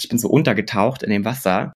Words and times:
ich 0.00 0.08
bin 0.08 0.18
so 0.18 0.28
untergetaucht 0.28 1.02
in 1.02 1.10
dem 1.10 1.24
Wasser. 1.24 1.72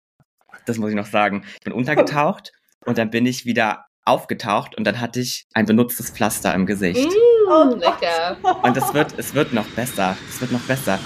Das 0.67 0.78
muss 0.78 0.91
ich 0.91 0.97
noch 0.97 1.07
sagen. 1.07 1.45
Ich 1.55 1.65
bin 1.65 1.72
untergetaucht 1.72 2.52
und 2.86 2.98
dann 2.98 3.10
bin 3.10 3.26
ich 3.26 3.46
wieder 3.46 3.86
aufgetaucht 4.04 4.76
und 4.76 4.84
dann 4.84 5.00
hatte 5.00 5.20
ich 5.20 5.46
ein 5.54 5.66
benutztes 5.66 6.10
Pflaster 6.10 6.54
im 6.54 6.67
Gesicht. 6.67 7.08
Mm, 7.08 7.50
oh, 7.50 7.75
lecker. 7.76 8.37
Und 8.62 8.77
es 8.77 8.93
wird, 8.93 9.19
es 9.19 9.35
wird 9.35 9.53
noch 9.53 9.67
besser. 9.69 10.17
Es 10.29 10.41
wird 10.41 10.53
noch 10.53 10.61
besser. 10.61 10.98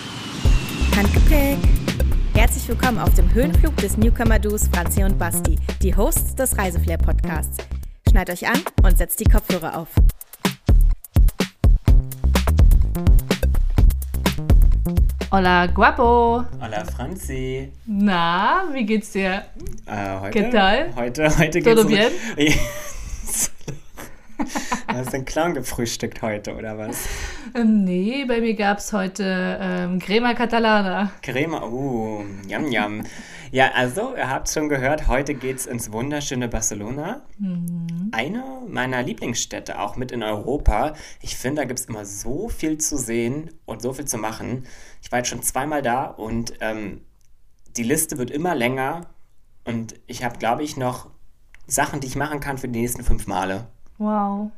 Handgepäck. 0.96 1.58
Herzlich 2.34 2.66
willkommen 2.68 2.98
auf 2.98 3.14
dem 3.14 3.32
Höhenflug 3.32 3.76
des 3.76 3.96
Newcomer-Duos 3.96 4.68
Franzi 4.68 5.04
und 5.04 5.18
Basti, 5.18 5.56
die 5.82 5.94
Hosts 5.94 6.34
des 6.34 6.56
Reiseflair-Podcasts. 6.58 7.58
Schneid 8.10 8.30
euch 8.30 8.46
an 8.46 8.60
und 8.82 8.98
setzt 8.98 9.20
die 9.20 9.24
Kopfhörer 9.24 9.78
auf. 9.78 9.88
Hola, 15.36 15.66
guapo. 15.66 16.44
Hola, 16.60 16.84
Franzi. 16.84 17.72
Na, 17.86 18.68
wie 18.72 18.86
geht's 18.86 19.10
dir? 19.10 19.42
Äh, 19.84 20.20
heute, 20.20 20.38
¿Qué 20.38 20.48
tal? 20.52 20.94
Heute, 20.94 21.24
heute 21.36 21.60
geht's 21.60 21.64
Todo 21.64 21.80
um- 21.80 21.88
bien? 21.88 22.12
Hast 24.86 25.12
du 25.12 25.16
einen 25.16 25.24
Clown 25.24 25.54
gefrühstückt 25.54 26.22
heute, 26.22 26.54
oder 26.54 26.78
was? 26.78 27.08
Ähm, 27.52 27.82
nee, 27.82 28.24
bei 28.26 28.40
mir 28.40 28.54
gab's 28.54 28.92
heute 28.92 29.58
ähm, 29.60 29.98
Crema 29.98 30.34
Catalana. 30.34 31.10
Creme, 31.20 31.54
uh, 31.54 32.22
yum, 32.46 32.70
yum. 32.70 33.02
Ja, 33.54 33.70
also, 33.72 34.16
ihr 34.16 34.28
habt 34.28 34.50
schon 34.50 34.68
gehört, 34.68 35.06
heute 35.06 35.32
geht's 35.32 35.66
ins 35.66 35.92
wunderschöne 35.92 36.48
Barcelona. 36.48 37.22
Eine 38.10 38.42
meiner 38.66 39.00
Lieblingsstädte, 39.04 39.78
auch 39.78 39.94
mit 39.94 40.10
in 40.10 40.24
Europa. 40.24 40.94
Ich 41.22 41.36
finde, 41.36 41.62
da 41.62 41.64
gibt's 41.64 41.84
immer 41.84 42.04
so 42.04 42.48
viel 42.48 42.78
zu 42.78 42.98
sehen 42.98 43.52
und 43.64 43.80
so 43.80 43.92
viel 43.92 44.06
zu 44.06 44.18
machen. 44.18 44.64
Ich 45.02 45.12
war 45.12 45.20
jetzt 45.20 45.28
schon 45.28 45.40
zweimal 45.44 45.82
da 45.82 46.06
und 46.06 46.54
ähm, 46.58 47.02
die 47.76 47.84
Liste 47.84 48.18
wird 48.18 48.32
immer 48.32 48.56
länger. 48.56 49.02
Und 49.62 50.00
ich 50.08 50.24
habe, 50.24 50.36
glaube 50.38 50.64
ich, 50.64 50.76
noch 50.76 51.10
Sachen, 51.68 52.00
die 52.00 52.08
ich 52.08 52.16
machen 52.16 52.40
kann 52.40 52.58
für 52.58 52.66
die 52.66 52.80
nächsten 52.80 53.04
fünf 53.04 53.28
Male. 53.28 53.68
Wow. 53.98 54.50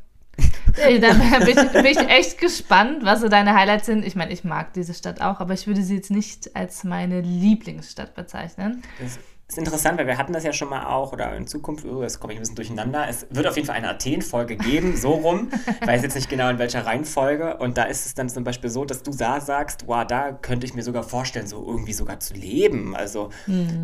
Dann 0.77 1.21
bin 1.45 1.49
ich, 1.49 1.73
bin 1.73 1.87
ich 1.87 1.99
echt 1.99 2.39
gespannt, 2.39 3.05
was 3.05 3.21
so 3.21 3.29
deine 3.29 3.55
Highlights 3.55 3.87
sind. 3.87 4.05
Ich 4.05 4.15
meine, 4.15 4.33
ich 4.33 4.45
mag 4.45 4.75
diese 4.75 4.95
Stadt 4.95 5.21
auch, 5.21 5.41
aber 5.41 5.55
ich 5.55 5.67
würde 5.67 5.83
sie 5.83 5.97
jetzt 5.97 6.11
nicht 6.11 6.55
als 6.55 6.85
meine 6.85 7.23
Lieblingsstadt 7.23 8.15
bezeichnen. 8.15 8.83
Das 8.99 9.19
ist 9.49 9.59
interessant, 9.59 9.97
weil 9.97 10.09
wir 10.09 10.19
hatten 10.19 10.33
das 10.33 10.43
ja 10.43 10.53
schon 10.53 10.69
mal 10.69 10.87
auch, 10.87 11.13
oder 11.13 11.35
in 11.37 11.47
Zukunft, 11.47 11.87
oh, 11.87 12.03
jetzt 12.03 12.19
komme 12.19 12.33
ich 12.33 12.39
ein 12.39 12.43
bisschen 12.43 12.57
durcheinander. 12.57 13.07
Es 13.09 13.27
wird 13.31 13.47
auf 13.47 13.55
jeden 13.55 13.67
Fall 13.67 13.77
eine 13.77 13.89
Athen-Folge 13.89 14.57
geben, 14.57 14.97
so 14.97 15.13
rum. 15.13 15.51
Ich 15.81 15.87
weiß 15.87 16.03
jetzt 16.03 16.17
nicht 16.17 16.29
genau 16.29 16.49
in 16.51 16.59
welcher 16.59 16.85
Reihenfolge. 16.85 17.57
Und 17.57 17.79
da 17.79 17.85
ist 17.85 18.07
es 18.07 18.15
dann 18.15 18.29
zum 18.29 18.45
Beispiel 18.45 18.69
so, 18.69 18.85
dass 18.85 19.03
du 19.03 19.13
da 19.13 19.41
sagst, 19.41 19.85
wow, 19.87 20.05
da 20.05 20.33
könnte 20.33 20.67
ich 20.67 20.75
mir 20.75 20.83
sogar 20.83 21.05
vorstellen, 21.05 21.47
so 21.47 21.65
irgendwie 21.65 21.93
sogar 21.93 22.19
zu 22.19 22.35
leben. 22.35 22.97
Also 22.97 23.31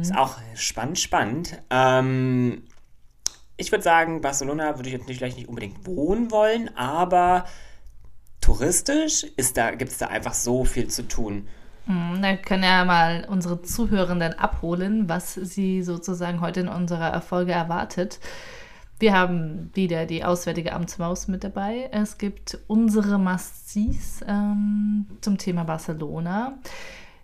ist 0.00 0.14
auch 0.16 0.38
spannend, 0.54 0.98
spannend. 0.98 1.62
Ähm, 1.70 2.64
ich 3.56 3.70
würde 3.70 3.84
sagen, 3.84 4.20
Barcelona 4.20 4.76
würde 4.76 4.88
ich 4.88 4.94
jetzt 4.94 5.08
nicht, 5.08 5.18
vielleicht 5.18 5.36
nicht 5.36 5.48
unbedingt 5.48 5.86
wohnen 5.86 6.30
wollen, 6.30 6.74
aber 6.76 7.44
touristisch 8.40 9.26
gibt 9.36 9.90
es 9.92 9.98
da 9.98 10.06
einfach 10.08 10.34
so 10.34 10.64
viel 10.64 10.88
zu 10.88 11.06
tun. 11.06 11.48
Hm, 11.86 12.20
Da 12.22 12.36
können 12.36 12.64
ja 12.64 12.84
mal 12.84 13.26
unsere 13.28 13.62
Zuhörenden 13.62 14.34
abholen, 14.34 15.08
was 15.08 15.34
sie 15.34 15.82
sozusagen 15.82 16.40
heute 16.40 16.60
in 16.60 16.68
unserer 16.68 17.10
Erfolge 17.10 17.52
erwartet. 17.52 18.20
Wir 18.98 19.14
haben 19.14 19.70
wieder 19.74 20.06
die 20.06 20.24
Auswärtige 20.24 20.72
Amtsmaus 20.74 21.26
mit 21.26 21.42
dabei. 21.42 21.88
Es 21.90 22.18
gibt 22.18 22.58
unsere 22.68 23.18
Mastis 23.18 24.20
ähm, 24.28 25.06
zum 25.20 25.38
Thema 25.38 25.64
Barcelona. 25.64 26.58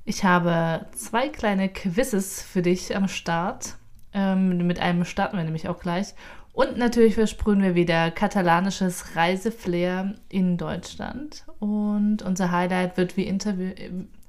Ich 0.05 0.25
habe 0.25 0.87
zwei 0.93 1.29
kleine 1.29 1.69
Quizzes 1.69 2.43
für 2.43 2.62
dich 2.62 2.97
am 2.97 3.06
Start. 3.06 3.77
Ähm, 4.19 4.66
mit 4.66 4.80
einem 4.80 5.05
starten 5.05 5.36
wir 5.36 5.44
nämlich 5.44 5.69
auch 5.69 5.78
gleich. 5.78 6.14
Und 6.52 6.77
natürlich 6.77 7.14
versprühen 7.14 7.62
wir 7.62 7.77
wieder 7.77 8.11
katalanisches 8.11 9.14
Reiseflair 9.14 10.16
in 10.28 10.56
Deutschland. 10.56 11.44
Und 11.60 12.22
unser 12.22 12.50
Highlight 12.50 12.97
wird 12.97 13.16
wie 13.16 13.22
Interview. 13.22 13.70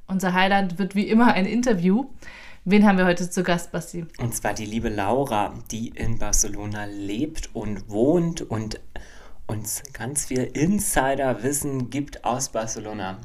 Unser 0.05 0.33
Highlight 0.33 0.77
wird 0.77 0.93
wie 0.93 1.07
immer 1.07 1.33
ein 1.33 1.47
Interview. 1.47 2.05
Wen 2.65 2.85
haben 2.85 2.99
wir 2.99 3.05
heute 3.05 3.27
zu 3.27 3.41
Gast, 3.41 3.71
Basti? 3.71 4.05
Und 4.19 4.35
zwar 4.35 4.53
die 4.53 4.65
liebe 4.65 4.89
Laura, 4.89 5.55
die 5.71 5.87
in 5.89 6.19
Barcelona 6.19 6.85
lebt 6.85 7.49
und 7.55 7.89
wohnt 7.89 8.41
und 8.43 8.79
uns 9.49 9.81
ganz 9.93 10.25
viel 10.27 10.43
Insiderwissen 10.43 11.89
gibt 11.89 12.23
aus 12.23 12.49
Barcelona. 12.49 13.17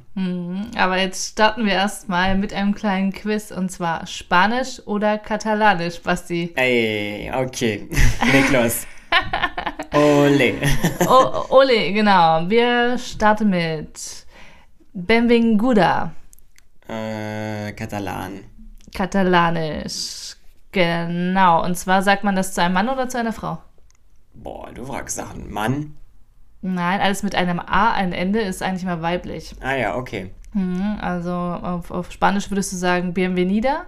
Aber 0.76 0.98
jetzt 0.98 1.32
starten 1.32 1.66
wir 1.66 1.72
erstmal 1.72 2.36
mit 2.36 2.52
einem 2.52 2.74
kleinen 2.74 3.12
Quiz 3.12 3.50
und 3.50 3.70
zwar 3.70 4.06
Spanisch 4.06 4.80
oder 4.86 5.18
Katalanisch, 5.18 6.00
Basti? 6.00 6.52
Ey, 6.56 7.30
okay. 7.34 7.88
Leg 8.32 8.50
los. 8.50 8.86
Ole. 9.92 10.54
Oh, 11.08 11.44
Ole, 11.50 11.92
genau. 11.92 12.48
Wir 12.48 12.96
starten 12.98 13.50
mit 13.50 14.26
Benvinguda, 14.92 16.12
äh, 16.88 17.72
Katalan. 17.72 18.44
Katalanisch. 18.94 20.36
Genau. 20.72 21.64
Und 21.64 21.76
zwar 21.76 22.02
sagt 22.02 22.24
man 22.24 22.34
das 22.34 22.54
zu 22.54 22.62
einem 22.62 22.74
Mann 22.74 22.88
oder 22.88 23.08
zu 23.08 23.18
einer 23.18 23.32
Frau? 23.32 23.58
Boah, 24.34 24.72
du 24.72 24.84
fragst 24.84 25.16
Sachen. 25.16 25.52
Mann. 25.52 25.94
Nein, 26.66 27.00
alles 27.02 27.22
mit 27.22 27.34
einem 27.34 27.60
A 27.60 27.92
ein 27.92 28.14
Ende 28.14 28.40
ist 28.40 28.62
eigentlich 28.62 28.84
mal 28.86 29.02
weiblich. 29.02 29.54
Ah 29.60 29.74
ja, 29.74 29.96
okay. 29.96 30.30
Mhm, 30.54 30.96
Also 30.98 31.30
auf, 31.30 31.90
auf 31.90 32.10
Spanisch 32.10 32.50
würdest 32.50 32.72
du 32.72 32.76
sagen 32.76 33.12
Bienvenida, 33.12 33.84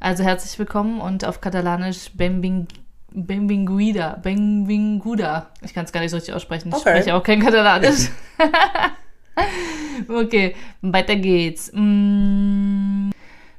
also 0.00 0.22
herzlich 0.22 0.58
willkommen 0.58 1.00
und 1.00 1.24
auf 1.24 1.40
Katalanisch 1.40 2.10
Benving, 2.12 2.68
Benvinguida, 3.12 4.18
Benvinguda. 4.22 5.48
Ich 5.62 5.72
kann 5.72 5.86
es 5.86 5.92
gar 5.92 6.00
nicht 6.02 6.10
so 6.10 6.18
richtig 6.18 6.34
aussprechen, 6.34 6.68
ich 6.68 6.74
Okay. 6.74 6.90
spreche 6.90 7.14
auch 7.14 7.22
kein 7.22 7.40
Katalanisch. 7.40 8.10
okay, 10.08 10.54
weiter 10.82 11.16
geht's. 11.16 11.70
Mm, 11.72 13.08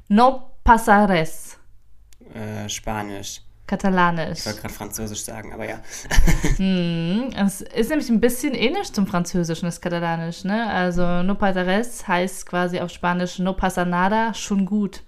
no 0.08 0.50
pasares, 0.62 1.58
Äh, 2.32 2.68
Spanisch. 2.68 3.40
Katalanisch. 3.72 4.40
Ich 4.40 4.46
wollte 4.46 4.60
gerade 4.60 4.74
Französisch 4.74 5.22
sagen, 5.24 5.52
aber 5.54 5.66
ja. 5.66 5.78
Mhm, 6.58 7.30
Es 7.34 7.62
ist 7.62 7.88
nämlich 7.88 8.10
ein 8.10 8.20
bisschen 8.20 8.54
ähnlich 8.54 8.92
zum 8.92 9.06
Französischen, 9.06 9.64
das 9.64 9.80
Katalanisch. 9.80 10.44
Ne? 10.44 10.66
Also 10.70 11.22
no 11.22 11.34
pasares 11.36 12.06
heißt 12.06 12.44
quasi 12.44 12.80
auf 12.80 12.90
Spanisch 12.90 13.38
no 13.38 13.54
pasa 13.54 13.86
nada, 13.86 14.34
schon 14.34 14.66
gut. 14.66 15.00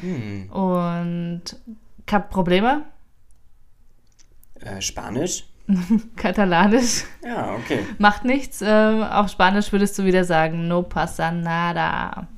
Hm. 0.00 0.48
Und 0.52 1.42
Cap 2.06 2.30
Probleme, 2.30 2.84
Äh, 4.60 4.80
Spanisch? 4.80 5.44
Katalanisch, 6.16 7.04
Ja, 7.24 7.54
okay. 7.54 7.80
macht 7.98 8.24
nichts. 8.24 8.62
Ähm, 8.64 9.02
auf 9.02 9.30
Spanisch 9.30 9.72
würdest 9.72 9.98
du 9.98 10.04
wieder 10.04 10.22
sagen 10.24 10.68
no 10.68 10.82
pasa 10.82 11.32
nada. 11.32 12.28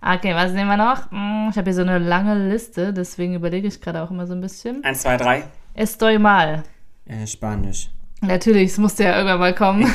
Okay, 0.00 0.34
was 0.34 0.52
nehmen 0.52 0.68
wir 0.70 0.76
noch? 0.76 1.10
Hm, 1.10 1.48
Ich 1.50 1.56
habe 1.56 1.64
hier 1.64 1.74
so 1.74 1.82
eine 1.82 1.98
lange 1.98 2.48
Liste, 2.48 2.92
deswegen 2.92 3.34
überlege 3.34 3.66
ich 3.68 3.80
gerade 3.80 4.02
auch 4.02 4.10
immer 4.10 4.26
so 4.26 4.34
ein 4.34 4.40
bisschen. 4.40 4.82
Eins, 4.84 5.02
zwei, 5.02 5.16
drei. 5.16 5.44
Estoy 5.74 6.18
mal. 6.18 6.62
Äh, 7.06 7.26
Spanisch. 7.26 7.90
Natürlich, 8.20 8.70
es 8.72 8.78
musste 8.78 9.04
ja 9.04 9.16
irgendwann 9.16 9.38
mal 9.40 9.54
kommen. 9.54 9.90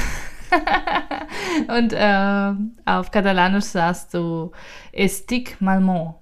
Und 1.68 1.94
äh, 1.94 2.52
auf 2.86 3.12
Katalanisch 3.12 3.66
sagst 3.66 4.14
du 4.14 4.52
Estic 4.92 5.58
malmont. 5.62 6.16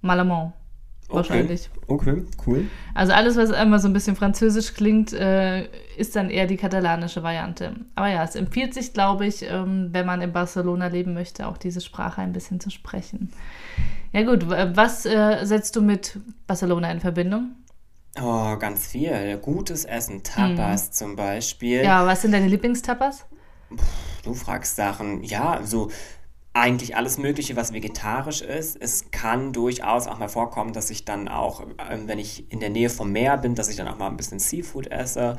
Malamont. 0.00 0.52
Wahrscheinlich. 1.16 1.70
Okay, 1.86 2.22
cool. 2.46 2.66
Also 2.94 3.12
alles, 3.12 3.36
was 3.36 3.50
immer 3.50 3.78
so 3.78 3.88
ein 3.88 3.92
bisschen 3.92 4.16
französisch 4.16 4.74
klingt, 4.74 5.12
äh, 5.12 5.68
ist 5.96 6.16
dann 6.16 6.30
eher 6.30 6.46
die 6.46 6.56
katalanische 6.56 7.22
Variante. 7.22 7.74
Aber 7.94 8.08
ja, 8.08 8.24
es 8.24 8.34
empfiehlt 8.34 8.74
sich, 8.74 8.92
glaube 8.92 9.26
ich, 9.26 9.42
ähm, 9.42 9.88
wenn 9.92 10.06
man 10.06 10.22
in 10.22 10.32
Barcelona 10.32 10.86
leben 10.86 11.14
möchte, 11.14 11.46
auch 11.46 11.58
diese 11.58 11.80
Sprache 11.80 12.20
ein 12.20 12.32
bisschen 12.32 12.60
zu 12.60 12.70
sprechen. 12.70 13.32
Ja 14.12 14.22
gut, 14.22 14.48
was 14.48 15.06
äh, 15.06 15.44
setzt 15.44 15.76
du 15.76 15.82
mit 15.82 16.18
Barcelona 16.46 16.90
in 16.90 17.00
Verbindung? 17.00 17.52
Oh, 18.20 18.56
ganz 18.58 18.86
viel. 18.86 19.38
Gutes 19.38 19.84
Essen. 19.84 20.22
Tapas 20.22 20.92
zum 20.92 21.16
Beispiel. 21.16 21.82
Ja, 21.82 22.06
was 22.06 22.22
sind 22.22 22.32
deine 22.32 22.46
Lieblingstapas? 22.46 23.24
Du 24.22 24.34
fragst 24.34 24.76
Sachen. 24.76 25.22
Ja, 25.22 25.60
so 25.64 25.90
eigentlich 26.54 26.96
alles 26.96 27.18
Mögliche, 27.18 27.56
was 27.56 27.72
vegetarisch 27.72 28.42
ist. 28.42 28.76
Es 28.80 29.10
kann 29.10 29.52
durchaus 29.52 30.06
auch 30.06 30.18
mal 30.18 30.28
vorkommen, 30.28 30.72
dass 30.72 30.90
ich 30.90 31.04
dann 31.04 31.28
auch, 31.28 31.66
ähm, 31.90 32.08
wenn 32.08 32.18
ich 32.18 32.50
in 32.52 32.60
der 32.60 32.70
Nähe 32.70 32.90
vom 32.90 33.10
Meer 33.10 33.38
bin, 33.38 33.54
dass 33.54 33.70
ich 33.70 33.76
dann 33.76 33.88
auch 33.88 33.98
mal 33.98 34.08
ein 34.08 34.16
bisschen 34.16 34.38
Seafood 34.38 34.88
esse. 34.88 35.36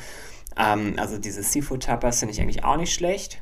Ähm, 0.58 0.96
also 0.98 1.18
diese 1.18 1.44
Seafood-Tapas 1.44 2.20
finde 2.20 2.34
ich 2.34 2.42
eigentlich 2.42 2.64
auch 2.64 2.78
nicht 2.78 2.94
schlecht. 2.94 3.42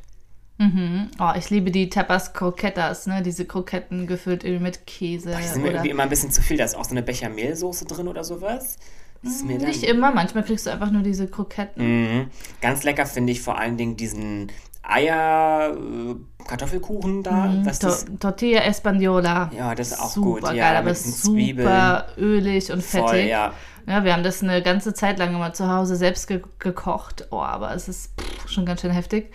Oh, 1.18 1.32
ich 1.36 1.50
liebe 1.50 1.70
die 1.70 1.88
Tapas 1.88 2.34
Croquetas, 2.34 3.06
ne? 3.06 3.22
Diese 3.22 3.44
Kroketten 3.44 4.06
gefüllt 4.06 4.44
mit 4.44 4.86
Käse. 4.86 5.34
Die 5.36 5.48
sind 5.48 5.62
mir 5.62 5.70
irgendwie 5.70 5.90
immer 5.90 6.04
ein 6.04 6.08
bisschen 6.08 6.30
zu 6.30 6.40
viel. 6.40 6.56
Da 6.56 6.64
ist 6.64 6.76
auch 6.76 6.84
so 6.84 6.92
eine 6.92 7.02
Bechamelsoße 7.02 7.84
drin 7.86 8.06
oder 8.06 8.22
sowas. 8.22 8.76
Das 9.22 9.32
ist 9.34 9.42
dann, 9.42 9.56
nicht 9.56 9.82
immer, 9.82 10.12
manchmal 10.12 10.44
kriegst 10.44 10.66
du 10.66 10.70
einfach 10.70 10.90
nur 10.90 11.02
diese 11.02 11.26
Kroketten. 11.26 11.84
Mhm. 11.84 12.30
Ganz 12.60 12.82
lecker 12.84 13.06
finde 13.06 13.32
ich 13.32 13.40
vor 13.40 13.58
allen 13.58 13.76
Dingen 13.76 13.96
diesen 13.96 14.52
Eier, 14.82 15.74
äh, 15.76 16.44
Kartoffelkuchen 16.46 17.22
da. 17.22 17.46
Mhm, 17.46 17.66
Was 17.66 17.78
To 17.78 17.86
das, 17.88 18.04
Tortilla 18.18 18.60
Española. 18.62 19.50
ja, 19.54 19.74
das 19.74 19.92
ist 19.92 20.00
auch 20.00 20.10
super 20.10 20.30
gut. 20.40 20.42
geil, 20.44 20.56
ja, 20.56 20.78
aber 20.78 20.90
ist 20.90 21.22
super 21.22 22.06
ölig 22.18 22.72
und 22.72 22.82
fettig. 22.82 23.08
Voll, 23.08 23.18
ja. 23.20 23.52
Ja, 23.86 24.04
wir 24.04 24.12
haben 24.12 24.22
das 24.22 24.42
eine 24.42 24.62
ganze 24.62 24.94
Zeit 24.94 25.18
lang 25.18 25.34
immer 25.34 25.52
zu 25.52 25.68
Hause 25.68 25.96
selbst 25.96 26.28
ge 26.28 26.40
gekocht. 26.58 27.26
Oh, 27.30 27.40
aber 27.40 27.74
es 27.74 27.88
ist 27.88 28.12
pff, 28.20 28.48
schon 28.48 28.64
ganz 28.66 28.80
schön 28.80 28.92
heftig. 28.92 29.32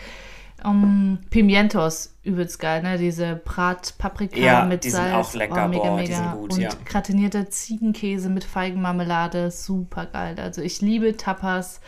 Um, 0.63 1.19
Pimientos, 1.29 2.15
übelst 2.23 2.59
geil, 2.59 2.81
ne? 2.81 2.97
Diese 2.97 3.35
Bratpaprika 3.35 4.39
Ja, 4.39 4.65
mit 4.65 4.83
die 4.85 4.89
sind 4.89 5.01
Salz. 5.03 5.13
auch 5.27 5.33
lecker, 5.35 5.65
Oh, 5.65 5.67
mega, 5.67 5.83
boah, 5.83 5.97
die 5.97 6.03
mega. 6.03 6.15
sind 6.15 6.31
gut, 6.31 6.53
Und 6.53 6.59
ja. 6.61 6.69
gratinierter 6.85 7.49
Ziegenkäse 7.49 8.29
mit 8.29 8.43
Feigenmarmelade, 8.43 9.51
super 9.51 10.07
geil. 10.07 10.35
Also 10.39 10.61
ich 10.61 10.81
liebe 10.81 11.15
Tapas. 11.15 11.79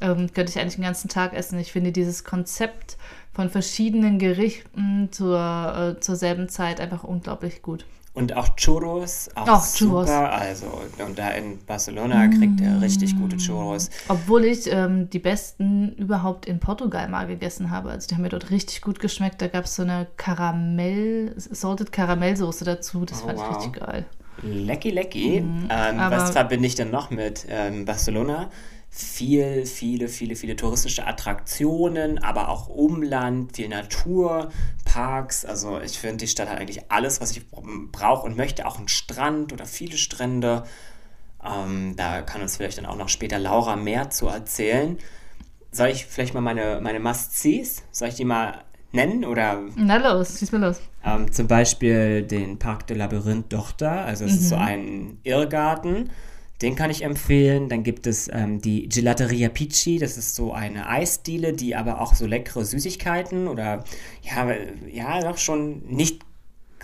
Ähm, 0.00 0.32
könnte 0.32 0.50
ich 0.50 0.58
eigentlich 0.60 0.74
den 0.76 0.84
ganzen 0.84 1.08
Tag 1.08 1.32
essen. 1.34 1.58
Ich 1.58 1.72
finde 1.72 1.92
dieses 1.92 2.24
Konzept 2.24 2.96
von 3.32 3.48
verschiedenen 3.50 4.18
Gerichten 4.18 5.08
zur, 5.12 5.94
äh, 5.96 6.00
zur 6.00 6.16
selben 6.16 6.48
Zeit 6.48 6.80
einfach 6.80 7.04
unglaublich 7.04 7.62
gut. 7.62 7.84
Und 8.12 8.36
auch 8.36 8.50
Churros, 8.54 9.28
auch 9.34 9.44
Churros. 9.74 10.06
super. 10.06 10.30
Also, 10.32 10.66
und 11.04 11.18
da 11.18 11.30
in 11.30 11.58
Barcelona 11.66 12.28
kriegt 12.28 12.60
er 12.60 12.80
richtig 12.80 13.16
gute 13.16 13.38
Churros. 13.38 13.90
Obwohl 14.06 14.44
ich 14.44 14.70
ähm, 14.72 15.10
die 15.10 15.18
besten 15.18 15.92
überhaupt 15.96 16.46
in 16.46 16.60
Portugal 16.60 17.08
mal 17.08 17.26
gegessen 17.26 17.72
habe. 17.72 17.90
Also 17.90 18.06
die 18.06 18.14
haben 18.14 18.22
mir 18.22 18.28
dort 18.28 18.50
richtig 18.50 18.82
gut 18.82 19.00
geschmeckt. 19.00 19.42
Da 19.42 19.48
gab 19.48 19.64
es 19.64 19.74
so 19.74 19.82
eine 19.82 20.06
Karamell, 20.16 21.34
Salted 21.36 21.90
Karamellsoße 21.92 22.64
dazu. 22.64 23.04
Das 23.04 23.22
Oh, 23.22 23.26
fand 23.26 23.38
ich 23.40 23.44
wow. 23.44 23.56
richtig 23.56 23.72
geil. 23.84 24.06
Lecky, 24.42 24.90
lecky. 24.90 25.36
ähm, 25.38 25.64
Mhm. 25.64 25.70
aber- 25.70 26.16
was 26.18 26.30
verbinde 26.30 26.66
ich 26.66 26.74
denn 26.76 26.90
noch 26.90 27.10
mit 27.10 27.46
ähm, 27.48 27.84
Barcelona? 27.84 28.48
Viel, 28.96 29.66
viele, 29.66 30.06
viele, 30.06 30.36
viele 30.36 30.54
touristische 30.54 31.04
Attraktionen, 31.04 32.18
aber 32.22 32.48
auch 32.48 32.68
Umland, 32.68 33.56
viel 33.56 33.68
Natur, 33.68 34.50
Parks. 34.84 35.44
Also 35.44 35.80
ich 35.80 35.98
finde, 35.98 36.18
die 36.18 36.28
Stadt 36.28 36.48
hat 36.48 36.58
eigentlich 36.58 36.92
alles, 36.92 37.20
was 37.20 37.32
ich 37.32 37.42
brauche 37.90 38.24
und 38.24 38.36
möchte. 38.36 38.66
Auch 38.66 38.78
einen 38.78 38.86
Strand 38.86 39.52
oder 39.52 39.66
viele 39.66 39.96
Strände. 39.96 40.62
Ähm, 41.44 41.94
da 41.96 42.22
kann 42.22 42.40
uns 42.40 42.56
vielleicht 42.56 42.78
dann 42.78 42.86
auch 42.86 42.96
noch 42.96 43.08
später 43.08 43.40
Laura 43.40 43.74
mehr 43.74 44.10
zu 44.10 44.28
erzählen. 44.28 44.96
Soll 45.72 45.88
ich 45.88 46.06
vielleicht 46.06 46.34
mal 46.34 46.40
meine, 46.40 46.78
meine 46.80 47.00
Must-Sees, 47.00 47.82
soll 47.90 48.08
ich 48.08 48.14
die 48.14 48.24
mal 48.24 48.62
nennen 48.92 49.24
oder 49.24 49.60
Na 49.74 49.96
los, 49.96 50.38
schieß 50.38 50.52
mal 50.52 50.60
los. 50.60 50.80
ähm, 51.04 51.32
zum 51.32 51.48
Beispiel 51.48 52.22
den 52.22 52.60
Parc 52.60 52.86
de 52.86 52.96
Labyrinth 52.96 53.52
d'Horta, 53.52 54.04
also 54.04 54.24
es 54.24 54.34
ist 54.34 54.48
so 54.50 54.54
ein 54.54 55.18
Irrgarten, 55.24 56.10
den 56.62 56.76
kann 56.76 56.90
ich 56.90 57.02
empfehlen. 57.02 57.68
Dann 57.68 57.82
gibt 57.82 58.06
es 58.06 58.28
ähm, 58.32 58.60
die 58.60 58.88
Gelateria 58.88 59.48
Pici, 59.48 59.98
das 59.98 60.16
ist 60.16 60.34
so 60.34 60.52
eine 60.52 60.88
Eisdiele, 60.88 61.52
die 61.52 61.74
aber 61.74 62.00
auch 62.00 62.14
so 62.14 62.26
leckere 62.26 62.64
Süßigkeiten 62.64 63.48
oder 63.48 63.84
ja, 64.22 64.48
ja, 64.90 65.20
doch 65.20 65.38
schon 65.38 65.82
nicht 65.86 66.22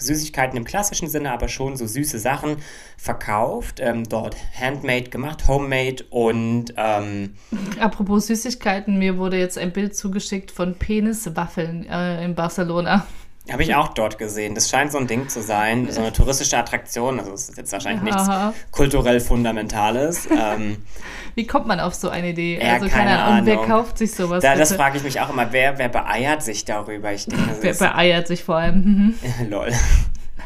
Süßigkeiten 0.00 0.56
im 0.56 0.64
klassischen 0.64 1.08
Sinne, 1.08 1.30
aber 1.30 1.48
schon 1.48 1.76
so 1.76 1.86
süße 1.86 2.18
Sachen 2.18 2.56
verkauft. 2.96 3.80
Ähm, 3.80 4.08
dort 4.08 4.36
handmade 4.58 5.10
gemacht, 5.10 5.46
homemade 5.46 6.04
und 6.10 6.72
ähm, 6.76 7.34
Apropos 7.80 8.26
Süßigkeiten, 8.26 8.98
mir 8.98 9.18
wurde 9.18 9.38
jetzt 9.38 9.58
ein 9.58 9.72
Bild 9.72 9.96
zugeschickt 9.96 10.50
von 10.50 10.74
Peniswaffeln 10.74 11.86
äh, 11.86 12.24
in 12.24 12.34
Barcelona. 12.34 13.06
Habe 13.52 13.62
ich 13.62 13.74
auch 13.74 13.88
dort 13.88 14.18
gesehen. 14.18 14.54
Das 14.54 14.70
scheint 14.70 14.92
so 14.92 14.98
ein 14.98 15.06
Ding 15.06 15.28
zu 15.28 15.42
sein, 15.42 15.90
so 15.90 16.00
eine 16.00 16.12
touristische 16.12 16.56
Attraktion. 16.56 17.18
Also 17.18 17.32
es 17.32 17.48
ist 17.48 17.58
jetzt 17.58 17.72
wahrscheinlich 17.72 18.12
Aha. 18.12 18.48
nichts 18.48 18.70
kulturell 18.70 19.20
Fundamentales. 19.20 20.28
ähm, 20.30 20.78
Wie 21.34 21.46
kommt 21.46 21.66
man 21.66 21.80
auf 21.80 21.94
so 21.94 22.08
eine 22.08 22.30
Idee? 22.30 22.60
Ja, 22.62 22.74
also 22.74 22.88
keine 22.88 23.18
Ahnung. 23.18 23.40
Und 23.40 23.46
wer 23.46 23.54
Ahnung. 23.54 23.68
kauft 23.68 23.98
sich 23.98 24.12
sowas? 24.12 24.42
da, 24.42 24.54
das 24.54 24.72
frage 24.74 24.98
ich 24.98 25.02
mich 25.04 25.20
auch 25.20 25.30
immer, 25.30 25.52
wer, 25.52 25.78
wer 25.78 25.88
beeiert 25.88 26.42
sich 26.42 26.64
darüber? 26.64 27.12
Ich 27.12 27.26
denke, 27.26 27.56
Wer 27.60 27.74
beeiert 27.74 28.26
sich 28.26 28.44
vor 28.44 28.56
allem? 28.56 28.76
Mhm. 28.84 29.14
lol. 29.50 29.72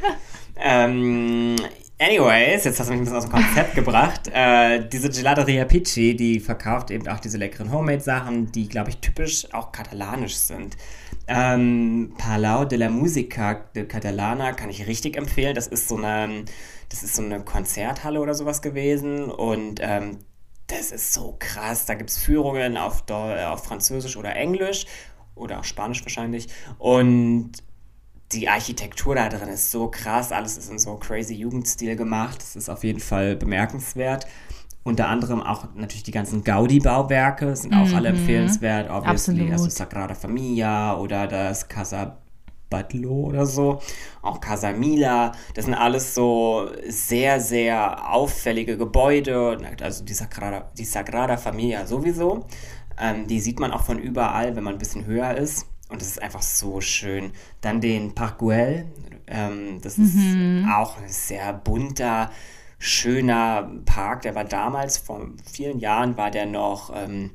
ähm, 0.57 1.57
anyways, 1.99 2.65
jetzt 2.65 2.81
hast 2.81 2.89
du 2.89 2.93
mich 2.93 3.00
ein 3.00 3.05
bisschen 3.05 3.17
aus 3.17 3.25
dem 3.25 3.33
Konzept 3.33 3.75
gebracht. 3.75 4.31
Äh, 4.33 4.89
diese 4.89 5.11
Gelateria 5.11 5.65
Pici, 5.65 6.17
die 6.17 6.41
verkauft 6.41 6.91
eben 6.91 7.09
auch 7.09 7.21
diese 7.21 7.39
leckeren 7.39 7.73
Homemade-Sachen, 7.73 8.53
die, 8.53 8.69
glaube 8.69 8.91
ich, 8.91 8.99
typisch 8.99 9.53
auch 9.53 9.73
katalanisch 9.73 10.37
sind. 10.37 10.77
Ähm, 11.26 12.15
Palau 12.19 12.65
de 12.65 12.79
la 12.79 12.91
Música 12.91 13.55
de 13.75 13.87
Catalana 13.87 14.53
kann 14.53 14.71
ich 14.71 14.87
richtig 14.87 15.17
empfehlen. 15.17 15.55
Das 15.55 15.67
ist 15.67 15.88
so 15.88 15.97
eine, 15.97 16.44
das 16.91 17.03
ist 17.03 17.17
so 17.17 17.23
eine 17.23 17.43
Konzerthalle 17.43 18.21
oder 18.21 18.35
sowas 18.35 18.61
gewesen 18.61 19.31
und 19.31 19.81
ähm, 19.82 20.19
das 20.67 20.93
ist 20.93 21.12
so 21.12 21.37
krass. 21.38 21.87
Da 21.87 21.94
gibt 21.94 22.11
es 22.11 22.19
Führungen 22.19 22.76
auf, 22.76 23.05
äh, 23.09 23.44
auf 23.44 23.65
Französisch 23.65 24.17
oder 24.17 24.37
Englisch 24.37 24.87
oder 25.35 25.61
auch 25.61 25.65
Spanisch 25.65 26.03
wahrscheinlich. 26.05 26.49
Und 26.79 27.53
die 28.32 28.49
Architektur 28.49 29.15
da 29.15 29.29
drin 29.29 29.49
ist 29.49 29.71
so 29.71 29.88
krass. 29.88 30.32
Alles 30.32 30.56
ist 30.56 30.71
in 30.71 30.79
so 30.79 30.97
crazy 30.97 31.35
Jugendstil 31.35 31.97
gemacht. 31.97 32.38
Das 32.38 32.56
ist 32.56 32.69
auf 32.69 32.85
jeden 32.85 33.00
Fall 33.00 33.37
bemerkenswert. 33.37 34.26
Unter 34.85 35.09
anderem 35.09 35.43
auch 35.43 35.65
natürlich 35.75 36.03
die 36.03 36.11
ganzen 36.11 36.45
Gaudi-Bauwerke 36.45 37.57
sind 37.57 37.75
auch 37.75 37.91
alle 37.95 38.11
empfehlenswert. 38.11 38.91
Obviously, 38.91 39.35
Absolut. 39.41 39.53
also 39.53 39.69
Sagrada 39.71 40.15
Familia 40.15 40.97
oder 40.99 41.27
das 41.27 41.67
Casa 41.69 42.19
Batlló 42.71 43.29
oder 43.29 43.47
so, 43.47 43.81
auch 44.23 44.41
Casa 44.41 44.73
Mila, 44.73 45.33
das 45.55 45.67
sind 45.67 45.75
alles 45.75 46.15
so 46.15 46.69
sehr, 46.89 47.41
sehr 47.41 48.13
auffällige 48.13 48.77
Gebäude, 48.77 49.59
also 49.81 50.05
die 50.05 50.15
Sagrada, 50.15 50.71
die 50.77 50.85
Sagrada 50.85 51.37
Familia 51.37 51.87
sowieso, 51.87 52.47
ähm, 53.01 53.27
die 53.27 53.41
sieht 53.41 53.61
man 53.61 53.73
auch 53.73 53.85
von 53.85 53.99
überall, 53.99 54.57
wenn 54.57 54.65
man 54.65 54.75
ein 54.75 54.79
bisschen 54.79 55.07
höher 55.07 55.37
ist. 55.37 55.67
Und 55.91 56.01
das 56.01 56.09
ist 56.09 56.23
einfach 56.23 56.43
so 56.43 56.81
schön. 56.81 57.33
Dann 57.61 57.81
den 57.81 58.15
Parc 58.15 58.39
Güell, 58.39 58.87
ähm, 59.27 59.81
das 59.83 59.99
ist 59.99 60.17
auch 60.75 60.97
ein 60.99 61.09
sehr 61.09 61.53
bunter, 61.53 62.31
schöner 62.85 63.71
Park, 63.85 64.23
der 64.23 64.35
war 64.35 64.45
damals, 64.45 64.99
vor 64.99 65.27
vielen 65.51 65.79
Jahren 65.79 66.17
war 66.17 66.31
der 66.31 66.47
noch... 66.47 66.93
Ähm, 66.95 67.31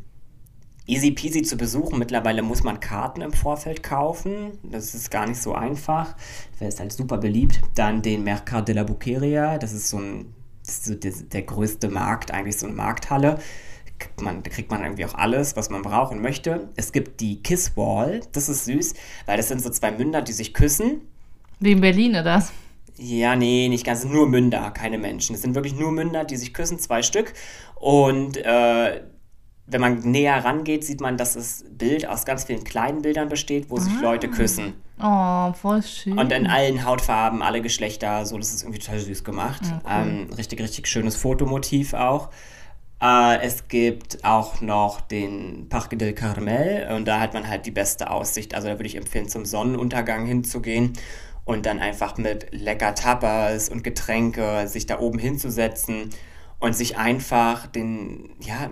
easy 0.90 1.12
peasy 1.12 1.44
zu 1.44 1.56
besuchen. 1.56 2.00
Mittlerweile 2.00 2.42
muss 2.42 2.64
man 2.64 2.80
Karten 2.80 3.22
im 3.22 3.32
Vorfeld 3.32 3.84
kaufen. 3.84 4.58
Das 4.64 4.96
ist 4.96 5.12
gar 5.12 5.28
nicht 5.28 5.40
so 5.42 5.54
einfach. 5.54 6.16
Der 6.60 6.68
ist 6.68 6.80
halt 6.80 6.92
super 6.92 7.18
beliebt. 7.18 7.62
Dann 7.76 8.02
den 8.02 8.24
Mercat 8.24 8.68
de 8.68 8.76
la 8.76 8.84
Buqueria. 8.84 9.60
Das 9.60 9.72
ist 9.72 9.90
so 9.90 10.00
ein, 10.00 10.34
so 10.64 10.96
der, 10.96 11.12
der 11.12 11.44
größte 11.44 11.90
Markt, 11.90 12.32
eigentlich 12.32 12.58
so 12.58 12.66
eine 12.66 12.76
Markthalle. 12.76 13.38
Man, 14.20 14.44
da 14.44 14.50
kriegt 14.50 14.72
man 14.72 14.82
irgendwie 14.82 15.06
auch 15.06 15.14
alles, 15.14 15.56
was 15.56 15.70
man 15.70 15.82
braucht 15.82 16.12
und 16.12 16.22
möchte. 16.22 16.70
Es 16.76 16.92
gibt 16.92 17.22
die 17.22 17.44
Kiss 17.44 17.76
Wall. 17.78 18.22
Das 18.32 18.50
ist 18.50 18.66
süß, 18.66 18.94
weil 19.26 19.38
das 19.38 19.50
sind 19.50 19.62
so 19.62 19.70
zwei 19.70 19.92
Münder, 19.92 20.22
die 20.22 20.32
sich 20.32 20.54
küssen. 20.54 21.02
Wie 21.60 21.74
in 21.74 21.82
Berlin, 21.82 22.16
oder? 22.16 22.48
Ja, 23.00 23.36
nee, 23.36 23.70
nicht 23.70 23.86
ganz. 23.86 24.04
Nur 24.04 24.28
Münder, 24.28 24.72
keine 24.72 24.98
Menschen. 24.98 25.34
Es 25.34 25.42
sind 25.42 25.56
wirklich 25.56 25.76
nur 25.76 25.92
Münder, 25.92 26.26
die 26.26 26.36
sich 26.36 26.54
küssen, 26.54 26.80
zwei 26.80 27.02
Stück. 27.02 27.34
Und 27.76 28.38
äh, 28.38 29.02
wenn 29.68 29.82
man 29.82 30.00
näher 30.00 30.44
rangeht, 30.44 30.84
sieht 30.84 31.00
man, 31.00 31.16
dass 31.16 31.34
das 31.36 31.64
Bild 31.70 32.08
aus 32.08 32.26
ganz 32.26 32.44
vielen 32.44 32.64
kleinen 32.64 33.02
Bildern 33.02 33.30
besteht, 33.30 33.70
wo 33.70 33.78
sich 33.78 34.02
Leute 34.02 34.28
küssen. 34.28 34.74
Oh, 35.02 35.54
voll 35.54 35.82
schön. 35.82 36.18
Und 36.18 36.34
in 36.34 36.48
allen 36.48 36.84
Hautfarben, 36.84 37.42
alle 37.42 37.62
Geschlechter, 37.62 38.26
so, 38.26 38.38
das 38.38 38.54
ist 38.54 38.64
irgendwie 38.64 38.80
total 38.80 39.00
süß 39.00 39.24
gemacht. 39.24 39.62
ähm, 39.90 40.28
richtig, 40.36 40.60
richtig 40.60 40.88
schönes 40.88 41.16
Fotomotiv 41.16 41.94
auch. 41.94 42.30
Äh, 43.02 43.40
es 43.42 43.70
gibt 43.70 44.26
auch 44.26 44.60
noch 44.60 45.00
den 45.00 45.70
Parque 45.70 45.96
del 45.96 46.14
Carmel 46.14 46.90
und 46.94 47.08
da 47.08 47.22
hat 47.22 47.34
man 47.34 47.48
halt 47.48 47.66
die 47.66 47.72
beste 47.72 48.10
Aussicht. 48.10 48.56
Also 48.56 48.68
da 48.68 48.74
würde 48.74 48.88
ich 48.88 48.96
empfehlen, 48.96 49.30
zum 49.30 49.46
Sonnenuntergang 49.46 50.26
hinzugehen 50.26 50.94
und 51.50 51.66
dann 51.66 51.80
einfach 51.80 52.18
mit 52.18 52.54
lecker 52.54 52.94
Tapas 52.94 53.70
und 53.70 53.84
Getränke 53.84 54.68
sich 54.68 54.86
da 54.86 55.00
oben 55.00 55.18
hinzusetzen 55.18 56.12
und 56.60 56.76
sich 56.76 56.96
einfach 56.96 57.66
den, 57.66 58.30
ja, 58.40 58.70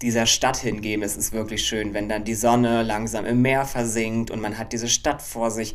dieser 0.00 0.24
Stadt 0.24 0.56
hingeben. 0.56 1.04
Es 1.04 1.18
ist 1.18 1.34
wirklich 1.34 1.66
schön, 1.66 1.92
wenn 1.92 2.08
dann 2.08 2.24
die 2.24 2.34
Sonne 2.34 2.82
langsam 2.82 3.26
im 3.26 3.42
Meer 3.42 3.66
versinkt 3.66 4.30
und 4.30 4.40
man 4.40 4.56
hat 4.56 4.72
diese 4.72 4.88
Stadt 4.88 5.20
vor 5.20 5.50
sich. 5.50 5.74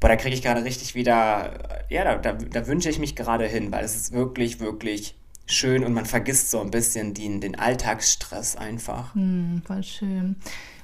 Boah, 0.00 0.08
da 0.08 0.16
kriege 0.16 0.34
ich 0.34 0.40
gerade 0.40 0.64
richtig 0.64 0.94
wieder, 0.94 1.84
ja, 1.90 2.04
da, 2.04 2.16
da, 2.16 2.32
da 2.32 2.66
wünsche 2.66 2.88
ich 2.88 2.98
mich 2.98 3.14
gerade 3.14 3.46
hin, 3.46 3.70
weil 3.70 3.84
es 3.84 3.94
ist 3.94 4.12
wirklich, 4.12 4.60
wirklich 4.60 5.18
schön 5.44 5.84
und 5.84 5.92
man 5.92 6.06
vergisst 6.06 6.50
so 6.50 6.62
ein 6.62 6.70
bisschen 6.70 7.12
den, 7.12 7.42
den 7.42 7.58
Alltagsstress 7.58 8.56
einfach. 8.56 9.14
Hm, 9.14 9.60
voll 9.66 9.82
schön. 9.82 10.36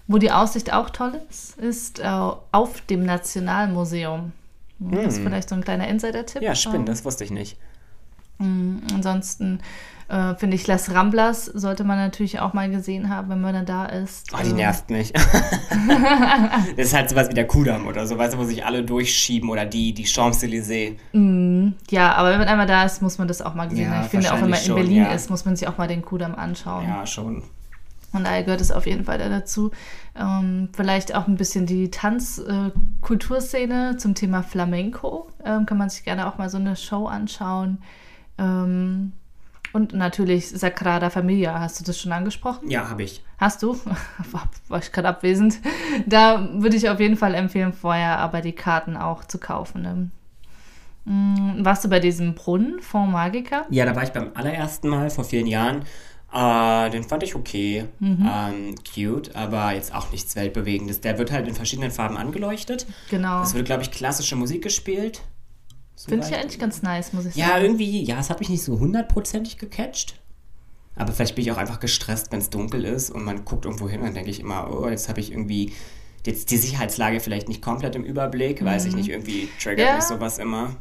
Wo 0.06 0.18
die 0.18 0.30
Aussicht 0.30 0.74
auch 0.74 0.90
toll 0.90 1.22
ist, 1.30 1.56
ist 1.56 2.00
äh, 2.00 2.04
auf 2.04 2.82
dem 2.82 3.06
Nationalmuseum. 3.06 4.32
Hm, 4.80 4.90
Das 4.92 5.14
ist 5.14 5.22
vielleicht 5.22 5.48
so 5.48 5.54
ein 5.54 5.62
kleiner 5.62 5.86
Insider-Tipp. 5.88 6.42
Ja, 6.42 6.54
spannend, 6.54 6.80
Ähm, 6.80 6.86
das 6.94 7.04
wusste 7.04 7.24
ich 7.24 7.30
nicht. 7.30 7.56
Ansonsten 8.94 9.60
äh, 10.08 10.34
finde 10.34 10.56
ich, 10.56 10.66
Las 10.66 10.92
Ramblas 10.94 11.44
sollte 11.44 11.84
man 11.84 11.98
natürlich 11.98 12.40
auch 12.40 12.54
mal 12.54 12.70
gesehen 12.70 13.10
haben, 13.10 13.28
wenn 13.28 13.40
man 13.42 13.52
dann 13.52 13.66
da 13.66 13.84
ist. 13.84 14.32
Oh, 14.32 14.38
die 14.42 14.48
Ähm, 14.50 14.56
nervt 14.56 14.88
mich. 14.88 15.12
das 16.76 16.86
ist 16.86 16.94
halt 16.94 17.10
sowas 17.10 17.28
wie 17.28 17.34
der 17.34 17.46
Kudamm 17.46 17.86
oder 17.86 18.06
so, 18.06 18.16
weißt 18.16 18.34
du, 18.34 18.38
wo 18.38 18.44
sich 18.44 18.64
alle 18.64 18.82
durchschieben 18.82 19.50
oder 19.50 19.66
die, 19.66 19.92
die 19.92 20.06
Champs-Élysées. 20.06 20.96
Ja, 21.90 22.14
aber 22.14 22.30
wenn 22.30 22.38
man 22.38 22.48
einmal 22.48 22.66
da 22.66 22.84
ist, 22.84 23.02
muss 23.02 23.18
man 23.18 23.28
das 23.28 23.42
auch 23.42 23.54
mal 23.54 23.68
gesehen 23.68 23.84
Ja, 23.90 23.96
haben. 23.98 24.04
Ich 24.06 24.10
finde, 24.10 24.28
auch 24.32 24.40
wenn 24.40 24.40
man 24.40 24.48
in 24.48 24.52
wahrscheinlich 24.54 24.74
Berlin 24.86 25.02
schon, 25.04 25.10
ja. 25.10 25.14
ist, 25.16 25.30
muss 25.30 25.44
man 25.44 25.56
sich 25.56 25.68
auch 25.68 25.76
mal 25.78 25.86
den 25.88 26.02
Kudamm 26.02 26.34
anschauen. 26.34 26.84
Ja, 26.88 27.06
schon. 27.06 27.42
Und 28.12 28.24
daher 28.24 28.42
gehört 28.42 28.60
es 28.60 28.72
auf 28.72 28.86
jeden 28.86 29.04
Fall 29.04 29.18
da 29.18 29.28
dazu. 29.28 29.70
Ähm, 30.18 30.68
vielleicht 30.72 31.14
auch 31.14 31.28
ein 31.28 31.36
bisschen 31.36 31.66
die 31.66 31.90
Tanzkulturszene 31.90 33.90
äh, 33.90 33.96
zum 33.96 34.14
Thema 34.14 34.42
Flamenco. 34.42 35.28
Ähm, 35.44 35.66
kann 35.66 35.78
man 35.78 35.90
sich 35.90 36.04
gerne 36.04 36.26
auch 36.26 36.38
mal 36.38 36.50
so 36.50 36.58
eine 36.58 36.76
Show 36.76 37.06
anschauen. 37.06 37.78
Ähm, 38.38 39.12
und 39.72 39.94
natürlich 39.94 40.48
Sagrada 40.48 41.10
Familia, 41.10 41.60
hast 41.60 41.78
du 41.78 41.84
das 41.84 41.98
schon 41.98 42.10
angesprochen? 42.10 42.68
Ja, 42.68 42.90
habe 42.90 43.04
ich. 43.04 43.22
Hast 43.38 43.62
du? 43.62 43.74
War 44.68 44.78
ich 44.80 44.90
gerade 44.90 45.08
abwesend. 45.08 45.60
Da 46.06 46.48
würde 46.54 46.76
ich 46.76 46.90
auf 46.90 46.98
jeden 46.98 47.16
Fall 47.16 47.34
empfehlen, 47.34 47.72
vorher 47.72 48.18
aber 48.18 48.40
die 48.40 48.52
Karten 48.52 48.96
auch 48.96 49.24
zu 49.24 49.38
kaufen. 49.38 49.82
Ne? 49.82 50.10
Mm, 51.04 51.64
warst 51.64 51.84
du 51.84 51.88
bei 51.88 52.00
diesem 52.00 52.34
Brunnen, 52.34 52.80
Fond 52.80 53.12
Magica? 53.12 53.64
Ja, 53.70 53.84
da 53.84 53.94
war 53.94 54.02
ich 54.02 54.10
beim 54.10 54.32
allerersten 54.34 54.88
Mal 54.88 55.10
vor 55.10 55.24
vielen 55.24 55.46
Jahren. 55.46 55.84
Äh, 56.32 56.90
den 56.90 57.02
fand 57.02 57.24
ich 57.24 57.34
okay, 57.34 57.86
mhm. 57.98 58.28
ähm, 58.30 58.74
cute, 58.94 59.34
aber 59.34 59.72
jetzt 59.72 59.92
auch 59.94 60.12
nichts 60.12 60.36
Weltbewegendes. 60.36 61.00
Der 61.00 61.18
wird 61.18 61.32
halt 61.32 61.48
in 61.48 61.54
verschiedenen 61.54 61.90
Farben 61.90 62.16
angeleuchtet. 62.16 62.86
Genau. 63.10 63.42
Es 63.42 63.54
wird, 63.54 63.66
glaube 63.66 63.82
ich, 63.82 63.90
klassische 63.90 64.36
Musik 64.36 64.62
gespielt. 64.62 65.22
Finde 65.96 66.26
ich 66.26 66.34
eigentlich 66.34 66.58
ganz 66.58 66.82
nice, 66.82 67.12
muss 67.12 67.26
ich 67.26 67.34
sagen. 67.34 67.48
Ja, 67.48 67.58
irgendwie, 67.58 68.04
ja, 68.04 68.18
es 68.20 68.30
hat 68.30 68.40
mich 68.40 68.48
nicht 68.48 68.62
so 68.62 68.78
hundertprozentig 68.78 69.58
gecatcht. 69.58 70.14
Aber 70.96 71.12
vielleicht 71.12 71.34
bin 71.34 71.44
ich 71.44 71.52
auch 71.52 71.56
einfach 71.56 71.80
gestresst, 71.80 72.32
wenn 72.32 72.40
es 72.40 72.50
dunkel 72.50 72.84
ist 72.84 73.10
und 73.10 73.24
man 73.24 73.44
guckt 73.44 73.64
irgendwo 73.64 73.88
hin 73.88 74.00
und 74.00 74.06
dann 74.06 74.14
denke 74.14 74.30
ich 74.30 74.40
immer, 74.40 74.70
oh, 74.70 74.88
jetzt 74.88 75.08
habe 75.08 75.20
ich 75.20 75.32
irgendwie 75.32 75.72
jetzt 76.26 76.50
die 76.50 76.56
Sicherheitslage 76.56 77.20
vielleicht 77.20 77.48
nicht 77.48 77.62
komplett 77.62 77.96
im 77.96 78.04
Überblick, 78.04 78.60
mhm. 78.60 78.66
weiß 78.66 78.84
ich 78.86 78.92
mhm. 78.92 78.98
nicht, 78.98 79.08
irgendwie 79.10 79.48
triggert 79.60 79.88
ja. 79.88 79.94
mich 79.96 80.04
sowas 80.04 80.38
immer. 80.38 80.76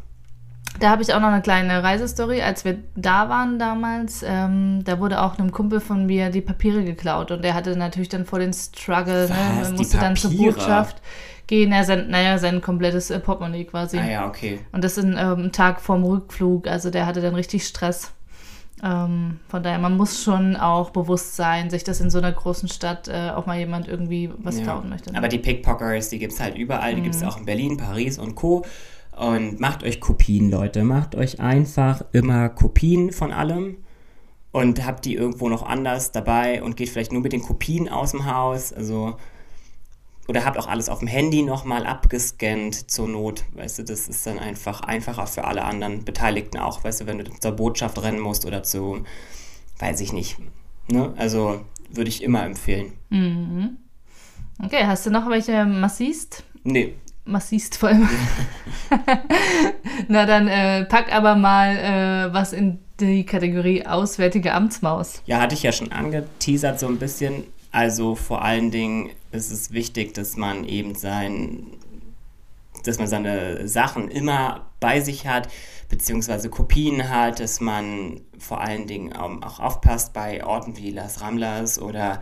Da 0.79 0.91
habe 0.91 1.01
ich 1.01 1.13
auch 1.13 1.19
noch 1.19 1.29
eine 1.29 1.41
kleine 1.41 1.83
Reisestory. 1.83 2.41
Als 2.41 2.63
wir 2.63 2.77
da 2.95 3.27
waren 3.29 3.59
damals, 3.59 4.23
ähm, 4.25 4.81
da 4.85 4.99
wurde 4.99 5.21
auch 5.21 5.37
einem 5.37 5.51
Kumpel 5.51 5.79
von 5.79 6.05
mir 6.05 6.29
die 6.29 6.41
Papiere 6.41 6.83
geklaut 6.83 7.31
und 7.31 7.43
der 7.43 7.53
hatte 7.53 7.75
natürlich 7.75 8.09
dann 8.09 8.25
vor 8.25 8.39
den 8.39 8.53
Struggle, 8.53 9.27
ne, 9.27 9.35
Was, 9.59 9.71
ne, 9.71 9.77
musste 9.77 9.97
dann 9.97 10.15
zur 10.15 10.31
Botschaft 10.31 11.01
gehen. 11.47 11.71
Er 11.71 11.83
sein, 11.83 12.09
naja, 12.09 12.37
sein 12.37 12.61
komplettes 12.61 13.09
äh, 13.09 13.19
Portemonnaie 13.19 13.65
quasi. 13.65 13.97
Ah 13.97 14.09
ja, 14.09 14.27
okay. 14.27 14.59
Und 14.71 14.83
das 14.83 14.97
ist 14.97 15.03
ein 15.03 15.17
ähm, 15.17 15.51
Tag 15.51 15.81
vorm 15.81 16.03
Rückflug, 16.03 16.67
also 16.67 16.89
der 16.89 17.05
hatte 17.05 17.21
dann 17.21 17.35
richtig 17.35 17.65
Stress. 17.65 18.13
Ähm, 18.81 19.39
von 19.49 19.61
daher, 19.61 19.79
man 19.79 19.97
muss 19.97 20.23
schon 20.23 20.55
auch 20.55 20.91
bewusst 20.91 21.35
sein, 21.35 21.69
sich 21.69 21.83
das 21.83 21.99
in 21.99 22.09
so 22.09 22.19
einer 22.19 22.31
großen 22.31 22.69
Stadt 22.69 23.09
äh, 23.09 23.31
auch 23.31 23.45
mal 23.45 23.57
jemand 23.57 23.87
irgendwie 23.87 24.31
was 24.37 24.57
ja. 24.57 24.63
klauen 24.63 24.87
möchte. 24.87 25.11
Ne? 25.11 25.17
Aber 25.17 25.27
die 25.27 25.39
Pickpockers, 25.39 26.09
die 26.09 26.19
gibt 26.19 26.33
es 26.33 26.39
halt 26.39 26.55
überall, 26.55 26.95
die 26.95 27.01
mhm. 27.01 27.05
gibt 27.05 27.15
es 27.15 27.23
auch 27.23 27.37
in 27.37 27.45
Berlin, 27.45 27.75
Paris 27.75 28.17
und 28.17 28.35
Co. 28.35 28.63
Und 29.19 29.59
macht 29.59 29.83
euch 29.83 29.99
Kopien, 29.99 30.49
Leute. 30.49 30.85
Macht 30.85 31.13
euch 31.13 31.41
einfach 31.41 32.05
immer 32.13 32.47
Kopien 32.47 33.11
von 33.11 33.33
allem 33.33 33.75
und 34.53 34.85
habt 34.85 35.03
die 35.03 35.13
irgendwo 35.13 35.49
noch 35.49 35.63
anders 35.63 36.13
dabei 36.13 36.63
und 36.63 36.77
geht 36.77 36.87
vielleicht 36.87 37.11
nur 37.11 37.21
mit 37.21 37.33
den 37.33 37.41
Kopien 37.41 37.89
aus 37.89 38.11
dem 38.11 38.25
Haus. 38.33 38.71
Also 38.71 39.17
oder 40.29 40.45
habt 40.45 40.57
auch 40.57 40.67
alles 40.67 40.87
auf 40.87 40.99
dem 40.99 41.09
Handy 41.09 41.41
nochmal 41.41 41.85
abgescannt 41.85 42.89
zur 42.89 43.09
Not. 43.09 43.43
Weißt 43.55 43.79
du, 43.79 43.83
das 43.83 44.07
ist 44.07 44.25
dann 44.25 44.39
einfach 44.39 44.79
einfacher 44.81 45.27
für 45.27 45.43
alle 45.43 45.65
anderen 45.65 46.05
Beteiligten 46.05 46.57
auch. 46.57 46.81
Weißt 46.85 47.01
du, 47.01 47.05
wenn 47.05 47.17
du 47.17 47.25
zur 47.25 47.51
Botschaft 47.51 48.01
rennen 48.01 48.21
musst 48.21 48.45
oder 48.45 48.63
zu, 48.63 49.03
weiß 49.79 49.99
ich 49.99 50.13
nicht. 50.13 50.37
Ne? 50.87 51.13
Also 51.17 51.65
würde 51.89 52.09
ich 52.09 52.23
immer 52.23 52.45
empfehlen. 52.45 52.93
Mhm. 53.09 53.79
Okay, 54.63 54.85
hast 54.85 55.05
du 55.05 55.09
noch 55.09 55.29
welche 55.29 55.65
Massist? 55.65 56.45
Nee, 56.63 56.93
massivst 57.29 57.77
vor 57.77 57.89
allem. 57.89 58.09
Na 60.07 60.25
dann 60.25 60.47
äh, 60.47 60.85
pack 60.85 61.13
aber 61.13 61.35
mal 61.35 61.77
äh, 61.77 62.33
was 62.33 62.53
in 62.53 62.79
die 62.99 63.25
Kategorie 63.25 63.85
Auswärtige 63.85 64.53
Amtsmaus. 64.53 65.21
Ja, 65.25 65.39
hatte 65.39 65.55
ich 65.55 65.63
ja 65.63 65.71
schon 65.71 65.91
angeteasert 65.91 66.79
so 66.79 66.87
ein 66.87 66.97
bisschen. 66.97 67.45
Also 67.71 68.15
vor 68.15 68.43
allen 68.43 68.71
Dingen 68.71 69.11
ist 69.31 69.51
es 69.51 69.71
wichtig, 69.71 70.13
dass 70.13 70.35
man 70.35 70.65
eben 70.65 70.95
sein, 70.95 71.67
dass 72.83 72.97
man 72.97 73.07
seine 73.07 73.67
Sachen 73.67 74.09
immer 74.09 74.65
bei 74.79 75.01
sich 75.01 75.27
hat, 75.27 75.49
beziehungsweise 75.89 76.49
Kopien 76.49 77.09
hat, 77.09 77.39
dass 77.39 77.61
man 77.61 78.21
vor 78.37 78.61
allen 78.61 78.87
Dingen 78.87 79.13
auch 79.13 79.59
aufpasst 79.59 80.13
bei 80.13 80.43
Orten 80.43 80.77
wie 80.77 80.91
Las 80.91 81.21
Ramblas 81.21 81.79
oder 81.79 82.21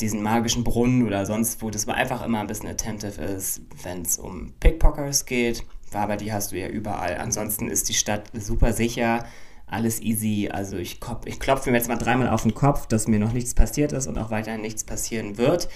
diesen 0.00 0.22
magischen 0.22 0.64
Brunnen 0.64 1.06
oder 1.06 1.26
sonst 1.26 1.60
wo, 1.62 1.70
dass 1.70 1.86
man 1.86 1.96
einfach 1.96 2.24
immer 2.24 2.40
ein 2.40 2.46
bisschen 2.46 2.68
attentive 2.68 3.20
ist, 3.20 3.62
wenn 3.82 4.02
es 4.02 4.18
um 4.18 4.52
Pickpockers 4.60 5.26
geht. 5.26 5.64
Aber 5.92 6.16
die 6.16 6.32
hast 6.32 6.52
du 6.52 6.58
ja 6.58 6.68
überall. 6.68 7.16
Ansonsten 7.16 7.68
ist 7.68 7.88
die 7.88 7.94
Stadt 7.94 8.30
super 8.34 8.72
sicher, 8.72 9.24
alles 9.66 10.00
easy. 10.00 10.50
Also 10.52 10.76
ich, 10.76 11.00
ich 11.24 11.40
klopfe 11.40 11.70
mir 11.70 11.76
jetzt 11.76 11.88
mal 11.88 11.96
dreimal 11.96 12.28
auf 12.28 12.42
den 12.42 12.54
Kopf, 12.54 12.86
dass 12.86 13.08
mir 13.08 13.18
noch 13.18 13.32
nichts 13.32 13.54
passiert 13.54 13.92
ist 13.92 14.06
und 14.06 14.18
auch 14.18 14.30
weiterhin 14.30 14.60
nichts 14.60 14.84
passieren 14.84 15.38
wird. 15.38 15.68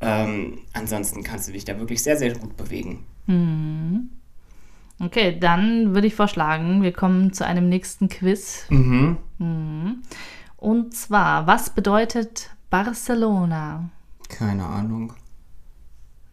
Ähm, 0.00 0.60
ansonsten 0.72 1.24
kannst 1.24 1.48
du 1.48 1.52
dich 1.52 1.64
da 1.64 1.78
wirklich 1.78 2.02
sehr, 2.02 2.16
sehr 2.16 2.34
gut 2.34 2.56
bewegen. 2.56 3.04
Mhm. 3.26 4.10
Okay, 5.00 5.36
dann 5.38 5.94
würde 5.94 6.06
ich 6.06 6.14
vorschlagen, 6.14 6.82
wir 6.82 6.92
kommen 6.92 7.32
zu 7.32 7.44
einem 7.44 7.68
nächsten 7.68 8.08
Quiz. 8.08 8.64
Mhm. 8.68 9.16
Mhm. 9.38 10.02
Und 10.56 10.94
zwar, 10.94 11.46
was 11.46 11.70
bedeutet 11.70 12.50
Barcelona. 12.70 13.88
Keine 14.28 14.64
Ahnung. 14.64 15.12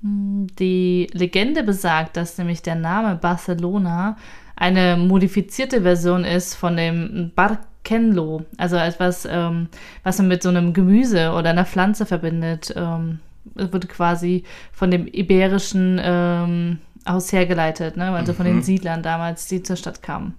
Hm, 0.02 0.48
die 0.60 1.08
Legende 1.14 1.64
besagt, 1.64 2.18
dass 2.18 2.38
nämlich 2.38 2.62
der 2.62 2.76
Name 2.76 3.16
Barcelona 3.16 4.18
eine 4.56 4.98
modifizierte 4.98 5.82
Version 5.82 6.24
ist 6.24 6.56
von 6.56 6.78
dem 6.78 7.32
Barkenlo, 7.36 8.46
also 8.58 8.78
etwas, 8.78 9.28
ähm, 9.30 9.68
was 10.04 10.18
man 10.18 10.28
mit 10.28 10.44
so 10.44 10.50
einem 10.50 10.74
Gemüse 10.74 11.32
oder 11.32 11.50
einer 11.50 11.66
Pflanze 11.66 12.06
verbindet. 12.06 12.74
Ähm, 12.76 13.20
wird 13.54 13.90
quasi 13.90 14.44
von 14.72 14.90
dem 14.90 15.08
iberischen 15.08 16.00
ähm, 16.04 16.80
aus 17.06 17.32
hergeleitet, 17.32 17.96
ne? 17.96 18.10
also 18.12 18.32
mhm. 18.32 18.38
von 18.38 18.46
den 18.46 18.56
mhm. 18.58 18.62
Siedlern 18.64 19.04
damals, 19.04 19.48
die 19.48 19.62
zur 19.62 19.76
Stadt 19.76 20.02
kamen. 20.02 20.34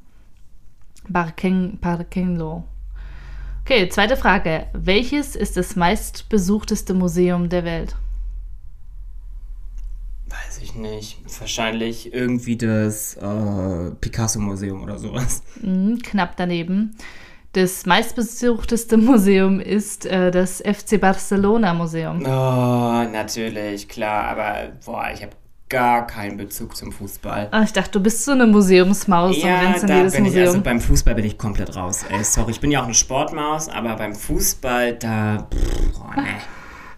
Barken, 1.09 1.79
Barkenlo. 1.81 2.65
Okay, 3.69 3.89
zweite 3.89 4.17
Frage. 4.17 4.69
Welches 4.75 5.35
ist 5.35 5.57
das 5.57 5.75
meistbesuchteste 5.75 6.95
Museum 6.95 7.49
der 7.49 7.65
Welt? 7.65 7.97
Weiß 10.29 10.63
ich 10.63 10.77
nicht. 10.77 11.19
Wahrscheinlich 11.41 12.15
irgendwie 12.15 12.57
das 12.57 13.17
äh, 13.17 13.91
Picasso-Museum 14.01 14.85
oder 14.85 14.99
sowas. 15.01 15.43
Mhm, 15.61 15.99
knapp 15.99 16.37
daneben. 16.37 16.97
Das 17.55 17.87
meistbesuchteste 17.87 18.99
Museum 18.99 19.59
ist 19.59 20.07
äh, 20.07 20.31
das 20.31 20.61
FC 20.61 21.01
Barcelona 21.01 21.75
Museum. 21.75 22.21
Oh, 22.21 23.03
natürlich, 23.11 23.89
klar. 23.89 24.29
Aber 24.29 24.75
boah, 24.85 25.11
ich 25.13 25.23
habe 25.25 25.33
gar 25.69 26.07
keinen 26.07 26.37
Bezug 26.37 26.77
zum 26.77 26.93
Fußball. 26.93 27.49
Ach, 27.51 27.65
ich 27.65 27.73
dachte, 27.73 27.93
du 27.93 28.01
bist 28.01 28.25
so 28.25 28.33
eine 28.33 28.47
Museumsmaus 28.47 29.43
ja, 29.43 29.59
und 29.59 29.67
rennst 29.67 29.85
in 29.85 29.97
jedes 29.97 30.13
bin 30.15 30.25
Museum. 30.25 30.43
Ich, 30.43 30.49
also 30.49 30.61
beim 30.63 30.81
Fußball 30.81 31.15
bin 31.15 31.25
ich 31.25 31.39
komplett 31.39 31.75
raus. 31.75 32.05
Ey, 32.09 32.23
sorry, 32.23 32.53
ich 32.53 32.61
bin 32.61 32.71
ja 32.71 32.81
auch 32.81 32.85
eine 32.85 32.95
Sportmaus, 32.95 33.69
aber 33.69 33.97
beim 33.97 34.15
Fußball, 34.15 34.95
da. 34.95 35.49
Pff, 35.53 36.01
oh, 36.01 36.21
nee. 36.21 36.23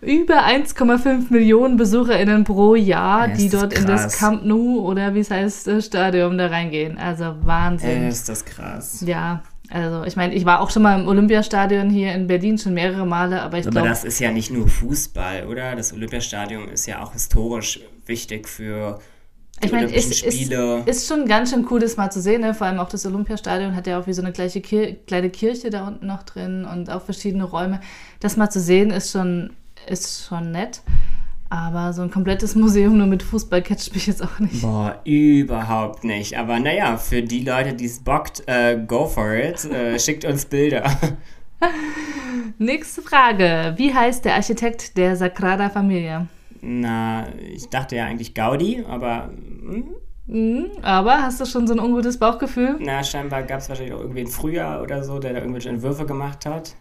Über 0.00 0.44
1,5 0.44 1.32
Millionen 1.32 1.76
BesucherInnen 1.76 2.44
pro 2.44 2.76
Jahr, 2.76 3.28
ja, 3.28 3.34
die 3.34 3.48
dort 3.48 3.72
krass. 3.72 3.80
in 3.80 3.86
das 3.88 4.16
Camp 4.16 4.44
Nou 4.44 4.86
oder 4.86 5.14
wie 5.14 5.20
es 5.20 5.30
heißt, 5.30 5.70
Stadion 5.82 6.38
da 6.38 6.46
reingehen. 6.46 6.98
Also 6.98 7.34
Wahnsinn. 7.40 8.02
Ey, 8.02 8.08
ist 8.08 8.28
das 8.28 8.44
krass. 8.44 9.02
Ja, 9.04 9.42
also 9.70 10.04
ich 10.04 10.14
meine, 10.14 10.34
ich 10.34 10.44
war 10.44 10.60
auch 10.60 10.70
schon 10.70 10.82
mal 10.82 11.00
im 11.00 11.08
Olympiastadion 11.08 11.90
hier 11.90 12.14
in 12.14 12.28
Berlin 12.28 12.58
schon 12.58 12.74
mehrere 12.74 13.06
Male, 13.06 13.42
aber 13.42 13.58
ich 13.58 13.64
glaube... 13.64 13.80
Aber 13.80 13.88
das 13.88 14.04
ist 14.04 14.20
ja 14.20 14.30
nicht 14.30 14.52
nur 14.52 14.68
Fußball, 14.68 15.46
oder? 15.46 15.74
Das 15.74 15.92
Olympiastadion 15.92 16.68
ist 16.68 16.86
ja 16.86 17.02
auch 17.02 17.12
historisch 17.12 17.80
wichtig 18.08 18.48
für 18.48 18.98
die 19.62 19.66
ich 19.66 19.72
meine, 19.72 19.92
ist, 19.92 20.16
Spiele. 20.16 20.78
Ist, 20.86 21.02
ist 21.02 21.08
schon 21.08 21.26
ganz 21.26 21.50
schön 21.50 21.66
cool, 21.70 21.80
das 21.80 21.96
mal 21.96 22.10
zu 22.10 22.20
sehen. 22.20 22.42
Ne? 22.42 22.54
Vor 22.54 22.66
allem 22.66 22.78
auch 22.78 22.88
das 22.88 23.04
Olympiastadion 23.06 23.74
hat 23.74 23.86
ja 23.86 23.98
auch 23.98 24.06
wie 24.06 24.12
so 24.12 24.22
eine 24.22 24.32
gleiche 24.32 24.60
Kir 24.60 24.94
kleine 25.06 25.30
Kirche 25.30 25.70
da 25.70 25.86
unten 25.86 26.06
noch 26.06 26.22
drin 26.22 26.64
und 26.64 26.90
auch 26.90 27.02
verschiedene 27.02 27.44
Räume. 27.44 27.80
Das 28.20 28.36
mal 28.36 28.50
zu 28.50 28.60
sehen 28.60 28.90
ist 28.90 29.10
schon, 29.10 29.50
ist 29.88 30.26
schon 30.26 30.52
nett. 30.52 30.82
Aber 31.50 31.92
so 31.92 32.02
ein 32.02 32.10
komplettes 32.10 32.54
Museum 32.56 32.98
nur 32.98 33.06
mit 33.06 33.22
Fußball 33.22 33.62
catcht 33.62 33.94
mich 33.94 34.06
jetzt 34.06 34.22
auch 34.22 34.38
nicht. 34.38 34.62
Boah, 34.62 35.00
überhaupt 35.04 36.04
nicht. 36.04 36.38
Aber 36.38 36.60
naja, 36.60 36.96
für 36.96 37.22
die 37.22 37.42
Leute, 37.42 37.74
die 37.74 37.86
es 37.86 37.98
bockt, 37.98 38.44
äh, 38.46 38.78
go 38.86 39.06
for 39.06 39.34
it. 39.34 39.64
Äh, 39.64 39.98
schickt 39.98 40.24
uns 40.24 40.44
Bilder. 40.44 40.84
Nächste 42.58 43.02
Frage. 43.02 43.74
Wie 43.76 43.92
heißt 43.92 44.24
der 44.24 44.34
Architekt 44.34 44.96
der 44.96 45.16
Sagrada 45.16 45.68
Familia? 45.68 46.28
Na, 46.60 47.26
ich 47.38 47.68
dachte 47.68 47.96
ja 47.96 48.06
eigentlich 48.06 48.34
Gaudi, 48.34 48.84
aber. 48.88 49.30
Hm? 49.30 49.88
Mhm, 50.26 50.66
aber 50.82 51.22
hast 51.22 51.40
du 51.40 51.46
schon 51.46 51.66
so 51.66 51.72
ein 51.72 51.80
ungutes 51.80 52.18
Bauchgefühl? 52.18 52.76
Na, 52.80 53.02
scheinbar 53.02 53.44
gab 53.44 53.60
es 53.60 53.68
wahrscheinlich 53.68 53.94
auch 53.94 54.00
irgendwie 54.00 54.20
ein 54.20 54.26
Frühjahr 54.26 54.82
oder 54.82 55.02
so, 55.02 55.18
der 55.18 55.32
da 55.32 55.38
irgendwelche 55.38 55.70
Entwürfe 55.70 56.04
gemacht 56.04 56.44
hat. 56.44 56.74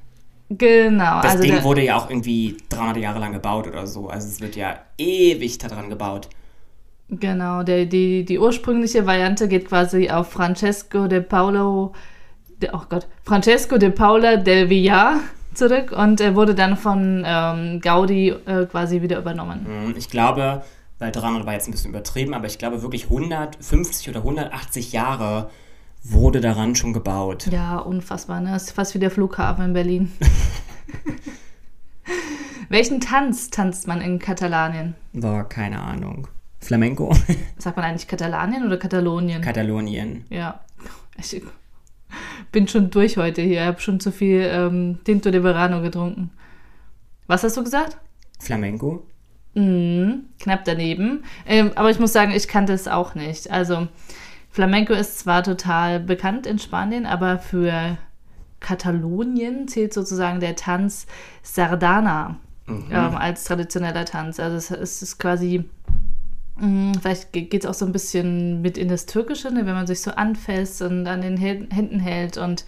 Genau. 0.49 1.21
Das 1.21 1.33
also 1.33 1.43
Ding 1.43 1.63
wurde 1.63 1.83
ja 1.83 1.97
auch 1.97 2.09
irgendwie 2.09 2.57
300 2.69 2.97
Jahre 2.97 3.19
lang 3.19 3.33
gebaut 3.33 3.67
oder 3.67 3.87
so. 3.87 4.07
Also 4.07 4.27
es 4.27 4.41
wird 4.41 4.55
ja 4.55 4.79
ewig 4.97 5.57
daran 5.57 5.89
gebaut. 5.89 6.29
Genau, 7.09 7.63
der, 7.63 7.85
die, 7.85 8.25
die 8.25 8.37
ursprüngliche 8.37 9.05
Variante 9.05 9.47
geht 9.47 9.67
quasi 9.67 10.09
auf 10.09 10.29
Francesco 10.29 11.07
de 11.07 11.21
Paolo, 11.21 11.93
de, 12.61 12.69
oh 12.73 12.81
Gott, 12.89 13.07
Francesco 13.23 13.77
de 13.77 13.91
Paula 13.91 14.35
del 14.35 14.69
Villar 14.69 15.21
zurück 15.57 15.91
und 15.91 16.21
äh, 16.21 16.35
wurde 16.35 16.55
dann 16.55 16.77
von 16.77 17.23
ähm, 17.25 17.81
Gaudi 17.81 18.29
äh, 18.29 18.65
quasi 18.65 19.01
wieder 19.01 19.17
übernommen. 19.17 19.65
Hm, 19.65 19.95
ich 19.97 20.09
glaube, 20.09 20.63
weil 20.99 21.11
300 21.11 21.45
war 21.45 21.53
jetzt 21.53 21.67
ein 21.67 21.71
bisschen 21.71 21.91
übertrieben, 21.91 22.33
aber 22.33 22.47
ich 22.47 22.57
glaube 22.57 22.81
wirklich 22.81 23.05
150 23.05 24.09
oder 24.09 24.19
180 24.19 24.91
Jahre 24.91 25.49
wurde 26.03 26.41
daran 26.41 26.75
schon 26.75 26.93
gebaut. 26.93 27.47
Ja, 27.47 27.77
unfassbar, 27.77 28.39
ne? 28.39 28.51
Das 28.51 28.63
ist 28.63 28.71
fast 28.71 28.95
wie 28.95 28.99
der 28.99 29.11
Flughafen 29.11 29.65
in 29.65 29.73
Berlin. 29.73 30.11
Welchen 32.69 32.99
Tanz 32.99 33.49
tanzt 33.49 33.87
man 33.87 34.01
in 34.01 34.19
Katalanien? 34.19 34.95
Boah, 35.13 35.43
keine 35.47 35.81
Ahnung. 35.81 36.27
Flamenco? 36.59 37.13
Sagt 37.57 37.77
man 37.77 37.85
eigentlich 37.85 38.07
Katalanien 38.07 38.65
oder 38.65 38.77
Katalonien? 38.77 39.41
Katalonien. 39.41 40.25
Ja. 40.29 40.61
Ich 41.17 41.41
bin 42.51 42.67
schon 42.67 42.89
durch 42.89 43.17
heute 43.17 43.41
hier. 43.41 43.61
Ich 43.61 43.67
habe 43.67 43.81
schon 43.81 43.99
zu 43.99 44.11
viel 44.11 44.41
ähm, 44.51 44.99
Tinto 45.03 45.31
de 45.31 45.41
Verano 45.41 45.81
getrunken. 45.81 46.31
Was 47.27 47.43
hast 47.43 47.57
du 47.57 47.63
gesagt? 47.63 47.97
Flamenco? 48.39 49.05
Mhm, 49.53 50.25
knapp 50.39 50.65
daneben. 50.65 51.23
Ähm, 51.45 51.71
aber 51.75 51.89
ich 51.89 51.99
muss 51.99 52.13
sagen, 52.13 52.31
ich 52.31 52.47
kannte 52.47 52.73
es 52.73 52.87
auch 52.87 53.15
nicht. 53.15 53.51
Also 53.51 53.87
Flamenco 54.49 54.93
ist 54.93 55.19
zwar 55.19 55.43
total 55.43 55.99
bekannt 55.99 56.45
in 56.45 56.59
Spanien, 56.59 57.05
aber 57.05 57.39
für 57.39 57.97
Katalonien 58.59 59.67
zählt 59.67 59.93
sozusagen 59.93 60.39
der 60.39 60.55
Tanz 60.55 61.05
Sardana 61.43 62.37
mhm. 62.67 62.85
ähm, 62.91 63.15
als 63.15 63.43
traditioneller 63.43 64.05
Tanz. 64.05 64.39
Also 64.39 64.75
es, 64.75 65.01
ist 65.01 65.19
quasi, 65.19 65.65
vielleicht 67.01 67.33
geht 67.33 67.53
es 67.53 67.65
auch 67.65 67.73
so 67.73 67.85
ein 67.85 67.91
bisschen 67.91 68.61
mit 68.61 68.77
in 68.77 68.87
das 68.87 69.05
Türkische, 69.05 69.51
ne, 69.51 69.65
wenn 69.65 69.75
man 69.75 69.87
sich 69.87 70.01
so 70.01 70.11
anfasst 70.11 70.81
und 70.81 71.07
an 71.07 71.21
den 71.21 71.37
Händen 71.37 71.99
hält 71.99 72.37
und 72.37 72.65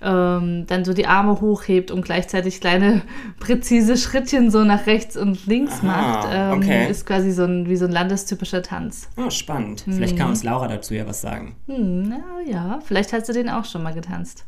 ähm, 0.00 0.66
dann 0.66 0.84
so 0.84 0.92
die 0.92 1.06
Arme 1.06 1.40
hochhebt 1.40 1.90
und 1.90 2.02
gleichzeitig 2.04 2.60
kleine 2.60 3.02
präzise 3.40 3.96
Schrittchen 3.96 4.50
so 4.50 4.62
nach 4.64 4.86
rechts 4.86 5.16
und 5.16 5.46
links 5.46 5.80
Aha, 5.80 5.86
macht, 5.86 6.28
ähm, 6.32 6.58
okay. 6.58 6.90
ist 6.90 7.06
quasi 7.06 7.32
so 7.32 7.44
ein, 7.44 7.68
wie 7.68 7.76
so 7.76 7.86
ein 7.86 7.92
landestypischer 7.92 8.62
Tanz. 8.62 9.08
Oh, 9.16 9.30
spannend. 9.30 9.86
Hm. 9.86 9.94
Vielleicht 9.94 10.16
kann 10.16 10.28
uns 10.28 10.44
Laura 10.44 10.68
dazu 10.68 10.94
ja 10.94 11.06
was 11.06 11.20
sagen. 11.20 11.56
Hm, 11.66 12.08
na, 12.08 12.40
ja, 12.46 12.78
vielleicht 12.84 13.12
hast 13.12 13.28
du 13.28 13.32
den 13.32 13.48
auch 13.48 13.64
schon 13.64 13.82
mal 13.82 13.94
getanzt. 13.94 14.44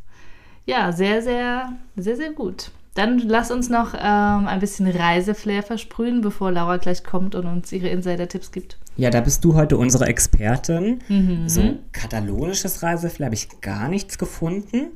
Ja, 0.67 0.93
sehr, 0.93 1.23
sehr, 1.23 1.73
sehr, 1.97 2.17
sehr 2.17 2.31
gut. 2.33 2.71
Dann 2.95 3.19
lass 3.19 3.51
uns 3.51 3.69
noch 3.69 3.95
ähm, 3.95 4.47
ein 4.49 4.59
bisschen 4.59 4.87
Reiseflair 4.89 5.63
versprühen, 5.63 6.23
bevor 6.23 6.51
Laura 6.51 6.77
gleich 6.79 7.05
kommt 7.05 7.35
und 7.35 7.47
uns 7.47 7.71
ihre 7.71 7.89
Insider-Tipps 7.89 8.51
gibt. 8.51 8.79
Ja, 8.97 9.11
da 9.11 9.21
bist 9.21 9.45
du 9.45 9.55
heute 9.55 9.77
unsere 9.77 10.07
Expertin. 10.07 11.01
Mhm. 11.09 11.49
So 11.49 11.79
katalonisches 11.93 12.83
Reiseflair 12.83 13.27
habe 13.27 13.37
ich 13.37 13.61
gar 13.61 13.89
nichts 13.89 14.19
gefunden. 14.19 14.89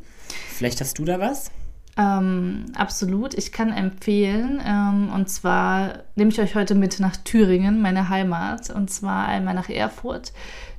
Vielleicht 0.50 0.80
hast 0.80 0.98
du 0.98 1.04
da 1.04 1.20
was? 1.20 1.50
Ähm, 1.96 2.66
absolut. 2.74 3.34
Ich 3.34 3.52
kann 3.52 3.72
empfehlen, 3.72 4.60
ähm, 4.66 5.12
und 5.14 5.28
zwar 5.28 6.00
nehme 6.16 6.30
ich 6.30 6.40
euch 6.40 6.56
heute 6.56 6.74
mit 6.74 6.98
nach 6.98 7.16
Thüringen, 7.16 7.80
meine 7.80 8.08
Heimat, 8.08 8.70
und 8.70 8.90
zwar 8.90 9.28
einmal 9.28 9.54
nach 9.54 9.68
Erfurt. 9.68 10.32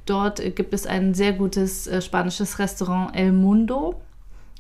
Dort 0.06 0.42
gibt 0.56 0.74
es 0.74 0.86
ein 0.86 1.14
sehr 1.14 1.34
gutes 1.34 1.88
äh, 1.88 2.02
spanisches 2.02 2.60
Restaurant 2.60 3.16
El 3.16 3.32
Mundo. 3.32 4.02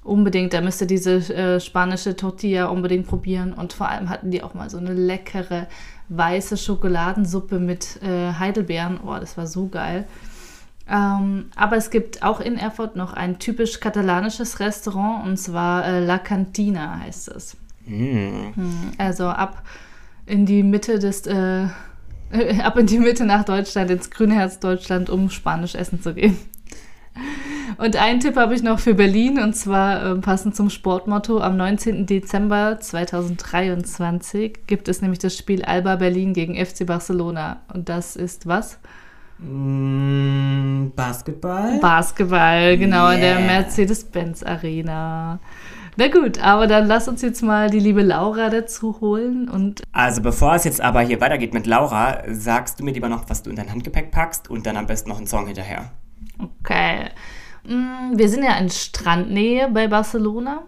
Unbedingt, 0.05 0.53
da 0.53 0.61
müsst 0.61 0.81
ihr 0.81 0.87
diese 0.87 1.15
äh, 1.33 1.59
spanische 1.59 2.15
Tortilla 2.15 2.67
unbedingt 2.67 3.07
probieren. 3.07 3.53
Und 3.53 3.73
vor 3.73 3.89
allem 3.89 4.09
hatten 4.09 4.29
die 4.29 4.43
auch 4.43 4.53
mal 4.53 4.69
so 4.69 4.77
eine 4.77 4.93
leckere 4.93 5.65
weiße 6.09 6.57
Schokoladensuppe 6.57 7.57
mit 7.57 8.03
äh, 8.03 8.33
Heidelbeeren. 8.33 8.99
Oh, 9.03 9.15
das 9.19 9.35
war 9.35 9.47
so 9.47 9.67
geil. 9.67 10.05
Ähm, 10.87 11.45
aber 11.55 11.77
es 11.77 11.89
gibt 11.89 12.21
auch 12.21 12.39
in 12.39 12.55
Erfurt 12.55 12.95
noch 12.95 13.13
ein 13.13 13.39
typisch 13.39 13.79
katalanisches 13.79 14.59
Restaurant 14.59 15.25
und 15.25 15.37
zwar 15.37 15.83
äh, 15.83 16.05
La 16.05 16.19
Cantina 16.19 16.99
heißt 16.99 17.29
es. 17.29 17.57
Mm. 17.87 18.51
Also 18.99 19.25
ab 19.25 19.63
in 20.27 20.45
die 20.45 20.61
Mitte 20.61 20.99
des, 20.99 21.25
äh, 21.25 21.65
ab 22.63 22.77
in 22.77 22.85
die 22.85 22.99
Mitte 22.99 23.25
nach 23.25 23.43
Deutschland, 23.43 23.89
ins 23.89 24.11
grüne 24.11 24.35
Herz 24.35 24.59
Deutschland, 24.59 25.09
um 25.09 25.31
Spanisch 25.31 25.73
essen 25.73 25.99
zu 25.99 26.13
gehen. 26.13 26.37
Und 27.77 27.95
einen 27.97 28.19
Tipp 28.19 28.35
habe 28.37 28.55
ich 28.55 28.63
noch 28.63 28.79
für 28.79 28.93
Berlin 28.93 29.39
und 29.39 29.55
zwar 29.55 30.05
äh, 30.05 30.15
passend 30.15 30.55
zum 30.55 30.69
Sportmotto. 30.69 31.39
Am 31.39 31.57
19. 31.57 32.05
Dezember 32.05 32.79
2023 32.79 34.67
gibt 34.67 34.87
es 34.87 35.01
nämlich 35.01 35.19
das 35.19 35.37
Spiel 35.37 35.63
Alba 35.63 35.97
Berlin 35.97 36.33
gegen 36.33 36.55
FC 36.55 36.85
Barcelona. 36.85 37.61
Und 37.73 37.89
das 37.89 38.15
ist 38.15 38.47
was? 38.47 38.79
Mm, 39.39 40.91
Basketball? 40.95 41.79
Basketball, 41.79 42.77
genau, 42.77 43.07
yeah. 43.07 43.13
in 43.13 43.21
der 43.21 43.39
Mercedes-Benz 43.39 44.43
Arena. 44.43 45.39
Na 45.97 46.07
gut, 46.09 46.39
aber 46.39 46.67
dann 46.67 46.87
lass 46.87 47.07
uns 47.07 47.21
jetzt 47.21 47.41
mal 47.41 47.69
die 47.69 47.79
liebe 47.79 48.01
Laura 48.01 48.49
dazu 48.49 48.99
holen 48.99 49.49
und. 49.49 49.81
Also 49.93 50.21
bevor 50.21 50.55
es 50.55 50.65
jetzt 50.65 50.81
aber 50.81 51.01
hier 51.01 51.21
weitergeht 51.21 51.53
mit 51.53 51.67
Laura, 51.67 52.21
sagst 52.29 52.79
du 52.79 52.83
mir 52.83 52.91
lieber 52.91 53.07
noch, 53.07 53.29
was 53.29 53.43
du 53.43 53.49
in 53.49 53.55
dein 53.55 53.71
Handgepäck 53.71 54.11
packst 54.11 54.49
und 54.49 54.65
dann 54.65 54.75
am 54.75 54.87
besten 54.87 55.09
noch 55.09 55.17
einen 55.17 55.27
Song 55.27 55.47
hinterher. 55.47 55.91
Okay. 56.37 57.09
Mm, 57.63 58.17
wir 58.17 58.29
sind 58.29 58.43
ja 58.43 58.57
in 58.57 58.69
Strandnähe 58.69 59.69
bei 59.69 59.87
Barcelona. 59.87 60.63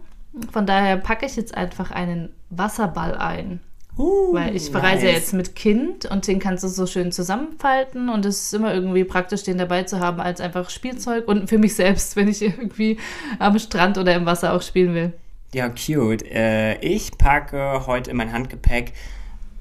Von 0.52 0.66
daher 0.66 0.98
packe 0.98 1.26
ich 1.26 1.36
jetzt 1.36 1.56
einfach 1.56 1.92
einen 1.92 2.30
Wasserball 2.50 3.16
ein. 3.16 3.60
Uh, 3.98 4.32
Weil 4.34 4.56
ich 4.56 4.70
verreise 4.70 5.06
nice. 5.06 5.16
jetzt 5.16 5.34
mit 5.34 5.56
Kind 5.56 6.06
und 6.06 6.28
den 6.28 6.38
kannst 6.38 6.64
du 6.64 6.68
so 6.68 6.86
schön 6.86 7.12
zusammenfalten 7.12 8.10
und 8.10 8.26
es 8.28 8.44
ist 8.44 8.54
immer 8.54 8.72
irgendwie 8.72 9.04
praktisch, 9.04 9.42
den 9.42 9.58
dabei 9.58 9.84
zu 9.84 10.00
haben 10.00 10.20
als 10.20 10.40
einfach 10.40 10.70
Spielzeug 10.70 11.28
und 11.28 11.50
für 11.50 11.58
mich 11.58 11.74
selbst, 11.74 12.16
wenn 12.16 12.28
ich 12.28 12.42
irgendwie 12.44 13.00
am 13.40 13.58
Strand 13.58 13.98
oder 13.98 14.14
im 14.14 14.28
Wasser 14.28 14.54
auch 14.54 14.62
spielen 14.62 14.94
will. 14.94 15.14
Ja, 15.54 15.70
cute. 15.70 16.24
Äh, 16.30 16.78
ich 16.82 17.18
packe 17.18 17.88
heute 17.88 18.12
in 18.12 18.18
mein 18.18 18.32
Handgepäck 18.32 18.94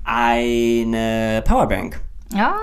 eine 0.04 1.42
Powerbank. 1.46 2.00
Ja. 2.34 2.56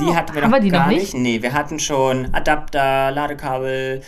Die 0.00 0.14
hatten 0.14 0.34
wir 0.34 0.46
noch 0.46 0.58
die 0.58 0.68
gar 0.68 0.84
noch 0.86 0.92
nicht? 0.92 1.14
nicht. 1.14 1.22
Nee, 1.22 1.42
wir 1.42 1.52
hatten 1.52 1.78
schon 1.78 2.34
Adapter, 2.34 3.10
Ladekabel, 3.10 4.02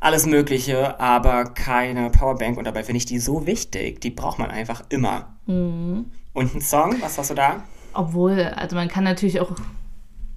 alles 0.00 0.26
Mögliche, 0.26 0.98
aber 1.00 1.44
keine 1.44 2.10
Powerbank. 2.10 2.58
Und 2.58 2.64
dabei 2.64 2.84
finde 2.84 2.98
ich 2.98 3.06
die 3.06 3.18
so 3.18 3.46
wichtig. 3.46 4.00
Die 4.00 4.10
braucht 4.10 4.38
man 4.38 4.50
einfach 4.50 4.82
immer. 4.88 5.34
Mhm. 5.46 6.06
Und 6.32 6.54
ein 6.54 6.60
Song, 6.60 6.96
was 7.00 7.18
hast 7.18 7.30
du 7.30 7.34
da? 7.34 7.62
Obwohl, 7.92 8.40
also 8.40 8.76
man 8.76 8.88
kann 8.88 9.04
natürlich 9.04 9.40
auch 9.40 9.50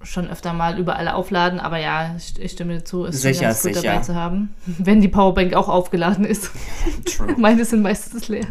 schon 0.02 0.28
öfter 0.28 0.52
mal 0.52 0.78
überall 0.78 1.08
aufladen, 1.08 1.60
aber 1.60 1.78
ja, 1.78 2.14
ich, 2.16 2.52
stimme 2.52 2.74
dir 2.74 2.84
zu, 2.84 3.06
es 3.06 3.16
ist 3.16 3.22
sicher, 3.22 3.46
ganz 3.46 3.62
gut 3.62 3.74
sicher. 3.74 3.92
dabei 3.92 4.02
zu 4.02 4.14
haben, 4.14 4.54
wenn 4.66 5.00
die 5.00 5.08
Powerbank 5.08 5.54
auch 5.54 5.68
aufgeladen 5.68 6.24
ist. 6.24 6.50
True. 7.04 7.34
Meine 7.38 7.64
sind 7.64 7.82
meistens 7.82 8.28
leer. 8.28 8.46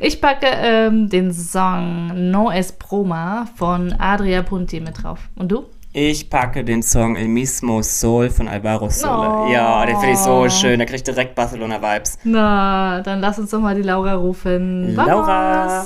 Ich 0.00 0.20
packe 0.20 0.46
ähm, 0.46 1.08
den 1.08 1.32
Song 1.32 2.30
No 2.30 2.50
Es 2.50 2.72
Proma 2.72 3.46
von 3.56 3.92
Adria 3.98 4.42
Punti 4.42 4.80
mit 4.80 5.02
drauf. 5.02 5.18
Und 5.36 5.50
du? 5.52 5.66
Ich 5.92 6.30
packe 6.30 6.62
den 6.64 6.82
Song 6.82 7.16
El 7.16 7.26
Mismo 7.26 7.82
Soul 7.82 8.30
von 8.30 8.46
Alvaro 8.46 8.88
Sole. 8.88 9.28
Oh. 9.28 9.52
Ja, 9.52 9.84
den 9.84 9.96
finde 9.98 10.12
ich 10.12 10.18
so 10.18 10.48
schön. 10.48 10.78
Der 10.78 10.86
kriegt 10.86 11.04
direkt 11.06 11.34
Barcelona-Vibes. 11.34 12.18
Na, 12.22 13.00
dann 13.00 13.20
lass 13.20 13.40
uns 13.40 13.50
doch 13.50 13.60
mal 13.60 13.74
die 13.74 13.82
Laura 13.82 14.14
rufen. 14.14 14.94
Laura! 14.94 15.84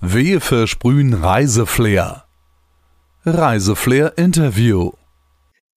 Wir 0.00 0.40
versprühen 0.40 1.12
Reiseflair. 1.12 2.24
Reiseflair 3.26 4.16
Interview. 4.16 4.92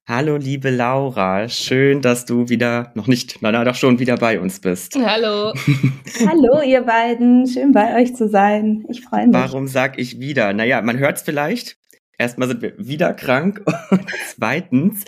Hallo, 0.10 0.38
liebe 0.38 0.72
Laura. 0.72 1.48
Schön, 1.50 2.02
dass 2.02 2.26
du 2.26 2.50
wieder, 2.50 2.92
noch 2.96 3.06
nicht, 3.06 3.44
na, 3.44 3.64
doch 3.64 3.76
schon 3.76 4.00
wieder 4.00 4.18
bei 4.18 4.40
uns 4.40 4.60
bist. 4.60 4.96
Hallo. 4.96 5.54
Hallo, 6.26 6.64
ihr 6.66 6.82
beiden. 6.82 7.46
Schön 7.46 7.74
bei 7.74 7.96
euch 8.02 8.16
zu 8.16 8.28
sein. 8.28 8.86
Ich 8.90 9.02
freue 9.02 9.28
mich. 9.28 9.36
Warum 9.36 9.68
sag 9.68 10.00
ich 10.00 10.20
wieder? 10.20 10.52
Naja, 10.54 10.82
man 10.82 10.98
hört 10.98 11.18
es 11.18 11.22
vielleicht. 11.22 11.78
Erstmal 12.18 12.48
sind 12.48 12.64
wir 12.64 12.74
wieder 12.80 13.14
krank 13.14 13.62
und 13.92 14.04
zweitens, 14.36 15.06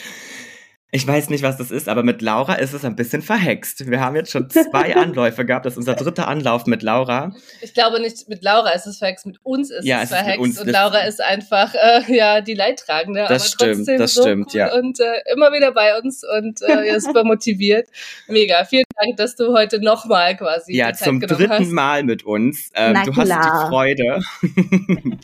ich 0.93 1.07
weiß 1.07 1.29
nicht, 1.29 1.41
was 1.41 1.55
das 1.55 1.71
ist, 1.71 1.87
aber 1.87 2.03
mit 2.03 2.21
Laura 2.21 2.55
ist 2.55 2.73
es 2.73 2.83
ein 2.83 2.97
bisschen 2.97 3.21
verhext. 3.21 3.89
Wir 3.89 4.01
haben 4.01 4.17
jetzt 4.17 4.29
schon 4.29 4.49
zwei 4.49 4.93
Anläufe 4.97 5.45
gehabt. 5.45 5.65
Das 5.65 5.73
ist 5.73 5.77
unser 5.77 5.95
dritter 5.95 6.27
Anlauf 6.27 6.65
mit 6.65 6.83
Laura. 6.83 7.33
Ich 7.61 7.73
glaube 7.73 8.01
nicht, 8.01 8.27
mit 8.27 8.43
Laura 8.43 8.71
ist 8.71 8.87
es 8.87 8.97
verhext, 8.97 9.25
mit 9.25 9.39
uns 9.43 9.71
ist 9.71 9.85
ja, 9.85 9.99
es, 9.99 10.11
es 10.11 10.17
verhext. 10.17 10.41
Ist 10.41 10.49
uns, 10.49 10.59
und 10.59 10.67
Laura 10.69 10.99
ist 10.99 11.21
einfach 11.21 11.73
äh, 11.73 12.13
ja 12.13 12.41
die 12.41 12.55
Leidtragende. 12.55 13.25
Das 13.29 13.49
stimmt, 13.49 13.87
das 13.87 14.15
so 14.15 14.23
stimmt, 14.23 14.53
ja. 14.53 14.73
Und 14.75 14.99
äh, 14.99 15.05
immer 15.33 15.53
wieder 15.53 15.71
bei 15.71 15.97
uns 15.97 16.23
und 16.25 16.59
äh, 16.61 16.99
super 16.99 17.23
motiviert. 17.23 17.87
Mega. 18.27 18.65
Vielen 18.65 18.83
Dank, 19.01 19.15
dass 19.15 19.37
du 19.37 19.53
heute 19.53 19.79
nochmal 19.81 20.35
quasi. 20.35 20.75
Ja, 20.75 20.91
zum 20.91 21.21
dritten 21.21 21.49
hast. 21.49 21.71
Mal 21.71 22.03
mit 22.03 22.23
uns. 22.23 22.69
Ähm, 22.75 22.99
du 23.05 23.15
hast 23.15 23.29
die 23.29 23.69
Freude. 23.69 24.19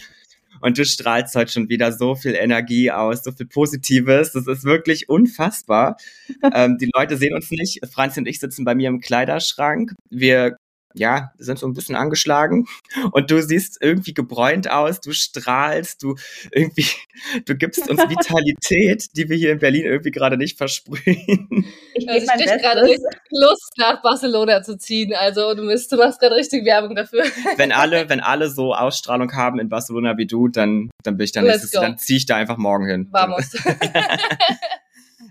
Und 0.62 0.78
du 0.78 0.86
strahlst 0.86 1.36
heute 1.36 1.52
schon 1.52 1.70
wieder 1.70 1.92
so 1.92 2.16
viel 2.16 2.36
Energie 2.36 2.92
aus, 2.92 3.24
so 3.24 3.32
viel 3.32 3.48
Positives. 3.48 4.32
Das 4.34 4.48
ist 4.48 4.64
wirklich 4.64 5.10
unfassbar. 5.10 5.98
ähm, 6.54 6.78
die 6.80 6.90
Leute 6.94 7.18
sehen 7.18 7.34
uns 7.34 7.52
nicht. 7.52 7.80
Franz 7.92 8.18
und 8.18 8.28
ich 8.28 8.40
sitzen 8.40 8.66
bei 8.66 8.76
mir 8.76 8.90
im 8.90 9.00
Kleiderschrank. 9.00 9.94
Wir 10.10 10.58
ja, 10.98 11.32
sind 11.38 11.60
so 11.60 11.68
ein 11.68 11.74
bisschen 11.74 11.96
angeschlagen 11.96 12.68
und 13.12 13.32
du 13.32 13.42
siehst 13.42 13.78
irgendwie 13.82 14.14
gebräunt 14.14 14.70
aus, 14.70 15.00
du 15.00 15.12
strahlst, 15.12 16.04
du 16.04 16.16
irgendwie, 16.52 16.88
du 17.46 17.56
gibst 17.56 17.90
uns 17.90 18.00
Vitalität, 18.10 19.06
die 19.16 19.30
wir 19.30 19.38
hier 19.38 19.52
in 19.52 19.60
Berlin 19.60 19.86
irgendwie 19.86 20.12
gerade 20.12 20.38
nicht 20.38 20.58
versprühen. 20.58 21.66
Ich 21.94 22.10
also 22.10 22.28
ich 22.38 22.62
gerade 22.62 22.82
richtig 22.84 23.22
Lust, 23.32 23.74
nach 23.78 24.02
Barcelona 24.02 24.64
zu 24.64 24.78
ziehen. 24.78 25.14
Also 25.14 25.54
du, 25.54 25.66
bist, 25.68 25.92
du 25.92 25.98
machst 25.98 26.20
gerade 26.20 26.36
richtig 26.36 26.66
Werbung 26.66 26.96
dafür. 26.96 27.24
Wenn 27.58 27.72
alle, 27.72 28.10
wenn 28.10 28.20
alle 28.20 28.50
so 28.50 28.74
Ausstrahlung 28.74 29.34
haben 29.34 29.60
in 29.60 29.70
Barcelona 29.70 30.18
wie 30.18 30.28
du, 30.28 30.48
dann, 30.48 30.90
dann 31.04 31.18
bin 31.18 31.26
ich 31.26 31.32
da 31.32 31.42
nächstes, 31.42 31.72
dann 31.72 31.98
ziehe 31.98 32.18
ich 32.18 32.26
da 32.26 32.36
einfach 32.36 32.58
morgen 32.58 32.86
hin. 32.86 33.08
Vamos. 33.12 33.56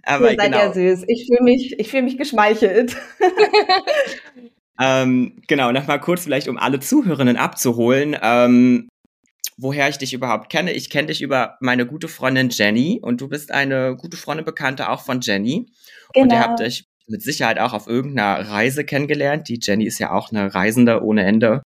Aber 0.07 0.31
Ihr 0.31 0.37
seid 0.37 0.53
genau. 0.53 0.59
ja 0.59 0.73
süß. 0.73 1.05
Ich 1.09 1.27
fühle 1.27 1.43
mich, 1.43 1.79
ich 1.79 1.91
fühle 1.91 2.05
mich 2.05 2.17
geschmeichelt. 2.17 2.97
Ähm, 4.81 5.43
genau, 5.47 5.73
nochmal 5.73 6.01
kurz 6.01 6.25
vielleicht, 6.25 6.49
um 6.49 6.59
alle 6.59 6.81
Zuhörerinnen 6.81 7.37
abzuholen. 7.37 8.17
Ähm, 8.21 8.89
woher 9.57 9.89
ich 9.89 9.99
dich 9.99 10.13
überhaupt 10.13 10.51
kenne. 10.51 10.73
Ich 10.73 10.91
kenne 10.91 11.09
dich 11.09 11.23
über 11.23 11.57
meine 11.61 11.87
gute 11.87 12.09
Freundin 12.09 12.51
Jenny 12.51 13.01
und 13.03 13.21
du 13.21 13.29
bist 13.29 13.53
eine 13.53 13.97
gute 13.97 14.17
Freundin 14.17 14.45
Bekannte 14.45 14.91
auch 14.91 15.03
von 15.03 15.21
Jenny. 15.21 15.67
Genau. 16.13 16.25
Und 16.25 16.33
ihr 16.33 16.41
habt 16.41 16.61
euch 16.61 16.85
mit 17.09 17.23
Sicherheit 17.23 17.59
auch 17.59 17.73
auf 17.73 17.87
irgendeiner 17.87 18.49
Reise 18.51 18.85
kennengelernt. 18.85 19.49
Die 19.49 19.59
Jenny 19.61 19.85
ist 19.85 19.99
ja 19.99 20.13
auch 20.13 20.31
eine 20.31 20.55
Reisende 20.55 21.03
ohne 21.03 21.25
Ende. 21.25 21.63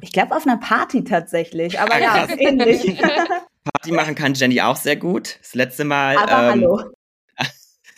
Ich 0.00 0.12
glaube 0.12 0.34
auf 0.34 0.46
einer 0.46 0.58
Party 0.58 1.04
tatsächlich, 1.04 1.78
aber 1.78 2.00
ja, 2.00 2.26
ähnlich. 2.38 2.82
Party 3.64 3.92
machen 3.92 4.14
kann 4.14 4.34
Jenny 4.34 4.60
auch 4.60 4.76
sehr 4.76 4.96
gut. 4.96 5.38
Das 5.40 5.54
letzte 5.54 5.84
Mal. 5.84 6.16
Aber 6.16 6.48
ähm, 6.48 6.50
hallo. 6.50 6.80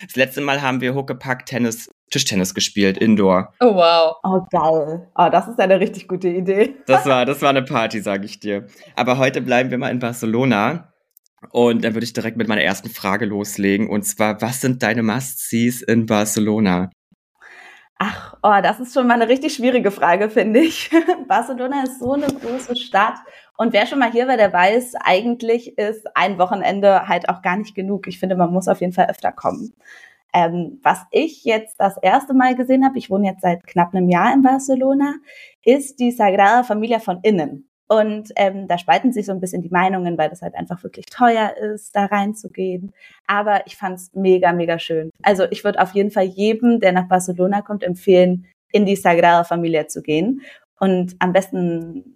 Das 0.03 0.16
letzte 0.16 0.40
Mal 0.42 0.61
haben 0.61 0.81
wir 0.83 0.94
Huckepack 0.94 1.47
Tennis, 1.47 1.88
Tischtennis 2.14 2.55
gespielt, 2.55 2.96
Indoor. 2.96 3.53
Oh 3.59 3.74
wow. 3.74 4.14
Oh 4.22 4.40
geil. 4.50 5.09
Oh, 5.16 5.29
das 5.33 5.48
ist 5.48 5.59
eine 5.59 5.81
richtig 5.81 6.07
gute 6.07 6.29
Idee. 6.29 6.77
Das 6.87 7.07
war, 7.07 7.27
das 7.27 7.42
war 7.42 7.50
eine 7.50 7.62
Party, 7.62 8.00
sage 8.00 8.24
ich 8.24 8.38
dir. 8.38 8.66
Aber 8.94 9.18
heute 9.18 9.40
bleiben 9.40 9.70
wir 9.70 9.79
mal 9.79 9.90
in 9.90 9.98
Barcelona. 9.98 10.92
Und 11.50 11.85
dann 11.85 11.94
würde 11.94 12.05
ich 12.05 12.12
direkt 12.12 12.37
mit 12.37 12.46
meiner 12.46 12.62
ersten 12.62 12.88
Frage 12.88 13.27
loslegen. 13.27 13.90
Und 13.90 14.05
zwar, 14.05 14.40
was 14.40 14.61
sind 14.61 14.83
deine 14.83 15.03
Must-Sees 15.03 15.83
in 15.83 16.07
Barcelona? 16.07 16.90
Ach, 17.98 18.37
oh, 18.42 18.61
das 18.62 18.79
ist 18.81 18.94
schon 18.94 19.07
mal 19.07 19.14
eine 19.14 19.29
richtig 19.29 19.55
schwierige 19.55 19.90
Frage, 19.90 20.31
finde 20.31 20.61
ich. 20.61 20.90
Barcelona 21.29 21.83
ist 21.83 21.98
so 21.98 22.12
eine 22.12 22.27
große 22.27 22.77
Stadt 22.77 23.16
und 23.57 23.72
wer 23.72 23.87
schon 23.87 24.00
mal 24.00 24.11
hier 24.11 24.27
war, 24.27 24.37
der 24.37 24.53
weiß, 24.53 24.94
eigentlich 25.00 25.79
ist 25.79 26.05
ein 26.16 26.38
Wochenende 26.38 27.07
halt 27.07 27.29
auch 27.29 27.40
gar 27.40 27.57
nicht 27.57 27.74
genug. 27.74 28.09
Ich 28.09 28.18
finde, 28.18 28.35
man 28.37 28.53
muss 28.53 28.66
auf 28.66 28.81
jeden 28.81 28.92
Fall 28.92 29.07
öfter 29.09 29.31
kommen. 29.31 29.74
Ähm, 30.35 30.81
was 30.83 31.07
ich 31.12 31.44
jetzt 31.44 31.77
das 31.79 31.97
erste 31.97 32.35
Mal 32.35 32.57
gesehen 32.57 32.85
habe, 32.85 32.99
ich 32.99 33.09
wohne 33.09 33.29
jetzt 33.29 33.42
seit 33.42 33.64
knapp 33.66 33.94
einem 33.94 34.09
Jahr 34.09 34.35
in 34.35 34.42
Barcelona, 34.42 35.14
ist 35.64 36.01
die 36.01 36.11
Sagrada 36.11 36.64
Familia 36.64 36.99
von 36.99 37.20
innen. 37.23 37.68
Und 37.87 38.33
ähm, 38.37 38.66
da 38.66 38.79
spalten 38.79 39.12
sich 39.12 39.27
so 39.27 39.33
ein 39.33 39.40
bisschen 39.40 39.62
die 39.62 39.70
Meinungen, 39.70 40.18
weil 40.18 40.31
das 40.31 40.42
halt 40.42 40.55
einfach 40.55 40.83
wirklich 40.83 41.07
teuer 41.07 41.55
ist, 41.57 41.94
da 41.94 42.07
reinzugehen. 42.07 42.92
Aber 43.27 43.66
ich 43.66 43.77
fand's 43.77 44.11
mega, 44.14 44.53
mega 44.53 44.79
schön. 44.79 45.11
Also 45.23 45.44
ich 45.51 45.64
würde 45.64 45.81
auf 45.81 45.92
jeden 45.92 46.11
Fall 46.11 46.25
jedem, 46.25 46.81
der 46.81 46.92
nach 46.92 47.09
Barcelona 47.09 47.62
kommt, 47.62 47.85
empfehlen, 47.85 48.47
in 48.73 48.87
die 48.87 48.97
Sagrada 48.97 49.44
Familia 49.44 49.87
zu 49.87 50.03
gehen. 50.03 50.42
Und 50.81 51.14
am 51.20 51.33
besten 51.33 52.13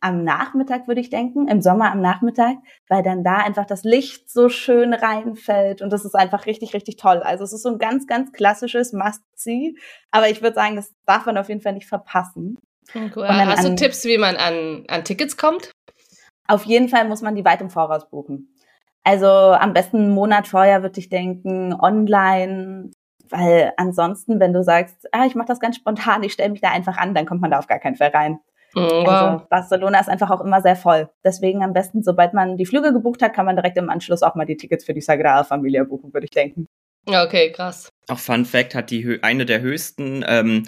am 0.00 0.24
Nachmittag, 0.24 0.88
würde 0.88 1.00
ich 1.00 1.10
denken, 1.10 1.46
im 1.48 1.60
Sommer 1.60 1.92
am 1.92 2.00
Nachmittag, 2.00 2.56
weil 2.88 3.02
dann 3.02 3.22
da 3.22 3.36
einfach 3.36 3.66
das 3.66 3.84
Licht 3.84 4.30
so 4.30 4.48
schön 4.48 4.94
reinfällt 4.94 5.82
und 5.82 5.92
das 5.92 6.04
ist 6.04 6.14
einfach 6.14 6.46
richtig, 6.46 6.74
richtig 6.74 6.96
toll. 6.96 7.18
Also 7.18 7.44
es 7.44 7.52
ist 7.52 7.62
so 7.62 7.68
ein 7.68 7.78
ganz, 7.78 8.06
ganz 8.06 8.32
klassisches 8.32 8.92
Must-See, 8.92 9.74
aber 10.10 10.28
ich 10.30 10.42
würde 10.42 10.54
sagen, 10.54 10.76
das 10.76 10.94
darf 11.06 11.26
man 11.26 11.36
auf 11.36 11.48
jeden 11.48 11.60
Fall 11.60 11.74
nicht 11.74 11.88
verpassen. 11.88 12.58
Cool. 12.94 13.28
Hast 13.28 13.68
du 13.68 13.74
Tipps, 13.76 14.04
wie 14.04 14.18
man 14.18 14.36
an, 14.36 14.84
an 14.88 15.04
Tickets 15.04 15.36
kommt? 15.36 15.70
Auf 16.48 16.64
jeden 16.64 16.88
Fall 16.88 17.06
muss 17.06 17.22
man 17.22 17.36
die 17.36 17.44
weit 17.44 17.60
im 17.60 17.70
Voraus 17.70 18.10
buchen. 18.10 18.54
Also 19.04 19.28
am 19.28 19.72
besten 19.72 19.98
einen 19.98 20.10
Monat 20.10 20.48
vorher 20.48 20.82
würde 20.82 20.98
ich 20.98 21.08
denken, 21.08 21.72
online, 21.72 22.90
weil 23.28 23.72
ansonsten, 23.76 24.40
wenn 24.40 24.52
du 24.52 24.64
sagst, 24.64 25.06
ah, 25.12 25.26
ich 25.26 25.34
mache 25.34 25.46
das 25.48 25.60
ganz 25.60 25.76
spontan, 25.76 26.22
ich 26.22 26.32
stelle 26.32 26.50
mich 26.50 26.60
da 26.60 26.70
einfach 26.70 26.96
an, 26.96 27.14
dann 27.14 27.26
kommt 27.26 27.40
man 27.40 27.50
da 27.50 27.58
auf 27.58 27.68
gar 27.68 27.78
keinen 27.78 27.96
Fall 27.96 28.08
rein. 28.08 28.40
Wow. 28.74 29.08
Also 29.08 29.46
Barcelona 29.48 30.00
ist 30.00 30.08
einfach 30.08 30.30
auch 30.30 30.40
immer 30.40 30.60
sehr 30.62 30.76
voll. 30.76 31.08
Deswegen 31.24 31.62
am 31.62 31.72
besten, 31.72 32.02
sobald 32.02 32.34
man 32.34 32.56
die 32.56 32.66
Flüge 32.66 32.92
gebucht 32.92 33.22
hat, 33.22 33.34
kann 33.34 33.46
man 33.46 33.56
direkt 33.56 33.76
im 33.76 33.90
Anschluss 33.90 34.22
auch 34.22 34.34
mal 34.34 34.46
die 34.46 34.56
Tickets 34.56 34.84
für 34.84 34.94
die 34.94 35.00
Sagrada 35.00 35.44
Familia 35.44 35.84
buchen, 35.84 36.12
würde 36.12 36.26
ich 36.26 36.30
denken. 36.30 36.66
Okay, 37.06 37.52
krass. 37.52 37.88
Auch 38.08 38.18
Fun 38.18 38.44
Fact 38.44 38.74
hat 38.74 38.90
die 38.90 39.18
eine 39.22 39.46
der 39.46 39.60
höchsten, 39.60 40.24
ähm, 40.26 40.64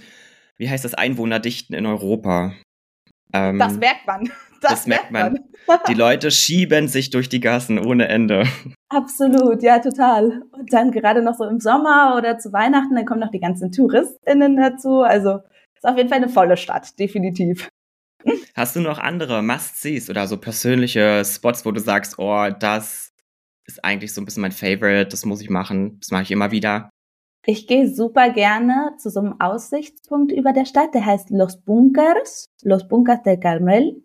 wie 0.56 0.68
heißt 0.68 0.84
das, 0.84 0.94
Einwohnerdichten 0.94 1.76
in 1.76 1.86
Europa. 1.86 2.52
Ähm, 3.32 3.58
das 3.58 3.78
merkt 3.78 4.06
man. 4.06 4.30
Das, 4.62 4.70
das 4.70 4.86
merkt 4.86 5.10
man. 5.10 5.40
man. 5.66 5.78
die 5.88 5.94
Leute 5.94 6.30
schieben 6.30 6.86
sich 6.86 7.10
durch 7.10 7.28
die 7.28 7.40
Gassen 7.40 7.84
ohne 7.84 8.06
Ende. 8.06 8.44
Absolut, 8.90 9.60
ja, 9.60 9.80
total. 9.80 10.44
Und 10.52 10.72
dann 10.72 10.92
gerade 10.92 11.20
noch 11.20 11.34
so 11.34 11.46
im 11.46 11.58
Sommer 11.58 12.14
oder 12.16 12.38
zu 12.38 12.52
Weihnachten, 12.52 12.94
dann 12.94 13.04
kommen 13.04 13.18
noch 13.18 13.32
die 13.32 13.40
ganzen 13.40 13.72
TouristInnen 13.72 14.56
dazu. 14.56 15.00
Also 15.00 15.40
ist 15.74 15.84
auf 15.84 15.96
jeden 15.96 16.08
Fall 16.08 16.18
eine 16.18 16.28
volle 16.28 16.56
Stadt, 16.56 16.96
definitiv. 17.00 17.68
Hast 18.54 18.76
du 18.76 18.80
noch 18.80 18.98
andere 18.98 19.42
Must-Sees 19.42 20.10
oder 20.10 20.26
so 20.26 20.36
persönliche 20.36 21.24
Spots, 21.24 21.64
wo 21.64 21.70
du 21.70 21.80
sagst, 21.80 22.18
oh, 22.18 22.48
das 22.58 23.12
ist 23.66 23.84
eigentlich 23.84 24.12
so 24.12 24.20
ein 24.20 24.24
bisschen 24.24 24.42
mein 24.42 24.52
Favorite, 24.52 25.06
das 25.06 25.24
muss 25.24 25.40
ich 25.40 25.50
machen, 25.50 25.98
das 26.00 26.10
mache 26.10 26.22
ich 26.22 26.30
immer 26.30 26.50
wieder? 26.50 26.90
Ich 27.44 27.66
gehe 27.66 27.88
super 27.88 28.30
gerne 28.30 28.94
zu 28.98 29.10
so 29.10 29.20
einem 29.20 29.40
Aussichtspunkt 29.40 30.30
über 30.30 30.52
der 30.52 30.64
Stadt, 30.64 30.94
der 30.94 31.04
heißt 31.04 31.30
Los 31.30 31.60
Bunkers, 31.60 32.46
Los 32.62 32.86
Bunkers 32.86 33.22
del 33.22 33.38
Carmel. 33.40 34.04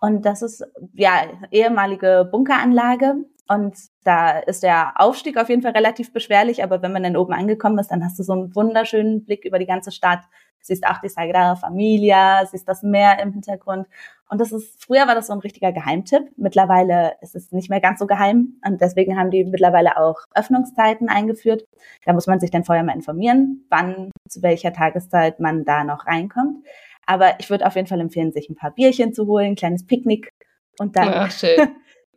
Und 0.00 0.26
das 0.26 0.42
ist 0.42 0.64
ja 0.94 1.30
ehemalige 1.52 2.28
Bunkeranlage. 2.30 3.24
Und 3.48 3.76
da 4.02 4.38
ist 4.40 4.64
der 4.64 4.94
Aufstieg 4.96 5.36
auf 5.36 5.48
jeden 5.48 5.62
Fall 5.62 5.72
relativ 5.72 6.12
beschwerlich, 6.12 6.64
aber 6.64 6.82
wenn 6.82 6.92
man 6.92 7.04
dann 7.04 7.16
oben 7.16 7.34
angekommen 7.34 7.78
ist, 7.78 7.88
dann 7.88 8.04
hast 8.04 8.18
du 8.18 8.24
so 8.24 8.32
einen 8.32 8.54
wunderschönen 8.54 9.24
Blick 9.24 9.44
über 9.44 9.58
die 9.58 9.66
ganze 9.66 9.92
Stadt 9.92 10.24
siehst 10.62 10.86
auch 10.86 10.98
die 11.00 11.08
Sagrada 11.08 11.56
Familia, 11.56 12.46
siehst 12.46 12.68
das 12.68 12.82
Meer 12.82 13.18
im 13.20 13.32
Hintergrund. 13.32 13.86
Und 14.28 14.40
das 14.40 14.50
ist, 14.50 14.82
früher 14.82 15.06
war 15.06 15.14
das 15.14 15.26
so 15.26 15.34
ein 15.34 15.40
richtiger 15.40 15.72
Geheimtipp. 15.72 16.30
Mittlerweile 16.36 17.16
ist 17.20 17.34
es 17.34 17.52
nicht 17.52 17.68
mehr 17.68 17.80
ganz 17.80 17.98
so 17.98 18.06
geheim. 18.06 18.54
Und 18.66 18.80
deswegen 18.80 19.18
haben 19.18 19.30
die 19.30 19.44
mittlerweile 19.44 19.98
auch 19.98 20.20
Öffnungszeiten 20.34 21.10
eingeführt. 21.10 21.66
Da 22.06 22.14
muss 22.14 22.26
man 22.26 22.40
sich 22.40 22.50
dann 22.50 22.64
vorher 22.64 22.82
mal 22.82 22.94
informieren, 22.94 23.66
wann, 23.68 24.10
zu 24.28 24.40
welcher 24.42 24.72
Tageszeit 24.72 25.38
man 25.38 25.64
da 25.66 25.84
noch 25.84 26.06
reinkommt. 26.06 26.64
Aber 27.04 27.38
ich 27.40 27.50
würde 27.50 27.66
auf 27.66 27.74
jeden 27.74 27.88
Fall 27.88 28.00
empfehlen, 28.00 28.32
sich 28.32 28.48
ein 28.48 28.56
paar 28.56 28.70
Bierchen 28.70 29.12
zu 29.12 29.26
holen, 29.26 29.48
ein 29.48 29.56
kleines 29.56 29.86
Picknick 29.86 30.30
und 30.78 30.96
dann. 30.96 31.08
Ach, 31.08 31.30
schön. 31.30 31.68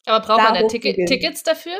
Aber 0.05 0.25
braucht 0.25 0.41
man 0.41 0.53
da 0.62 0.67
Ticket, 0.67 1.08
Tickets 1.08 1.43
dafür? 1.43 1.73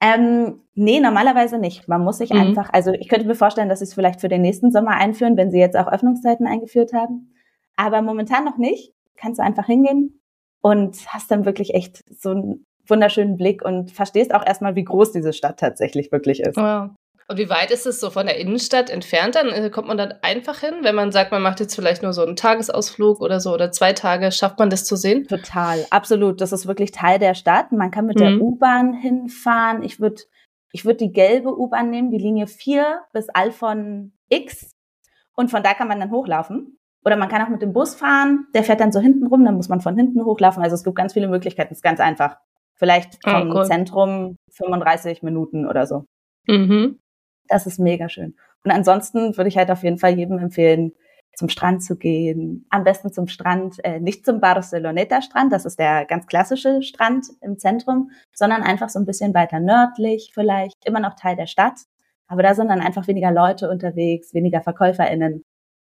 Ähm, 0.00 0.60
nee, 0.74 1.00
normalerweise 1.00 1.58
nicht. 1.58 1.88
Man 1.88 2.04
muss 2.04 2.18
sich 2.18 2.30
mhm. 2.30 2.40
einfach, 2.40 2.72
also 2.72 2.92
ich 2.92 3.08
könnte 3.08 3.26
mir 3.26 3.34
vorstellen, 3.34 3.68
dass 3.68 3.80
sie 3.80 3.86
es 3.86 3.94
vielleicht 3.94 4.20
für 4.20 4.28
den 4.28 4.42
nächsten 4.42 4.70
Sommer 4.70 4.92
einführen, 4.92 5.36
wenn 5.36 5.50
sie 5.50 5.58
jetzt 5.58 5.76
auch 5.76 5.90
Öffnungszeiten 5.90 6.46
eingeführt 6.46 6.92
haben. 6.92 7.34
Aber 7.76 8.02
momentan 8.02 8.44
noch 8.44 8.58
nicht. 8.58 8.92
Kannst 9.16 9.40
du 9.40 9.42
einfach 9.42 9.66
hingehen 9.66 10.20
und 10.60 10.96
hast 11.08 11.30
dann 11.30 11.44
wirklich 11.44 11.74
echt 11.74 12.04
so 12.20 12.30
einen 12.30 12.66
wunderschönen 12.86 13.36
Blick 13.36 13.64
und 13.64 13.90
verstehst 13.90 14.32
auch 14.34 14.46
erstmal, 14.46 14.76
wie 14.76 14.84
groß 14.84 15.12
diese 15.12 15.32
Stadt 15.32 15.58
tatsächlich 15.58 16.12
wirklich 16.12 16.40
ist. 16.40 16.56
Wow. 16.56 16.90
Und 17.30 17.36
wie 17.36 17.50
weit 17.50 17.70
ist 17.70 17.84
es 17.84 18.00
so 18.00 18.08
von 18.08 18.24
der 18.24 18.38
Innenstadt 18.38 18.88
entfernt? 18.88 19.34
Dann 19.34 19.48
äh, 19.48 19.68
kommt 19.68 19.86
man 19.86 19.98
dann 19.98 20.14
einfach 20.22 20.60
hin, 20.60 20.76
wenn 20.80 20.94
man 20.94 21.12
sagt, 21.12 21.30
man 21.30 21.42
macht 21.42 21.60
jetzt 21.60 21.74
vielleicht 21.74 22.02
nur 22.02 22.14
so 22.14 22.24
einen 22.24 22.36
Tagesausflug 22.36 23.20
oder 23.20 23.38
so 23.38 23.52
oder 23.52 23.70
zwei 23.70 23.92
Tage, 23.92 24.32
schafft 24.32 24.58
man 24.58 24.70
das 24.70 24.86
zu 24.86 24.96
sehen? 24.96 25.28
Total, 25.28 25.84
absolut. 25.90 26.40
Das 26.40 26.52
ist 26.52 26.66
wirklich 26.66 26.90
Teil 26.90 27.18
der 27.18 27.34
Stadt. 27.34 27.70
Man 27.70 27.90
kann 27.90 28.06
mit 28.06 28.16
mhm. 28.16 28.20
der 28.20 28.40
U-Bahn 28.40 28.94
hinfahren. 28.94 29.82
Ich 29.82 30.00
würde 30.00 30.22
ich 30.72 30.86
würd 30.86 31.00
die 31.00 31.12
gelbe 31.12 31.58
U-Bahn 31.58 31.90
nehmen, 31.90 32.10
die 32.10 32.18
Linie 32.18 32.46
4 32.46 33.02
bis 33.12 33.28
Alphon 33.28 34.12
X. 34.30 34.74
Und 35.34 35.50
von 35.50 35.62
da 35.62 35.74
kann 35.74 35.88
man 35.88 36.00
dann 36.00 36.10
hochlaufen. 36.10 36.78
Oder 37.04 37.16
man 37.16 37.28
kann 37.28 37.42
auch 37.42 37.48
mit 37.48 37.62
dem 37.62 37.72
Bus 37.72 37.94
fahren, 37.94 38.46
der 38.54 38.64
fährt 38.64 38.80
dann 38.80 38.92
so 38.92 39.00
hinten 39.00 39.26
rum, 39.26 39.44
dann 39.44 39.54
muss 39.54 39.68
man 39.68 39.80
von 39.80 39.96
hinten 39.96 40.24
hochlaufen. 40.24 40.62
Also 40.62 40.74
es 40.74 40.84
gibt 40.84 40.96
ganz 40.96 41.12
viele 41.12 41.28
Möglichkeiten, 41.28 41.72
es 41.72 41.78
ist 41.78 41.82
ganz 41.82 42.00
einfach. 42.00 42.36
Vielleicht 42.74 43.18
ah, 43.24 43.40
vom 43.40 43.50
oh, 43.50 43.54
cool. 43.54 43.64
Zentrum 43.66 44.36
35 44.52 45.22
Minuten 45.22 45.66
oder 45.66 45.86
so. 45.86 46.04
Mhm. 46.46 46.98
Das 47.48 47.66
ist 47.66 47.78
mega 47.78 48.08
schön. 48.08 48.36
Und 48.64 48.70
ansonsten 48.70 49.36
würde 49.36 49.48
ich 49.48 49.56
halt 49.56 49.70
auf 49.70 49.82
jeden 49.82 49.98
Fall 49.98 50.16
jedem 50.18 50.38
empfehlen, 50.38 50.92
zum 51.34 51.48
Strand 51.48 51.84
zu 51.84 51.96
gehen. 51.96 52.66
Am 52.68 52.84
besten 52.84 53.12
zum 53.12 53.28
Strand, 53.28 53.76
äh, 53.84 54.00
nicht 54.00 54.26
zum 54.26 54.40
Barceloneta 54.40 55.22
Strand, 55.22 55.52
das 55.52 55.64
ist 55.64 55.78
der 55.78 56.04
ganz 56.04 56.26
klassische 56.26 56.82
Strand 56.82 57.26
im 57.40 57.58
Zentrum, 57.58 58.10
sondern 58.34 58.62
einfach 58.62 58.88
so 58.88 58.98
ein 58.98 59.06
bisschen 59.06 59.34
weiter 59.34 59.60
nördlich 59.60 60.32
vielleicht, 60.34 60.84
immer 60.84 61.00
noch 61.00 61.14
Teil 61.14 61.36
der 61.36 61.46
Stadt. 61.46 61.74
Aber 62.26 62.42
da 62.42 62.54
sind 62.54 62.68
dann 62.68 62.80
einfach 62.80 63.06
weniger 63.06 63.30
Leute 63.30 63.70
unterwegs, 63.70 64.34
weniger 64.34 64.60
VerkäuferInnen. 64.60 65.44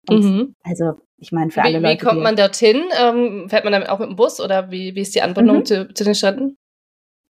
Mhm. 0.08 0.56
Also, 0.64 0.94
ich 1.18 1.32
meine, 1.32 1.50
für 1.50 1.60
wie, 1.60 1.66
alle 1.66 1.78
Leute. 1.78 1.94
Wie 1.94 2.04
kommt 2.04 2.22
man 2.22 2.34
dorthin? 2.34 2.82
Ähm, 3.00 3.46
fährt 3.48 3.64
man 3.64 3.72
dann 3.72 3.86
auch 3.86 3.98
mit 3.98 4.08
dem 4.08 4.16
Bus 4.16 4.40
oder 4.40 4.70
wie, 4.70 4.94
wie 4.94 5.02
ist 5.02 5.14
die 5.14 5.22
Anbindung 5.22 5.58
mhm. 5.58 5.64
zu, 5.66 5.94
zu 5.94 6.02
den 6.02 6.14
Stränden? 6.14 6.56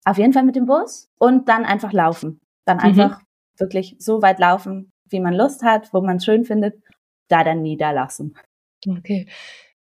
Auf 0.04 0.18
jeden 0.18 0.34
Fall 0.34 0.44
mit 0.44 0.56
dem 0.56 0.66
Bus 0.66 1.10
und 1.18 1.48
dann 1.48 1.66
einfach 1.66 1.94
laufen. 1.94 2.42
Dann 2.66 2.78
mhm. 2.78 3.16
Wirklich 3.60 3.96
so 4.00 4.22
weit 4.22 4.40
laufen, 4.40 4.92
wie 5.10 5.20
man 5.20 5.34
Lust 5.34 5.64
hat, 5.64 5.94
wo 5.94 6.02
man 6.02 6.18
es 6.18 6.26
schön 6.26 6.46
findet, 6.46 6.76
da 7.28 7.44
dann 7.44 7.62
niederlassen. 7.62 8.36
Okay. 8.88 9.28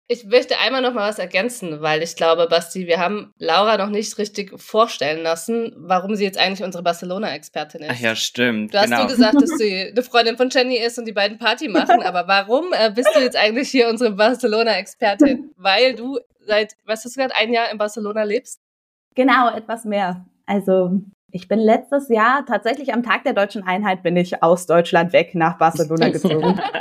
Ich 0.07 0.23
möchte 0.23 0.59
einmal 0.59 0.83
noch 0.83 0.93
mal 0.93 1.09
was 1.09 1.17
ergänzen, 1.17 1.81
weil 1.81 2.03
ich 2.03 2.15
glaube, 2.15 2.47
Basti, 2.47 2.85
wir 2.85 2.99
haben 2.99 3.33
Laura 3.39 3.75
noch 3.77 3.89
nicht 3.89 4.15
richtig 4.19 4.51
vorstellen 4.61 5.23
lassen, 5.23 5.73
warum 5.77 6.15
sie 6.15 6.23
jetzt 6.23 6.37
eigentlich 6.37 6.63
unsere 6.63 6.83
Barcelona-Expertin 6.83 7.81
ist. 7.81 7.89
Ach 7.91 7.99
ja, 7.99 8.15
stimmt. 8.15 8.71
Du 8.71 8.77
hast 8.77 8.85
genau. 8.85 8.99
nur 8.99 9.07
gesagt, 9.07 9.41
dass 9.41 9.49
sie 9.57 9.89
eine 9.89 10.03
Freundin 10.03 10.37
von 10.37 10.49
Jenny 10.51 10.77
ist 10.77 10.99
und 10.99 11.05
die 11.05 11.11
beiden 11.11 11.39
Party 11.39 11.69
machen, 11.69 12.03
aber 12.03 12.27
warum 12.27 12.65
äh, 12.73 12.91
bist 12.91 13.09
du 13.15 13.19
jetzt 13.19 13.35
eigentlich 13.35 13.69
hier 13.69 13.89
unsere 13.89 14.11
Barcelona-Expertin? 14.11 15.49
Weil 15.57 15.95
du 15.95 16.19
seit, 16.45 16.75
was 16.85 17.03
hast 17.03 17.15
du 17.15 17.19
gesagt, 17.19 17.35
ein 17.35 17.51
Jahr 17.51 17.71
in 17.71 17.79
Barcelona 17.79 18.21
lebst? 18.23 18.61
Genau, 19.15 19.55
etwas 19.55 19.85
mehr. 19.85 20.23
Also 20.45 21.01
ich 21.35 21.49
bin 21.49 21.59
letztes 21.59 22.07
Jahr 22.07 22.45
tatsächlich 22.45 22.93
am 22.93 23.03
Tag 23.03 23.25
der 23.25 23.33
deutschen 23.33 23.67
Einheit 23.67 24.03
bin 24.03 24.15
ich 24.15 24.41
aus 24.41 24.67
Deutschland 24.67 25.11
weg 25.11 25.35
nach 25.35 25.57
Barcelona 25.57 26.07
gezogen. 26.07 26.55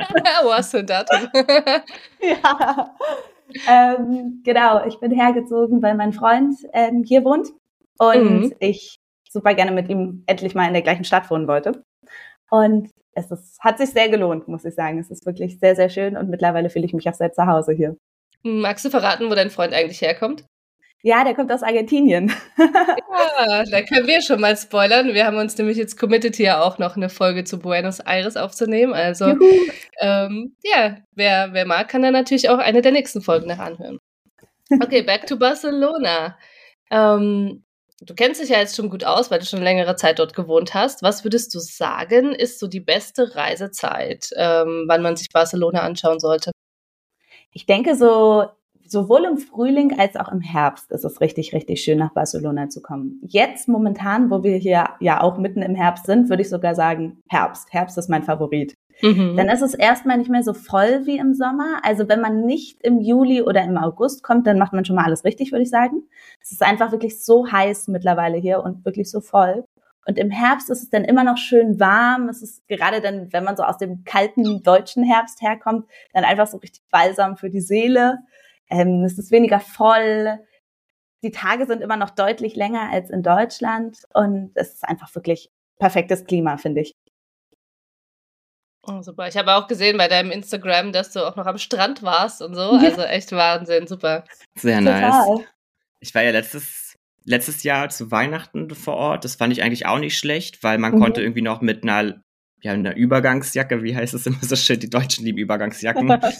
Du 0.42 0.78
ein 0.78 0.86
Datum? 0.86 1.28
ja. 2.20 2.94
Ähm, 3.68 4.42
genau, 4.44 4.86
ich 4.86 5.00
bin 5.00 5.10
hergezogen, 5.10 5.82
weil 5.82 5.96
mein 5.96 6.12
Freund 6.12 6.54
ähm, 6.72 7.02
hier 7.04 7.24
wohnt 7.24 7.48
und 7.98 8.44
Mhm. 8.44 8.54
ich 8.60 8.96
super 9.28 9.54
gerne 9.54 9.72
mit 9.72 9.88
ihm 9.88 10.22
endlich 10.26 10.54
mal 10.54 10.68
in 10.68 10.72
der 10.72 10.82
gleichen 10.82 11.04
Stadt 11.04 11.28
wohnen 11.30 11.48
wollte. 11.48 11.82
Und 12.48 12.90
es 13.14 13.32
ist, 13.32 13.58
hat 13.58 13.78
sich 13.78 13.90
sehr 13.90 14.08
gelohnt, 14.08 14.46
muss 14.46 14.64
ich 14.64 14.74
sagen. 14.74 15.00
Es 15.00 15.10
ist 15.10 15.26
wirklich 15.26 15.58
sehr, 15.58 15.74
sehr 15.74 15.88
schön 15.88 16.16
und 16.16 16.30
mittlerweile 16.30 16.70
fühle 16.70 16.86
ich 16.86 16.94
mich 16.94 17.08
auch 17.08 17.14
sehr 17.14 17.32
zu 17.32 17.44
Hause 17.46 17.72
hier. 17.72 17.96
Magst 18.44 18.84
du 18.84 18.90
verraten, 18.90 19.28
wo 19.30 19.34
dein 19.34 19.50
Freund 19.50 19.72
eigentlich 19.74 20.00
herkommt? 20.00 20.44
Ja, 21.06 21.22
der 21.22 21.34
kommt 21.34 21.52
aus 21.52 21.62
Argentinien. 21.62 22.32
Ja, 23.46 23.62
da 23.70 23.82
können 23.82 24.06
wir 24.08 24.22
schon 24.22 24.40
mal 24.40 24.56
spoilern. 24.56 25.14
Wir 25.14 25.26
haben 25.26 25.36
uns 25.36 25.56
nämlich 25.56 25.76
jetzt 25.76 25.98
committed, 25.98 26.34
hier 26.34 26.64
auch 26.64 26.78
noch 26.78 26.96
eine 26.96 27.08
Folge 27.08 27.44
zu 27.44 27.58
Buenos 27.58 28.00
Aires 28.00 28.36
aufzunehmen. 28.36 28.92
Also, 28.92 29.26
ähm, 30.00 30.56
ja, 30.64 30.96
wer, 31.12 31.52
wer 31.52 31.66
mag, 31.66 31.88
kann 31.88 32.02
dann 32.02 32.12
natürlich 32.12 32.48
auch 32.48 32.58
eine 32.58 32.82
der 32.82 32.90
nächsten 32.90 33.20
Folgen 33.20 33.46
nach 33.46 33.58
anhören. 33.58 33.98
Okay, 34.82 35.02
back 35.02 35.26
to 35.26 35.36
Barcelona. 35.36 36.36
Ähm, 36.90 37.64
du 38.00 38.14
kennst 38.14 38.42
dich 38.42 38.48
ja 38.48 38.58
jetzt 38.58 38.74
schon 38.74 38.90
gut 38.90 39.04
aus, 39.04 39.30
weil 39.30 39.38
du 39.38 39.46
schon 39.46 39.62
längere 39.62 39.94
Zeit 39.96 40.18
dort 40.18 40.34
gewohnt 40.34 40.74
hast. 40.74 41.02
Was 41.02 41.22
würdest 41.22 41.54
du 41.54 41.60
sagen, 41.60 42.34
ist 42.34 42.58
so 42.58 42.66
die 42.66 42.80
beste 42.80 43.36
Reisezeit, 43.36 44.30
ähm, 44.36 44.86
wann 44.88 45.02
man 45.02 45.16
sich 45.16 45.28
Barcelona 45.30 45.82
anschauen 45.82 46.18
sollte? 46.18 46.50
Ich 47.52 47.66
denke 47.66 47.94
so, 47.94 48.48
sowohl 48.94 49.24
im 49.24 49.36
Frühling 49.36 49.98
als 49.98 50.16
auch 50.16 50.32
im 50.32 50.40
Herbst 50.40 50.90
ist 50.92 51.04
es 51.04 51.20
richtig, 51.20 51.52
richtig 51.52 51.82
schön, 51.82 51.98
nach 51.98 52.14
Barcelona 52.14 52.70
zu 52.70 52.80
kommen. 52.80 53.20
Jetzt 53.26 53.68
momentan, 53.68 54.30
wo 54.30 54.42
wir 54.42 54.56
hier 54.56 54.90
ja 55.00 55.20
auch 55.20 55.36
mitten 55.36 55.60
im 55.60 55.74
Herbst 55.74 56.06
sind, 56.06 56.30
würde 56.30 56.42
ich 56.42 56.48
sogar 56.48 56.74
sagen, 56.74 57.18
Herbst. 57.28 57.72
Herbst 57.72 57.98
ist 57.98 58.08
mein 58.08 58.22
Favorit. 58.22 58.74
Mhm. 59.02 59.36
Dann 59.36 59.48
ist 59.48 59.62
es 59.62 59.74
erstmal 59.74 60.16
nicht 60.16 60.30
mehr 60.30 60.44
so 60.44 60.54
voll 60.54 61.02
wie 61.06 61.18
im 61.18 61.34
Sommer. 61.34 61.80
Also 61.82 62.08
wenn 62.08 62.20
man 62.20 62.46
nicht 62.46 62.80
im 62.82 63.00
Juli 63.00 63.42
oder 63.42 63.64
im 63.64 63.76
August 63.76 64.22
kommt, 64.22 64.46
dann 64.46 64.58
macht 64.58 64.72
man 64.72 64.84
schon 64.84 64.96
mal 64.96 65.04
alles 65.04 65.24
richtig, 65.24 65.50
würde 65.50 65.64
ich 65.64 65.70
sagen. 65.70 66.04
Es 66.40 66.52
ist 66.52 66.62
einfach 66.62 66.92
wirklich 66.92 67.22
so 67.22 67.50
heiß 67.50 67.88
mittlerweile 67.88 68.38
hier 68.38 68.62
und 68.62 68.84
wirklich 68.84 69.10
so 69.10 69.20
voll. 69.20 69.64
Und 70.06 70.18
im 70.18 70.30
Herbst 70.30 70.70
ist 70.70 70.82
es 70.82 70.90
dann 70.90 71.04
immer 71.04 71.24
noch 71.24 71.38
schön 71.38 71.80
warm. 71.80 72.28
Es 72.28 72.42
ist 72.42 72.66
gerade 72.68 73.00
dann, 73.00 73.32
wenn 73.32 73.42
man 73.42 73.56
so 73.56 73.62
aus 73.62 73.78
dem 73.78 74.04
kalten 74.04 74.62
deutschen 74.62 75.02
Herbst 75.02 75.40
herkommt, 75.40 75.86
dann 76.12 76.24
einfach 76.24 76.46
so 76.46 76.58
richtig 76.58 76.82
balsam 76.90 77.36
für 77.36 77.50
die 77.50 77.60
Seele. 77.60 78.18
Ähm, 78.74 79.04
es 79.04 79.18
ist 79.18 79.30
weniger 79.30 79.60
voll. 79.60 80.38
Die 81.22 81.30
Tage 81.30 81.66
sind 81.66 81.80
immer 81.80 81.96
noch 81.96 82.10
deutlich 82.10 82.56
länger 82.56 82.90
als 82.90 83.08
in 83.10 83.22
Deutschland. 83.22 83.98
Und 84.12 84.50
es 84.54 84.74
ist 84.74 84.84
einfach 84.84 85.14
wirklich 85.14 85.50
perfektes 85.78 86.24
Klima, 86.24 86.56
finde 86.56 86.82
ich. 86.82 86.92
Oh, 88.86 89.00
super. 89.00 89.28
Ich 89.28 89.36
habe 89.36 89.54
auch 89.54 89.66
gesehen 89.66 89.96
bei 89.96 90.08
deinem 90.08 90.30
Instagram, 90.30 90.92
dass 90.92 91.12
du 91.12 91.26
auch 91.26 91.36
noch 91.36 91.46
am 91.46 91.56
Strand 91.58 92.02
warst 92.02 92.42
und 92.42 92.54
so. 92.54 92.76
Ja. 92.76 92.90
Also 92.90 93.02
echt 93.02 93.32
Wahnsinn, 93.32 93.86
super. 93.86 94.24
Sehr 94.56 94.80
nice. 94.80 95.24
Total. 95.26 95.46
Ich 96.00 96.14
war 96.14 96.22
ja 96.22 96.32
letztes, 96.32 96.94
letztes 97.24 97.62
Jahr 97.62 97.88
zu 97.88 98.10
Weihnachten 98.10 98.68
vor 98.74 98.96
Ort. 98.96 99.24
Das 99.24 99.36
fand 99.36 99.54
ich 99.54 99.62
eigentlich 99.62 99.86
auch 99.86 99.98
nicht 99.98 100.18
schlecht, 100.18 100.62
weil 100.62 100.76
man 100.76 100.94
Mhm. 100.96 101.00
konnte 101.00 101.22
irgendwie 101.22 101.40
noch 101.40 101.62
mit 101.62 101.82
einer, 101.82 102.22
ja, 102.64 102.72
einer 102.72 102.96
Übergangsjacke, 102.96 103.82
wie 103.82 103.94
heißt 103.94 104.14
es 104.14 104.26
immer 104.26 104.38
so 104.40 104.56
schön, 104.56 104.80
die 104.80 104.88
Deutschen 104.88 105.22
lieben 105.26 105.36
Übergangsjacken, 105.36 106.08
konnte 106.08 106.32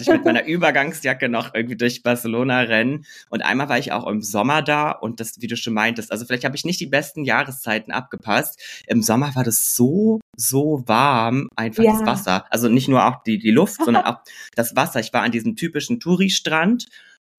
ich 0.00 0.08
mit 0.08 0.24
meiner 0.24 0.44
Übergangsjacke 0.46 1.28
noch 1.28 1.52
irgendwie 1.52 1.76
durch 1.76 2.02
Barcelona 2.02 2.60
rennen. 2.60 3.04
Und 3.28 3.42
einmal 3.42 3.68
war 3.68 3.78
ich 3.78 3.92
auch 3.92 4.06
im 4.06 4.22
Sommer 4.22 4.62
da 4.62 4.90
und 4.90 5.20
das, 5.20 5.42
wie 5.42 5.46
du 5.46 5.56
schon 5.58 5.74
meintest, 5.74 6.10
also 6.10 6.24
vielleicht 6.24 6.46
habe 6.46 6.56
ich 6.56 6.64
nicht 6.64 6.80
die 6.80 6.86
besten 6.86 7.22
Jahreszeiten 7.22 7.92
abgepasst. 7.92 8.58
Im 8.86 9.02
Sommer 9.02 9.34
war 9.34 9.44
das 9.44 9.74
so, 9.74 10.20
so 10.38 10.82
warm, 10.86 11.48
einfach 11.54 11.84
Ja. 11.84 11.92
das 11.92 12.06
Wasser. 12.06 12.46
Also 12.48 12.70
nicht 12.70 12.88
nur 12.88 13.04
auch 13.04 13.22
die, 13.24 13.38
die 13.38 13.50
Luft, 13.50 13.84
sondern 13.84 14.04
auch 14.06 14.20
das 14.56 14.74
Wasser. 14.74 15.00
Ich 15.00 15.12
war 15.12 15.20
an 15.20 15.32
diesem 15.32 15.54
typischen 15.54 16.00
Touri-Strand 16.00 16.86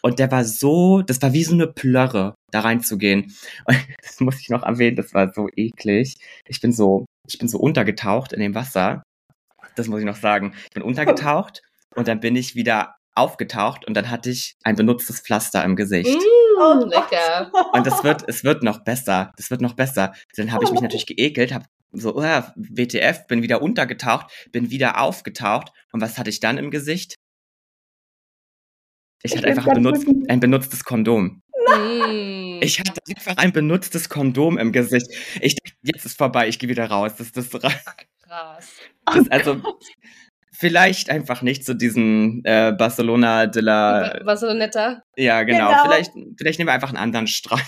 und 0.01 0.19
der 0.19 0.31
war 0.31 0.45
so, 0.45 1.01
das 1.01 1.21
war 1.21 1.33
wie 1.33 1.43
so 1.43 1.53
eine 1.53 1.67
Plörre, 1.67 2.35
da 2.51 2.61
reinzugehen. 2.61 3.33
Und 3.65 3.77
das 4.03 4.19
muss 4.19 4.39
ich 4.39 4.49
noch 4.49 4.63
erwähnen, 4.63 4.95
das 4.95 5.13
war 5.13 5.33
so 5.33 5.47
eklig. 5.55 6.15
Ich 6.47 6.61
bin 6.61 6.71
so, 6.73 7.05
ich 7.27 7.37
bin 7.37 7.47
so 7.47 7.59
untergetaucht 7.59 8.33
in 8.33 8.39
dem 8.39 8.55
Wasser. 8.55 9.03
Das 9.75 9.87
muss 9.87 9.99
ich 9.99 10.05
noch 10.05 10.15
sagen. 10.17 10.53
Ich 10.65 10.73
bin 10.73 10.83
untergetaucht 10.83 11.61
und 11.95 12.07
dann 12.07 12.19
bin 12.19 12.35
ich 12.35 12.55
wieder 12.55 12.95
aufgetaucht 13.15 13.85
und 13.85 13.95
dann 13.95 14.09
hatte 14.09 14.29
ich 14.29 14.53
ein 14.63 14.75
benutztes 14.75 15.19
Pflaster 15.19 15.63
im 15.63 15.75
Gesicht. 15.75 16.09
Oh 16.61 16.73
Mmh, 16.75 16.81
Gott. 16.81 16.89
lecker. 17.11 17.51
Und 17.73 17.87
das 17.87 18.03
wird, 18.03 18.23
es 18.27 18.43
wird 18.43 18.63
noch 18.63 18.83
besser. 18.83 19.31
Das 19.37 19.49
wird 19.49 19.61
noch 19.61 19.73
besser. 19.73 20.13
Dann 20.35 20.51
habe 20.51 20.63
ich 20.63 20.71
mich 20.71 20.81
natürlich 20.81 21.05
geekelt, 21.05 21.53
habe 21.53 21.65
so, 21.91 22.15
oh, 22.15 22.21
WTF, 22.55 23.25
bin 23.27 23.41
wieder 23.41 23.61
untergetaucht, 23.61 24.27
bin 24.51 24.69
wieder 24.69 25.01
aufgetaucht. 25.01 25.71
Und 25.91 26.01
was 26.01 26.17
hatte 26.17 26.29
ich 26.29 26.39
dann 26.39 26.57
im 26.57 26.69
Gesicht? 26.69 27.15
Ich 29.23 29.31
Ich 29.31 29.37
hatte 29.37 29.47
einfach 29.47 29.73
benutzt, 29.73 30.07
ein 30.27 30.39
benutztes 30.39 30.83
Kondom. 30.83 31.41
Mm. 31.67 32.59
Ich 32.61 32.79
hatte 32.79 33.01
einfach 33.09 33.37
ein 33.37 33.51
benutztes 33.51 34.09
Kondom 34.09 34.57
im 34.57 34.71
Gesicht. 34.71 35.07
Ich 35.41 35.55
dachte, 35.55 35.75
jetzt 35.81 36.05
ist 36.05 36.17
vorbei, 36.17 36.47
ich 36.47 36.59
gehe 36.59 36.69
wieder 36.69 36.85
raus. 36.85 37.13
Das, 37.17 37.31
das, 37.31 37.49
das 37.49 37.73
Krass. 38.23 38.69
also 39.29 39.61
vielleicht 40.51 41.09
einfach 41.09 41.41
nicht 41.41 41.65
zu 41.65 41.73
diesem 41.73 42.41
äh, 42.43 42.71
Barcelona 42.73 43.47
de 43.47 43.61
la. 43.61 44.19
Netter. 44.53 45.03
Ja, 45.15 45.43
genau. 45.43 45.69
Genau. 45.69 45.83
Vielleicht, 45.83 46.11
vielleicht 46.37 46.59
nehmen 46.59 46.67
wir 46.67 46.73
einfach 46.73 46.89
einen 46.89 46.97
anderen 46.97 47.27
Strand. 47.27 47.63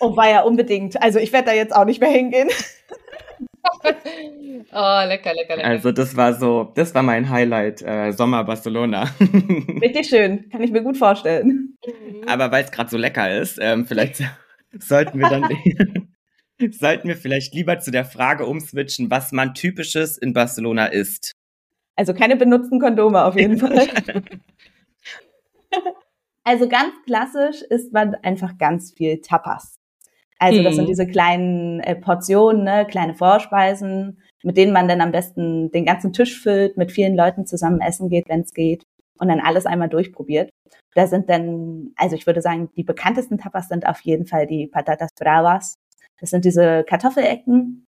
Oh, 0.00 0.16
war 0.16 0.30
ja 0.30 0.42
unbedingt. 0.42 1.02
Also 1.02 1.18
ich 1.18 1.32
werde 1.32 1.50
da 1.50 1.54
jetzt 1.54 1.74
auch 1.74 1.84
nicht 1.84 2.00
mehr 2.00 2.10
hingehen. 2.10 2.48
Oh, 4.72 5.02
lecker, 5.06 5.32
lecker, 5.32 5.56
lecker. 5.56 5.64
Also 5.64 5.92
das 5.92 6.16
war 6.16 6.34
so, 6.34 6.72
das 6.74 6.94
war 6.94 7.02
mein 7.02 7.28
Highlight, 7.28 7.82
äh, 7.82 8.12
Sommer 8.12 8.42
Barcelona. 8.44 9.04
Richtig 9.20 10.08
schön. 10.08 10.48
Kann 10.50 10.62
ich 10.62 10.72
mir 10.72 10.82
gut 10.82 10.96
vorstellen. 10.96 11.76
Mhm. 11.86 12.28
Aber 12.28 12.50
weil 12.50 12.64
es 12.64 12.70
gerade 12.70 12.90
so 12.90 12.96
lecker 12.96 13.38
ist, 13.38 13.58
ähm, 13.60 13.86
vielleicht 13.86 14.22
sollten 14.78 15.18
wir 15.18 15.28
dann 15.28 15.48
sollten 16.72 17.08
wir 17.08 17.16
vielleicht 17.16 17.54
lieber 17.54 17.78
zu 17.78 17.90
der 17.90 18.04
Frage 18.04 18.46
umswitchen, 18.46 19.10
was 19.10 19.30
man 19.30 19.54
typisches 19.54 20.18
in 20.18 20.32
Barcelona 20.32 20.86
isst. 20.86 21.32
Also 21.96 22.12
keine 22.12 22.36
benutzten 22.36 22.80
Kondome 22.80 23.24
auf 23.24 23.36
jeden 23.36 23.58
Fall. 23.58 23.88
Also 26.44 26.68
ganz 26.68 26.92
klassisch 27.04 27.62
isst 27.70 27.92
man 27.92 28.14
einfach 28.16 28.56
ganz 28.56 28.92
viel 28.92 29.20
Tapas. 29.20 29.80
Also 30.38 30.62
das 30.62 30.72
Mhm. 30.74 30.76
sind 30.76 30.88
diese 30.88 31.06
kleinen 31.06 31.80
äh, 31.80 31.96
Portionen, 31.96 32.64
ne, 32.64 32.86
kleine 32.86 33.14
Vorspeisen, 33.14 34.20
mit 34.42 34.56
denen 34.56 34.72
man 34.72 34.88
dann 34.88 35.00
am 35.00 35.12
besten 35.12 35.70
den 35.70 35.84
ganzen 35.84 36.12
Tisch 36.12 36.40
füllt, 36.40 36.76
mit 36.76 36.92
vielen 36.92 37.16
Leuten 37.16 37.46
zusammen 37.46 37.80
essen 37.80 38.08
geht, 38.08 38.28
wenn 38.28 38.40
es 38.42 38.52
geht, 38.52 38.82
und 39.18 39.28
dann 39.28 39.40
alles 39.40 39.66
einmal 39.66 39.88
durchprobiert. 39.88 40.50
Da 40.94 41.06
sind 41.06 41.30
dann, 41.30 41.92
also 41.96 42.16
ich 42.16 42.26
würde 42.26 42.42
sagen, 42.42 42.70
die 42.76 42.84
bekanntesten 42.84 43.38
Tapas 43.38 43.68
sind 43.68 43.86
auf 43.86 44.00
jeden 44.00 44.26
Fall 44.26 44.46
die 44.46 44.66
Patatas 44.66 45.10
Bravas. 45.18 45.76
Das 46.20 46.30
sind 46.30 46.44
diese 46.44 46.84
Kartoffelecken, 46.84 47.84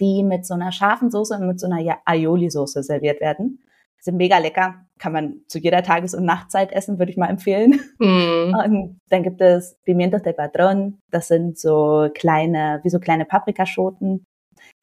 die 0.00 0.22
mit 0.22 0.44
so 0.46 0.54
einer 0.54 0.72
scharfen 0.72 1.10
Soße 1.10 1.34
und 1.36 1.46
mit 1.46 1.60
so 1.60 1.66
einer 1.68 1.98
Aioli-Soße 2.04 2.82
serviert 2.82 3.20
werden. 3.20 3.60
Sind 4.06 4.18
mega 4.18 4.38
lecker. 4.38 4.86
Kann 5.00 5.12
man 5.12 5.40
zu 5.48 5.58
jeder 5.58 5.82
Tages- 5.82 6.14
und 6.14 6.24
Nachtzeit 6.24 6.70
essen, 6.70 7.00
würde 7.00 7.10
ich 7.10 7.16
mal 7.16 7.28
empfehlen. 7.28 7.80
Mm. 7.98 8.54
Und 8.64 9.00
dann 9.10 9.22
gibt 9.24 9.40
es 9.40 9.76
Pimientos 9.84 10.22
de 10.22 10.32
Padrón. 10.32 10.94
Das 11.10 11.26
sind 11.26 11.58
so 11.58 12.08
kleine, 12.14 12.78
wie 12.84 12.88
so 12.88 13.00
kleine 13.00 13.24
Paprikaschoten, 13.24 14.24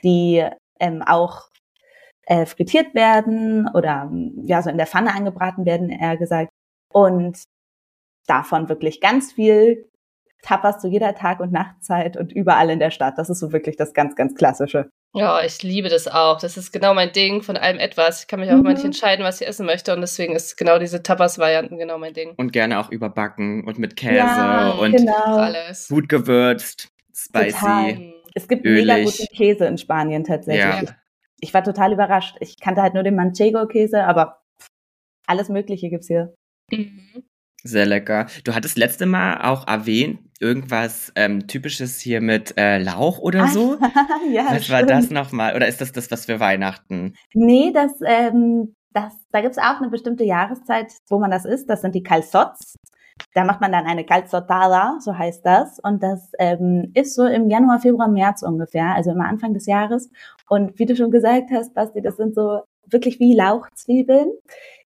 die 0.03 0.45
ähm, 0.81 1.01
auch 1.01 1.47
äh, 2.25 2.45
frittiert 2.45 2.93
werden 2.93 3.69
oder 3.73 4.12
ja 4.43 4.62
so 4.62 4.69
in 4.69 4.77
der 4.77 4.88
Pfanne 4.88 5.15
angebraten 5.15 5.65
werden, 5.65 5.89
eher 5.89 6.17
gesagt. 6.17 6.49
Und 6.91 7.41
davon 8.27 8.67
wirklich 8.67 8.99
ganz 8.99 9.31
viel 9.31 9.89
Tapas 10.41 10.79
zu 10.79 10.89
jeder 10.89 11.15
Tag- 11.15 11.39
und 11.39 11.53
Nachtzeit 11.53 12.17
und 12.17 12.33
überall 12.33 12.69
in 12.69 12.79
der 12.79 12.91
Stadt. 12.91 13.17
Das 13.17 13.29
ist 13.29 13.39
so 13.39 13.53
wirklich 13.53 13.77
das 13.77 13.93
ganz, 13.93 14.15
ganz 14.17 14.36
Klassische. 14.36 14.89
Ja, 15.15 15.43
ich 15.43 15.62
liebe 15.62 15.89
das 15.89 16.08
auch. 16.08 16.39
Das 16.39 16.58
ist 16.58 16.71
genau 16.71 16.93
mein 16.95 17.12
Ding 17.12 17.43
von 17.43 17.56
allem 17.56 17.78
etwas. 17.78 18.21
Ich 18.21 18.28
kann 18.28 18.39
mich 18.39 18.49
auch 18.49 18.54
immer 18.54 18.69
Mhm. 18.69 18.76
nicht 18.76 18.86
entscheiden, 18.86 19.23
was 19.23 19.39
ich 19.41 19.47
essen 19.47 19.65
möchte. 19.65 19.93
Und 19.93 20.02
deswegen 20.02 20.36
ist 20.36 20.58
genau 20.58 20.80
diese 20.80 21.04
Tapas-Varianten 21.04 21.78
genau 21.78 21.99
mein 21.99 22.13
Ding. 22.13 22.34
Und 22.38 22.52
gerne 22.52 22.80
auch 22.80 22.89
überbacken 22.89 23.63
und 23.65 23.78
mit 23.78 23.95
Käse 23.95 24.15
Ja, 24.15 24.71
und 24.71 24.91
genau. 24.95 25.12
Alles. 25.38 25.88
gut 25.89 26.10
gewürzt, 26.10 26.89
spicy. 27.15 27.52
Total. 27.52 28.13
Es 28.34 28.47
gibt 28.47 28.63
mega 28.65 28.95
Ölig. 28.95 29.06
guten 29.17 29.36
Käse 29.36 29.65
in 29.67 29.78
Spanien 29.78 30.23
tatsächlich. 30.23 30.63
Ja. 30.65 30.82
Ich, 30.82 30.89
ich 31.49 31.54
war 31.54 31.63
total 31.63 31.93
überrascht. 31.93 32.36
Ich 32.39 32.60
kannte 32.60 32.82
halt 32.82 32.95
nur 32.95 33.04
den 33.04 33.15
Manchego-Käse, 33.15 34.04
aber 34.06 34.39
Alles 35.28 35.47
Mögliche 35.49 35.89
gibt's 35.89 36.08
hier. 36.08 36.34
Mhm. 36.71 37.23
Sehr 37.63 37.86
lecker. 37.86 38.26
Du 38.43 38.54
hattest 38.56 38.78
letzte 38.78 39.06
Mal 39.06 39.41
auch 39.41 39.67
erwähnt, 39.67 40.19
irgendwas 40.43 41.12
ähm, 41.15 41.47
Typisches 41.47 41.99
hier 41.99 42.21
mit 42.21 42.56
äh, 42.58 42.77
Lauch 42.77 43.19
oder 43.19 43.47
so. 43.47 43.77
ja, 44.32 44.45
was 44.49 44.65
stimmt. 44.65 44.69
war 44.69 44.84
das 44.84 45.10
nochmal? 45.10 45.56
Oder 45.56 45.67
ist 45.67 45.82
das 45.82 45.91
das, 45.91 46.12
was 46.12 46.25
für 46.25 46.39
Weihnachten? 46.39 47.15
Nee, 47.34 47.71
das, 47.73 47.93
ähm, 48.06 48.75
das, 48.91 49.13
da 49.32 49.41
gibt's 49.41 49.58
auch 49.58 49.79
eine 49.79 49.89
bestimmte 49.89 50.25
Jahreszeit, 50.25 50.91
wo 51.08 51.17
man 51.17 51.32
das 51.32 51.45
isst. 51.45 51.69
Das 51.69 51.82
sind 51.82 51.95
die 51.95 52.03
Calzots. 52.03 52.75
Da 53.34 53.45
macht 53.45 53.62
man 53.62 53.71
dann 53.71 53.86
eine 53.86 54.06
Calzotada, 54.06 54.97
so 54.99 55.17
heißt 55.17 55.45
das. 55.45 55.79
Und 55.79 56.03
das 56.03 56.32
ähm, 56.39 56.91
ist 56.93 57.15
so 57.15 57.25
im 57.25 57.49
Januar, 57.49 57.79
Februar, 57.79 58.08
März 58.08 58.43
ungefähr, 58.43 58.93
also 58.93 59.12
immer 59.12 59.27
Anfang 59.27 59.53
des 59.53 59.65
Jahres. 59.65 60.10
Und 60.49 60.77
wie 60.77 60.86
du 60.86 60.95
schon 60.95 61.12
gesagt 61.12 61.49
hast, 61.51 61.73
Basti, 61.73 62.01
das 62.01 62.17
sind 62.17 62.36
so 62.36 62.62
wirklich 62.88 63.19
wie 63.19 63.34
Lauchzwiebeln 63.34 64.29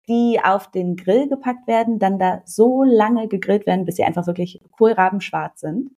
die 0.08 0.40
auf 0.42 0.70
den 0.70 0.96
Grill 0.96 1.28
gepackt 1.28 1.66
werden, 1.66 1.98
dann 1.98 2.18
da 2.18 2.42
so 2.44 2.82
lange 2.82 3.28
gegrillt 3.28 3.66
werden, 3.66 3.84
bis 3.84 3.96
sie 3.96 4.04
einfach 4.04 4.26
wirklich 4.26 4.60
kohlrabenschwarz 4.72 5.60
sind. 5.60 5.90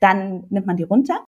Dann 0.00 0.44
nimmt 0.50 0.66
man 0.66 0.76
die 0.76 0.82
runter. 0.82 1.24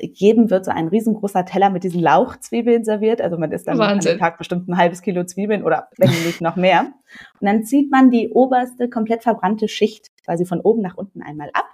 Jedem 0.00 0.48
wird 0.48 0.64
so 0.64 0.70
ein 0.70 0.88
riesengroßer 0.88 1.44
Teller 1.44 1.68
mit 1.68 1.84
diesen 1.84 2.00
Lauchzwiebeln 2.00 2.84
serviert. 2.84 3.20
Also 3.20 3.36
man 3.36 3.52
isst 3.52 3.68
dann 3.68 3.78
Wahnsinn. 3.78 4.12
an 4.12 4.16
dem 4.16 4.20
Tag 4.20 4.38
bestimmt 4.38 4.66
ein 4.68 4.78
halbes 4.78 5.02
Kilo 5.02 5.24
Zwiebeln 5.24 5.62
oder 5.62 5.88
wenn 5.98 6.08
nicht 6.08 6.40
noch 6.40 6.56
mehr. 6.56 6.92
Und 7.40 7.46
dann 7.46 7.64
zieht 7.64 7.90
man 7.90 8.10
die 8.10 8.30
oberste 8.30 8.88
komplett 8.88 9.24
verbrannte 9.24 9.68
Schicht 9.68 10.08
quasi 10.24 10.46
von 10.46 10.60
oben 10.60 10.80
nach 10.80 10.96
unten 10.96 11.22
einmal 11.22 11.50
ab. 11.52 11.66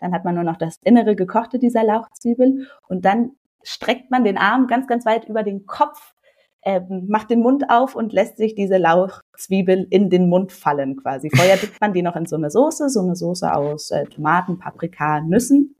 Dann 0.00 0.12
hat 0.12 0.24
man 0.24 0.34
nur 0.34 0.44
noch 0.44 0.56
das 0.56 0.78
innere 0.82 1.14
gekochte 1.16 1.58
dieser 1.58 1.84
Lauchzwiebel 1.84 2.66
und 2.88 3.04
dann 3.04 3.32
streckt 3.62 4.10
man 4.10 4.24
den 4.24 4.38
Arm 4.38 4.66
ganz, 4.66 4.86
ganz 4.86 5.06
weit 5.06 5.26
über 5.28 5.42
den 5.42 5.66
Kopf 5.66 6.14
ähm, 6.62 7.06
macht 7.08 7.30
den 7.30 7.40
Mund 7.40 7.64
auf 7.68 7.94
und 7.94 8.12
lässt 8.12 8.36
sich 8.36 8.54
diese 8.54 8.76
Lauchzwiebel 8.76 9.86
in 9.90 10.10
den 10.10 10.28
Mund 10.28 10.52
fallen 10.52 10.96
quasi. 10.96 11.30
Vorher 11.34 11.56
dippt 11.58 11.80
man 11.80 11.92
die 11.92 12.02
noch 12.02 12.16
in 12.16 12.26
so 12.26 12.36
eine 12.36 12.50
Soße, 12.50 12.88
so 12.90 13.00
eine 13.00 13.16
Soße 13.16 13.52
aus 13.52 13.90
äh, 13.90 14.04
Tomaten, 14.06 14.58
Paprika, 14.58 15.20
Nüssen. 15.20 15.76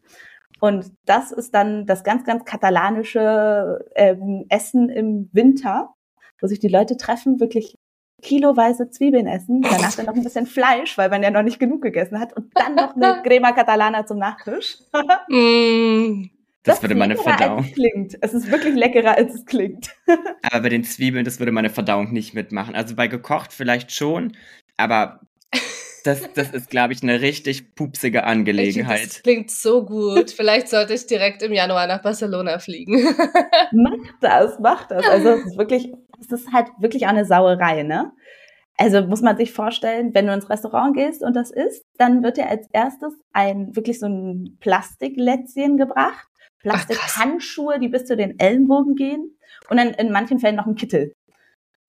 Und 0.61 0.93
das 1.07 1.33
ist 1.33 1.55
dann 1.55 1.87
das 1.87 2.05
ganz, 2.05 2.25
ganz 2.25 2.45
katalanische 2.45 3.85
ähm, 3.95 4.45
Essen 4.49 4.89
im 4.91 5.31
Winter, 5.33 5.95
wo 6.41 6.47
sich 6.47 6.59
die 6.59 6.69
Leute 6.69 6.97
treffen, 6.97 7.41
wirklich 7.41 7.77
kiloweise 8.23 8.91
Zwiebeln 8.91 9.27
essen, 9.27 9.63
danach 9.63 9.97
dann 9.97 10.07
noch 10.07 10.15
ein 10.15 10.23
bisschen 10.23 10.47
Fleisch, 10.47 10.99
weil 10.99 11.09
man 11.09 11.23
ja 11.23 11.31
noch 11.31 11.43
nicht 11.43 11.59
genug 11.59 11.81
gegessen 11.81 12.21
hat 12.21 12.37
und 12.37 12.53
dann 12.55 12.75
noch 12.75 12.95
eine 12.95 13.23
Crema 13.25 13.53
Catalana 13.53 14.05
zum 14.05 14.19
Nachtisch. 14.19 14.79
mm. 15.29 16.40
Das, 16.63 16.77
das 16.77 16.83
würde 16.83 16.95
meine 16.95 17.17
Verdauung. 17.17 17.59
Als 17.59 17.69
es 17.69 17.75
klingt. 17.75 18.19
Es 18.21 18.35
ist 18.35 18.51
wirklich 18.51 18.75
leckerer, 18.75 19.17
als 19.17 19.35
es 19.35 19.47
klingt. 19.47 19.89
aber 20.43 20.61
bei 20.61 20.69
den 20.69 20.85
Zwiebeln, 20.85 21.25
das 21.25 21.39
würde 21.39 21.53
meine 21.53 21.71
Verdauung 21.71 22.13
nicht 22.13 22.35
mitmachen. 22.35 22.75
Also 22.75 22.95
bei 22.95 23.09
gekocht 23.09 23.53
vielleicht 23.53 23.93
schon, 23.93 24.37
aber 24.77 25.21
das, 26.05 26.33
das 26.35 26.51
ist, 26.51 26.71
glaube 26.71 26.93
ich, 26.93 27.03
eine 27.03 27.21
richtig 27.21 27.75
pupsige 27.75 28.25
Angelegenheit. 28.25 29.05
das 29.05 29.23
klingt 29.23 29.51
so 29.51 29.85
gut. 29.85 30.31
Vielleicht 30.31 30.69
sollte 30.69 30.95
ich 30.95 31.07
direkt 31.07 31.43
im 31.43 31.53
Januar 31.53 31.87
nach 31.87 32.03
Barcelona 32.03 32.59
fliegen. 32.59 32.95
mach 33.73 34.19
das, 34.21 34.59
mach 34.61 34.87
das. 34.87 35.07
Also 35.07 35.31
es 35.31 35.47
ist 35.47 35.59
wirklich, 35.59 35.93
es 36.21 36.31
ist 36.31 36.53
halt 36.53 36.69
wirklich 36.79 37.05
auch 37.05 37.11
eine 37.11 37.25
Sauerei, 37.25 37.83
ne? 37.83 38.13
Also 38.77 39.07
muss 39.07 39.21
man 39.21 39.37
sich 39.37 39.53
vorstellen, 39.53 40.15
wenn 40.15 40.27
du 40.27 40.33
ins 40.33 40.49
Restaurant 40.49 40.97
gehst 40.97 41.23
und 41.23 41.37
das 41.37 41.51
isst, 41.51 41.85
dann 41.99 42.23
wird 42.23 42.39
dir 42.39 42.49
als 42.49 42.67
erstes 42.73 43.13
ein 43.33 43.77
wirklich 43.77 43.99
so 43.99 44.07
ein 44.07 44.57
Plastiklätzchen 44.61 45.77
gebracht 45.77 46.30
Plastikhandschuhe, 46.61 47.79
die 47.79 47.89
bis 47.89 48.05
zu 48.05 48.17
den 48.17 48.39
Ellenbogen 48.39 48.95
gehen 48.95 49.37
und 49.69 49.77
dann 49.77 49.91
in 49.91 50.13
manchen 50.13 50.39
Fällen 50.39 50.57
noch 50.57 50.67
ein 50.67 50.75
Kittel. 50.75 51.15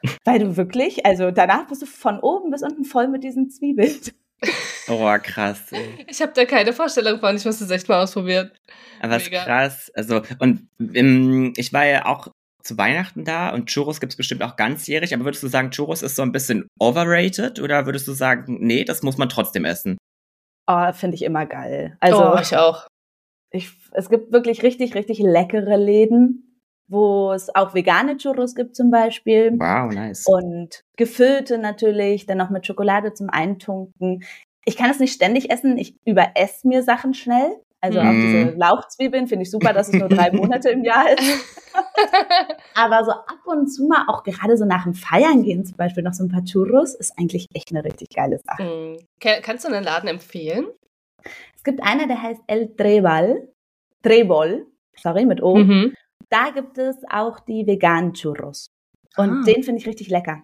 Weil 0.26 0.40
du 0.40 0.58
wirklich, 0.58 1.06
also 1.06 1.32
danach 1.32 1.68
bist 1.68 1.82
du 1.82 1.86
von 1.86 2.20
oben 2.20 2.52
bis 2.52 2.64
unten 2.64 2.86
voll 2.86 3.08
mit 3.08 3.24
diesen 3.24 3.50
Zwiebeln. 3.50 3.96
Oh, 4.88 5.16
krass. 5.22 5.72
Ey. 5.72 6.06
Ich 6.10 6.22
habe 6.22 6.32
da 6.34 6.46
keine 6.46 6.74
Vorstellung 6.74 7.20
von, 7.20 7.36
ich 7.36 7.46
muss 7.46 7.60
das 7.60 7.70
echt 7.70 7.88
mal 7.88 8.02
ausprobieren. 8.02 8.52
Aber 9.00 9.18
es 9.18 9.24
ist 9.24 9.32
krass. 9.32 9.92
Also, 9.94 10.24
und 10.40 10.68
im, 10.80 11.54
ich 11.56 11.72
war 11.74 11.86
ja 11.86 12.06
auch 12.08 12.30
zu 12.64 12.78
Weihnachten 12.78 13.24
da 13.24 13.50
und 13.50 13.68
Churros 13.68 14.00
gibt 14.00 14.14
es 14.14 14.18
bestimmt 14.18 14.44
auch 14.44 14.56
ganzjährig, 14.56 15.14
aber 15.14 15.26
würdest 15.26 15.44
du 15.44 15.48
sagen, 15.48 15.72
Churros 15.72 16.02
ist 16.02 16.16
so 16.16 16.22
ein 16.22 16.32
bisschen 16.32 16.68
overrated 16.80 17.60
oder 17.60 17.86
würdest 17.86 18.08
du 18.08 18.14
sagen, 18.14 18.58
nee, 18.62 18.84
das 18.84 19.04
muss 19.04 19.18
man 19.18 19.30
trotzdem 19.30 19.66
essen? 19.66 19.98
Oh, 20.68 20.92
finde 20.94 21.16
ich 21.16 21.24
immer 21.24 21.46
geil. 21.46 21.98
Also, 22.00 22.34
oh, 22.34 22.40
ich 22.40 22.56
auch 22.56 22.88
ich, 23.52 23.72
es 23.92 24.10
gibt 24.10 24.32
wirklich 24.32 24.64
richtig, 24.64 24.96
richtig 24.96 25.20
leckere 25.20 25.78
Läden, 25.78 26.58
wo 26.88 27.32
es 27.32 27.54
auch 27.56 27.74
vegane 27.74 28.18
Churros 28.18 28.56
gibt 28.56 28.76
zum 28.76 28.92
Beispiel. 28.92 29.52
Wow, 29.54 29.94
nice. 29.94 30.26
Und 30.26 30.84
gefüllte 30.98 31.58
natürlich, 31.58 32.26
dann 32.26 32.38
noch 32.38 32.50
mit 32.50 32.66
Schokolade 32.66 33.14
zum 33.14 33.30
Eintunken. 33.30 34.24
Ich 34.66 34.78
kann 34.78 34.90
es 34.90 35.00
nicht 35.00 35.14
ständig 35.14 35.50
essen, 35.50 35.78
ich 35.78 35.96
überesse 36.06 36.68
mir 36.68 36.84
Sachen 36.84 37.14
schnell. 37.14 37.58
Also 37.84 38.00
mm. 38.00 38.06
auch 38.06 38.12
diese 38.12 38.58
Lauchzwiebeln 38.58 39.28
finde 39.28 39.44
ich 39.44 39.52
super, 39.52 39.74
dass 39.74 39.88
es 39.88 39.96
nur 39.96 40.08
drei 40.08 40.32
Monate 40.34 40.70
im 40.70 40.84
Jahr 40.84 41.12
ist. 41.12 41.46
Aber 42.76 43.04
so 43.04 43.12
ab 43.12 43.40
und 43.46 43.68
zu 43.68 43.88
mal, 43.88 44.06
auch 44.08 44.24
gerade 44.24 44.56
so 44.56 44.66
nach 44.66 44.84
dem 44.84 44.94
Feiern 44.94 45.42
gehen, 45.42 45.66
zum 45.66 45.78
Beispiel 45.78 46.04
noch 46.04 46.14
so 46.14 46.24
ein 46.24 46.30
paar 46.30 46.44
Churros, 46.44 46.94
ist 46.94 47.18
eigentlich 47.18 47.48
echt 47.56 47.72
eine 47.72 47.84
richtig 47.84 48.10
geile 48.16 48.40
Sache. 48.46 48.64
Mm. 48.64 48.98
Kannst 49.42 49.66
du 49.66 49.70
einen 49.70 49.84
Laden 49.84 50.10
empfehlen? 50.10 50.68
Es 51.62 51.66
gibt 51.66 51.84
einer, 51.84 52.08
der 52.08 52.20
heißt 52.20 52.42
El 52.48 52.76
Trebal, 52.76 53.48
Trebol, 54.02 54.66
sorry, 54.98 55.28
mit 55.28 55.44
O. 55.44 55.58
Mhm. 55.58 55.94
Da 56.28 56.50
gibt 56.50 56.80
es 56.80 56.96
auch 57.08 57.40
die 57.40 57.68
veganen 57.68 58.14
Churros. 58.14 58.72
Und 59.16 59.30
ah. 59.30 59.44
den 59.46 59.62
finde 59.62 59.80
ich 59.80 59.86
richtig 59.86 60.10
lecker. 60.10 60.42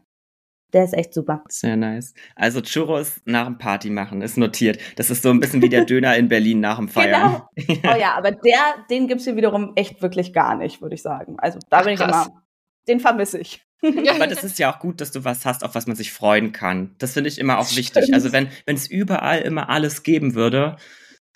Der 0.74 0.84
ist 0.84 0.94
echt 0.94 1.16
super. 1.16 1.44
Sehr 1.50 1.76
nice. 1.76 2.14
Also 2.36 2.62
Churros 2.62 3.20
nach 3.26 3.48
dem 3.48 3.58
Party 3.58 3.90
machen 3.90 4.22
ist 4.22 4.38
notiert. 4.38 4.78
Das 4.96 5.10
ist 5.10 5.24
so 5.24 5.32
ein 5.32 5.40
bisschen 5.40 5.64
wie 5.64 5.70
der 5.70 5.86
Döner 5.86 6.16
in 6.18 6.28
Berlin 6.28 6.60
nach 6.60 6.78
dem 6.78 6.88
Feiern. 6.88 7.42
Genau. 7.56 7.80
Oh 7.92 7.98
ja, 8.00 8.14
aber 8.14 8.30
der, 8.30 8.86
den 8.92 9.08
gibt's 9.08 9.24
hier 9.24 9.36
wiederum 9.36 9.74
echt 9.76 10.04
wirklich 10.04 10.34
gar 10.34 10.56
nicht, 10.56 10.84
würde 10.84 10.94
ich 10.94 11.02
sagen. 11.02 11.40
Also 11.40 11.58
da 11.72 11.80
Ach, 11.80 11.84
bin 11.84 11.94
ich 11.94 12.00
krass. 12.00 12.28
immer, 12.28 12.44
den 12.88 13.00
vermisse 13.00 13.40
ich. 13.40 13.66
Aber 13.82 14.28
das 14.28 14.44
ist 14.44 14.60
ja 14.60 14.72
auch 14.72 14.80
gut, 14.80 15.02
dass 15.02 15.12
du 15.12 15.24
was 15.24 15.46
hast, 15.48 15.64
auf 15.64 15.74
was 15.74 15.88
man 15.88 15.96
sich 15.96 16.14
freuen 16.14 16.52
kann. 16.52 16.96
Das 17.00 17.14
finde 17.14 17.30
ich 17.30 17.40
immer 17.40 17.58
auch 17.58 17.76
wichtig. 17.76 18.14
Also 18.14 18.32
wenn 18.32 18.50
wenn 18.66 18.76
es 18.76 18.88
überall 18.88 19.42
immer 19.42 19.70
alles 19.70 20.04
geben 20.04 20.36
würde, 20.36 20.78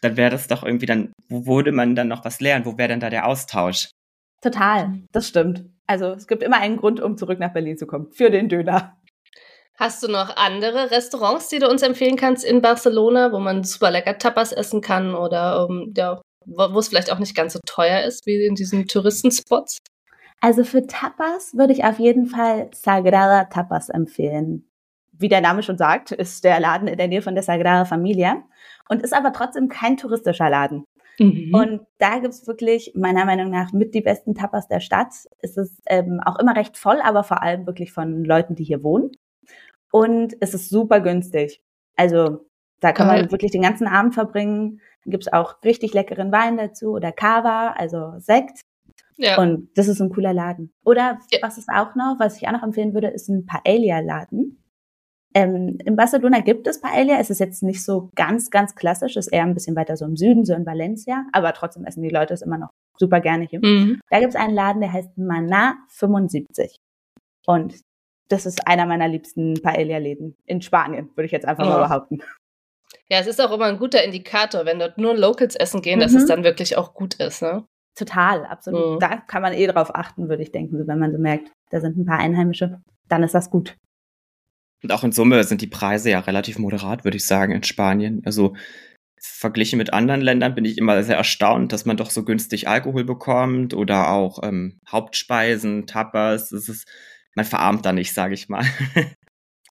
dann 0.01 0.17
wäre 0.17 0.31
das 0.31 0.47
doch 0.47 0.63
irgendwie 0.63 0.87
dann, 0.87 1.13
wo 1.29 1.45
würde 1.45 1.71
man 1.71 1.95
dann 1.95 2.07
noch 2.07 2.25
was 2.25 2.41
lernen? 2.41 2.65
Wo 2.65 2.77
wäre 2.77 2.89
denn 2.89 2.99
da 2.99 3.09
der 3.09 3.27
Austausch? 3.27 3.89
Total, 4.41 4.99
das 5.11 5.27
stimmt. 5.27 5.65
Also 5.85 6.07
es 6.07 6.27
gibt 6.27 6.41
immer 6.41 6.57
einen 6.57 6.77
Grund, 6.77 6.99
um 6.99 7.17
zurück 7.17 7.39
nach 7.39 7.53
Berlin 7.53 7.77
zu 7.77 7.85
kommen. 7.85 8.11
Für 8.11 8.31
den 8.31 8.49
Döner. 8.49 8.97
Hast 9.77 10.03
du 10.03 10.07
noch 10.07 10.35
andere 10.35 10.91
Restaurants, 10.91 11.47
die 11.49 11.59
du 11.59 11.69
uns 11.69 11.81
empfehlen 11.81 12.15
kannst 12.15 12.43
in 12.43 12.61
Barcelona, 12.61 13.31
wo 13.31 13.39
man 13.39 13.63
super 13.63 13.91
lecker 13.91 14.17
Tapas 14.17 14.51
essen 14.51 14.81
kann 14.81 15.15
oder 15.15 15.65
um, 15.67 15.81
ähm, 15.81 15.93
ja, 15.95 16.21
wo 16.45 16.79
es 16.79 16.89
vielleicht 16.89 17.11
auch 17.11 17.19
nicht 17.19 17.35
ganz 17.35 17.53
so 17.53 17.59
teuer 17.65 18.01
ist 18.01 18.25
wie 18.25 18.45
in 18.45 18.55
diesen 18.55 18.87
Touristenspots? 18.87 19.77
Also 20.39 20.63
für 20.63 20.87
Tapas 20.87 21.53
würde 21.55 21.73
ich 21.73 21.83
auf 21.83 21.99
jeden 21.99 22.25
Fall 22.25 22.69
Sagrada 22.73 23.45
Tapas 23.45 23.89
empfehlen. 23.89 24.67
Wie 25.11 25.29
der 25.29 25.41
Name 25.41 25.61
schon 25.61 25.77
sagt, 25.77 26.11
ist 26.11 26.43
der 26.43 26.59
Laden 26.59 26.87
in 26.87 26.97
der 26.97 27.07
Nähe 27.07 27.21
von 27.21 27.35
der 27.35 27.43
Sagrada 27.43 27.85
Familia 27.85 28.43
und 28.91 29.01
ist 29.01 29.13
aber 29.13 29.31
trotzdem 29.31 29.69
kein 29.69 29.95
touristischer 29.95 30.49
Laden. 30.49 30.83
Mhm. 31.17 31.53
Und 31.53 31.81
da 31.97 32.19
gibt's 32.19 32.45
wirklich 32.45 32.91
meiner 32.93 33.23
Meinung 33.23 33.49
nach 33.49 33.71
mit 33.71 33.95
die 33.95 34.01
besten 34.01 34.35
Tapas 34.35 34.67
der 34.67 34.81
Stadt. 34.81 35.13
Es 35.39 35.55
ist 35.55 35.81
ähm, 35.87 36.19
auch 36.25 36.37
immer 36.39 36.57
recht 36.57 36.77
voll, 36.77 36.99
aber 37.01 37.23
vor 37.23 37.41
allem 37.41 37.65
wirklich 37.65 37.93
von 37.93 38.25
Leuten, 38.25 38.55
die 38.55 38.65
hier 38.65 38.83
wohnen. 38.83 39.11
Und 39.91 40.35
es 40.41 40.53
ist 40.53 40.69
super 40.69 40.99
günstig. 40.99 41.63
Also 41.95 42.45
da 42.81 42.91
kann 42.91 43.07
man 43.07 43.31
wirklich 43.31 43.51
den 43.51 43.61
ganzen 43.61 43.87
Abend 43.87 44.13
verbringen. 44.13 44.81
Dann 45.05 45.11
gibt's 45.11 45.31
auch 45.31 45.63
richtig 45.63 45.93
leckeren 45.93 46.33
Wein 46.33 46.57
dazu 46.57 46.91
oder 46.91 47.13
Cava, 47.13 47.73
also 47.77 48.15
Sekt. 48.17 48.59
Ja. 49.15 49.37
Und 49.37 49.69
das 49.75 49.87
ist 49.87 50.01
ein 50.01 50.09
cooler 50.09 50.33
Laden. 50.33 50.73
Oder 50.83 51.19
ja. 51.31 51.39
was 51.41 51.57
ist 51.57 51.69
auch 51.69 51.95
noch, 51.95 52.17
was 52.19 52.37
ich 52.37 52.47
auch 52.47 52.51
noch 52.51 52.63
empfehlen 52.63 52.93
würde, 52.93 53.07
ist 53.07 53.29
ein 53.29 53.45
Paella-Laden. 53.45 54.60
Ähm, 55.33 55.77
in 55.85 55.95
Barcelona 55.95 56.41
gibt 56.41 56.67
es 56.67 56.81
Paella. 56.81 57.19
Es 57.19 57.29
ist 57.29 57.39
jetzt 57.39 57.63
nicht 57.63 57.83
so 57.83 58.09
ganz, 58.15 58.49
ganz 58.49 58.75
klassisch. 58.75 59.15
Es 59.15 59.27
ist 59.27 59.33
eher 59.33 59.43
ein 59.43 59.53
bisschen 59.53 59.75
weiter 59.75 59.95
so 59.95 60.05
im 60.05 60.17
Süden, 60.17 60.45
so 60.45 60.53
in 60.53 60.65
Valencia. 60.65 61.25
Aber 61.31 61.53
trotzdem 61.53 61.85
essen 61.85 62.03
die 62.03 62.09
Leute 62.09 62.33
es 62.33 62.41
immer 62.41 62.57
noch 62.57 62.69
super 62.97 63.21
gerne 63.21 63.45
hier. 63.45 63.59
Mhm. 63.63 64.01
Da 64.09 64.19
gibt 64.19 64.33
es 64.33 64.39
einen 64.39 64.53
Laden, 64.53 64.81
der 64.81 64.91
heißt 64.91 65.17
Mana 65.17 65.75
75. 65.89 66.75
Und 67.45 67.75
das 68.29 68.45
ist 68.45 68.67
einer 68.67 68.85
meiner 68.85 69.07
liebsten 69.07 69.61
Paella-Läden 69.61 70.35
in 70.45 70.61
Spanien, 70.61 71.09
würde 71.15 71.25
ich 71.25 71.31
jetzt 71.31 71.45
einfach 71.45 71.65
oh. 71.65 71.69
mal 71.69 71.83
behaupten. 71.83 72.19
Ja, 73.09 73.19
es 73.19 73.27
ist 73.27 73.41
auch 73.41 73.51
immer 73.51 73.65
ein 73.65 73.77
guter 73.77 74.03
Indikator, 74.03 74.65
wenn 74.65 74.79
dort 74.79 74.97
nur 74.97 75.15
Locals 75.17 75.55
essen 75.55 75.81
gehen, 75.81 75.99
mhm. 75.99 76.03
dass 76.03 76.13
es 76.13 76.23
mhm. 76.23 76.27
dann 76.27 76.43
wirklich 76.43 76.77
auch 76.77 76.93
gut 76.93 77.15
ist, 77.15 77.41
ne? 77.41 77.65
Total, 77.95 78.45
absolut. 78.45 78.95
Mhm. 78.95 78.99
Da 78.99 79.17
kann 79.17 79.41
man 79.41 79.53
eh 79.53 79.67
drauf 79.67 79.93
achten, 79.93 80.29
würde 80.29 80.43
ich 80.43 80.51
denken, 80.51 80.87
wenn 80.87 80.99
man 80.99 81.11
so 81.11 81.17
merkt, 81.17 81.51
da 81.71 81.81
sind 81.81 81.97
ein 81.97 82.05
paar 82.05 82.19
Einheimische, 82.19 82.81
dann 83.09 83.23
ist 83.23 83.35
das 83.35 83.49
gut. 83.49 83.75
Und 84.83 84.91
auch 84.91 85.03
in 85.03 85.11
Summe 85.11 85.43
sind 85.43 85.61
die 85.61 85.67
Preise 85.67 86.09
ja 86.09 86.19
relativ 86.19 86.57
moderat, 86.57 87.03
würde 87.03 87.17
ich 87.17 87.25
sagen, 87.25 87.53
in 87.53 87.63
Spanien. 87.63 88.21
Also 88.25 88.55
verglichen 89.19 89.77
mit 89.77 89.93
anderen 89.93 90.21
Ländern 90.21 90.55
bin 90.55 90.65
ich 90.65 90.77
immer 90.77 91.01
sehr 91.03 91.17
erstaunt, 91.17 91.71
dass 91.71 91.85
man 91.85 91.97
doch 91.97 92.09
so 92.09 92.25
günstig 92.25 92.67
Alkohol 92.67 93.03
bekommt 93.03 93.73
oder 93.73 94.09
auch 94.09 94.41
ähm, 94.43 94.79
Hauptspeisen, 94.89 95.85
Tapas. 95.85 96.51
Es 96.51 96.67
ist, 96.67 96.87
man 97.35 97.45
verarmt 97.45 97.85
da 97.85 97.93
nicht, 97.93 98.13
sage 98.13 98.33
ich 98.33 98.49
mal. 98.49 98.65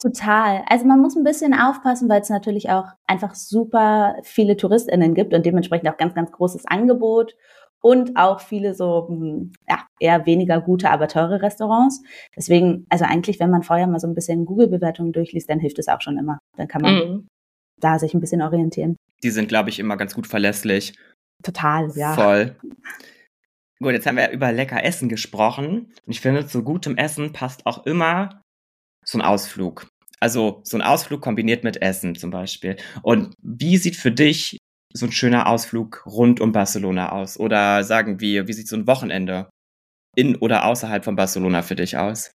Total. 0.00 0.62
Also 0.66 0.86
man 0.86 1.00
muss 1.00 1.14
ein 1.14 1.24
bisschen 1.24 1.52
aufpassen, 1.52 2.08
weil 2.08 2.22
es 2.22 2.30
natürlich 2.30 2.70
auch 2.70 2.86
einfach 3.06 3.34
super 3.34 4.16
viele 4.22 4.56
TouristInnen 4.56 5.14
gibt 5.14 5.34
und 5.34 5.44
dementsprechend 5.44 5.88
auch 5.90 5.98
ganz, 5.98 6.14
ganz 6.14 6.32
großes 6.32 6.64
Angebot 6.66 7.34
und 7.80 8.16
auch 8.16 8.40
viele 8.40 8.74
so 8.74 9.08
hm, 9.08 9.52
ja, 9.68 9.86
eher 9.98 10.26
weniger 10.26 10.60
gute, 10.60 10.90
aber 10.90 11.08
teure 11.08 11.42
Restaurants. 11.42 12.02
Deswegen, 12.36 12.86
also 12.88 13.04
eigentlich, 13.04 13.40
wenn 13.40 13.50
man 13.50 13.62
vorher 13.62 13.86
mal 13.86 14.00
so 14.00 14.06
ein 14.06 14.14
bisschen 14.14 14.44
Google-Bewertungen 14.44 15.12
durchliest, 15.12 15.48
dann 15.48 15.60
hilft 15.60 15.78
es 15.78 15.88
auch 15.88 16.00
schon 16.00 16.18
immer. 16.18 16.38
Dann 16.56 16.68
kann 16.68 16.82
man 16.82 16.94
mhm. 16.94 17.28
da 17.80 17.98
sich 17.98 18.14
ein 18.14 18.20
bisschen 18.20 18.42
orientieren. 18.42 18.96
Die 19.22 19.30
sind, 19.30 19.48
glaube 19.48 19.70
ich, 19.70 19.78
immer 19.78 19.96
ganz 19.96 20.14
gut 20.14 20.26
verlässlich. 20.26 20.94
Total, 21.42 21.90
ja. 21.94 22.14
Voll. 22.14 22.56
Gut, 23.82 23.92
jetzt 23.92 24.06
haben 24.06 24.18
wir 24.18 24.30
über 24.30 24.52
lecker 24.52 24.84
Essen 24.84 25.08
gesprochen. 25.08 25.92
Und 26.06 26.12
ich 26.12 26.20
finde, 26.20 26.46
zu 26.46 26.62
gutem 26.62 26.96
Essen 26.96 27.32
passt 27.32 27.64
auch 27.64 27.86
immer 27.86 28.42
so 29.04 29.18
ein 29.18 29.22
Ausflug. 29.22 29.88
Also 30.20 30.60
so 30.64 30.76
ein 30.76 30.82
Ausflug 30.82 31.22
kombiniert 31.22 31.64
mit 31.64 31.80
Essen 31.80 32.14
zum 32.14 32.30
Beispiel. 32.30 32.76
Und 33.02 33.34
wie 33.42 33.78
sieht 33.78 33.96
für 33.96 34.12
dich 34.12 34.58
so 34.92 35.06
ein 35.06 35.12
schöner 35.12 35.46
Ausflug 35.46 36.04
rund 36.06 36.40
um 36.40 36.52
Barcelona 36.52 37.12
aus? 37.12 37.38
Oder 37.38 37.84
sagen 37.84 38.20
wir, 38.20 38.48
wie 38.48 38.52
sieht 38.52 38.68
so 38.68 38.76
ein 38.76 38.86
Wochenende 38.86 39.48
in 40.16 40.36
oder 40.36 40.64
außerhalb 40.66 41.04
von 41.04 41.16
Barcelona 41.16 41.62
für 41.62 41.76
dich 41.76 41.96
aus? 41.96 42.32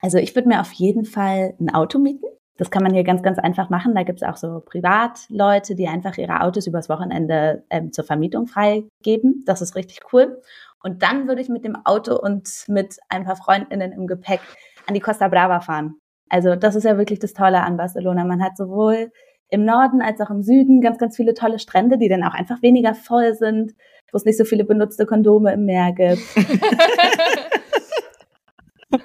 Also 0.00 0.18
ich 0.18 0.34
würde 0.34 0.48
mir 0.48 0.60
auf 0.60 0.72
jeden 0.72 1.04
Fall 1.04 1.54
ein 1.60 1.70
Auto 1.70 1.98
mieten. 1.98 2.26
Das 2.56 2.70
kann 2.70 2.82
man 2.82 2.92
hier 2.92 3.04
ganz, 3.04 3.22
ganz 3.22 3.38
einfach 3.38 3.70
machen. 3.70 3.94
Da 3.94 4.02
gibt 4.02 4.20
es 4.20 4.28
auch 4.28 4.36
so 4.36 4.60
Privatleute, 4.60 5.76
die 5.76 5.86
einfach 5.86 6.18
ihre 6.18 6.40
Autos 6.40 6.66
übers 6.66 6.88
Wochenende 6.88 7.64
ähm, 7.70 7.92
zur 7.92 8.04
Vermietung 8.04 8.48
freigeben. 8.48 9.44
Das 9.46 9.62
ist 9.62 9.76
richtig 9.76 10.00
cool. 10.12 10.42
Und 10.82 11.02
dann 11.02 11.28
würde 11.28 11.40
ich 11.40 11.48
mit 11.48 11.64
dem 11.64 11.76
Auto 11.84 12.16
und 12.16 12.64
mit 12.66 12.98
ein 13.08 13.24
paar 13.24 13.36
Freundinnen 13.36 13.92
im 13.92 14.06
Gepäck 14.06 14.40
an 14.86 14.94
die 14.94 15.00
Costa 15.00 15.28
Brava 15.28 15.60
fahren. 15.60 15.98
Also 16.28 16.56
das 16.56 16.74
ist 16.74 16.84
ja 16.84 16.98
wirklich 16.98 17.20
das 17.20 17.32
Tolle 17.32 17.62
an 17.62 17.76
Barcelona. 17.76 18.24
Man 18.24 18.42
hat 18.42 18.56
sowohl 18.56 19.12
im 19.50 19.64
Norden 19.64 20.02
als 20.02 20.20
auch 20.20 20.30
im 20.30 20.42
Süden 20.42 20.80
ganz, 20.80 20.98
ganz 20.98 21.16
viele 21.16 21.34
tolle 21.34 21.58
Strände, 21.58 21.98
die 21.98 22.08
dann 22.08 22.22
auch 22.22 22.34
einfach 22.34 22.62
weniger 22.62 22.94
voll 22.94 23.34
sind, 23.34 23.74
wo 24.12 24.16
es 24.16 24.24
nicht 24.24 24.38
so 24.38 24.44
viele 24.44 24.64
benutzte 24.64 25.06
Kondome 25.06 25.52
im 25.52 25.64
Meer 25.64 25.92
gibt. 25.92 26.22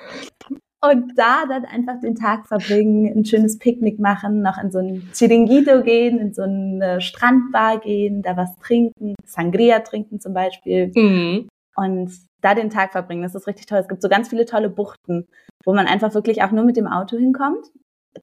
Und 0.82 1.18
da 1.18 1.46
dann 1.48 1.64
einfach 1.64 2.02
den 2.02 2.16
Tag 2.16 2.46
verbringen, 2.46 3.06
ein 3.06 3.24
schönes 3.24 3.58
Picknick 3.58 4.00
machen, 4.00 4.42
noch 4.42 4.62
in 4.62 4.70
so 4.70 4.80
ein 4.80 5.10
Chiringuito 5.14 5.82
gehen, 5.82 6.20
in 6.20 6.34
so 6.34 6.42
eine 6.42 7.00
Strandbar 7.00 7.80
gehen, 7.80 8.22
da 8.22 8.36
was 8.36 8.54
trinken, 8.58 9.16
Sangria 9.24 9.80
trinken 9.80 10.20
zum 10.20 10.34
Beispiel. 10.34 10.92
Mhm. 10.94 11.48
Und 11.78 12.12
da 12.42 12.54
den 12.54 12.70
Tag 12.70 12.92
verbringen, 12.92 13.24
das 13.24 13.34
ist 13.34 13.48
richtig 13.48 13.66
toll. 13.66 13.80
Es 13.80 13.88
gibt 13.88 14.02
so 14.02 14.10
ganz 14.10 14.28
viele 14.28 14.46
tolle 14.46 14.70
Buchten, 14.70 15.26
wo 15.64 15.74
man 15.74 15.88
einfach 15.88 16.14
wirklich 16.14 16.44
auch 16.44 16.52
nur 16.52 16.66
mit 16.66 16.76
dem 16.76 16.88
Auto 16.88 17.18
hinkommt. 17.18 17.66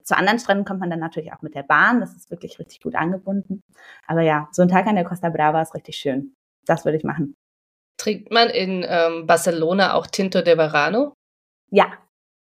Zu 0.02 0.16
anderen 0.16 0.38
Stränden 0.38 0.64
kommt 0.64 0.80
man 0.80 0.90
dann 0.90 1.00
natürlich 1.00 1.32
auch 1.32 1.42
mit 1.42 1.54
der 1.54 1.62
Bahn. 1.62 2.00
Das 2.00 2.14
ist 2.14 2.30
wirklich 2.30 2.58
richtig 2.58 2.80
gut 2.80 2.94
angebunden. 2.94 3.62
Aber 4.06 4.22
ja, 4.22 4.48
so 4.52 4.62
ein 4.62 4.68
Tag 4.68 4.86
an 4.86 4.94
der 4.94 5.04
Costa 5.04 5.30
Brava 5.30 5.62
ist 5.62 5.74
richtig 5.74 5.96
schön. 5.96 6.34
Das 6.64 6.84
würde 6.84 6.98
ich 6.98 7.04
machen. 7.04 7.34
Trinkt 7.96 8.30
man 8.30 8.48
in 8.48 8.84
ähm, 8.88 9.26
Barcelona 9.26 9.94
auch 9.94 10.06
Tinto 10.06 10.42
de 10.42 10.56
Verano? 10.56 11.14
Ja, 11.70 11.92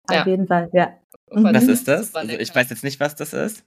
auf 0.08 0.16
ja. 0.16 0.26
jeden 0.26 0.46
Fall, 0.46 0.70
ja. 0.72 0.98
Was 1.26 1.64
ist 1.64 1.88
das? 1.88 2.14
Also 2.14 2.32
ich 2.32 2.54
weiß 2.54 2.70
jetzt 2.70 2.84
nicht, 2.84 3.00
was 3.00 3.14
das 3.16 3.32
ist. 3.32 3.64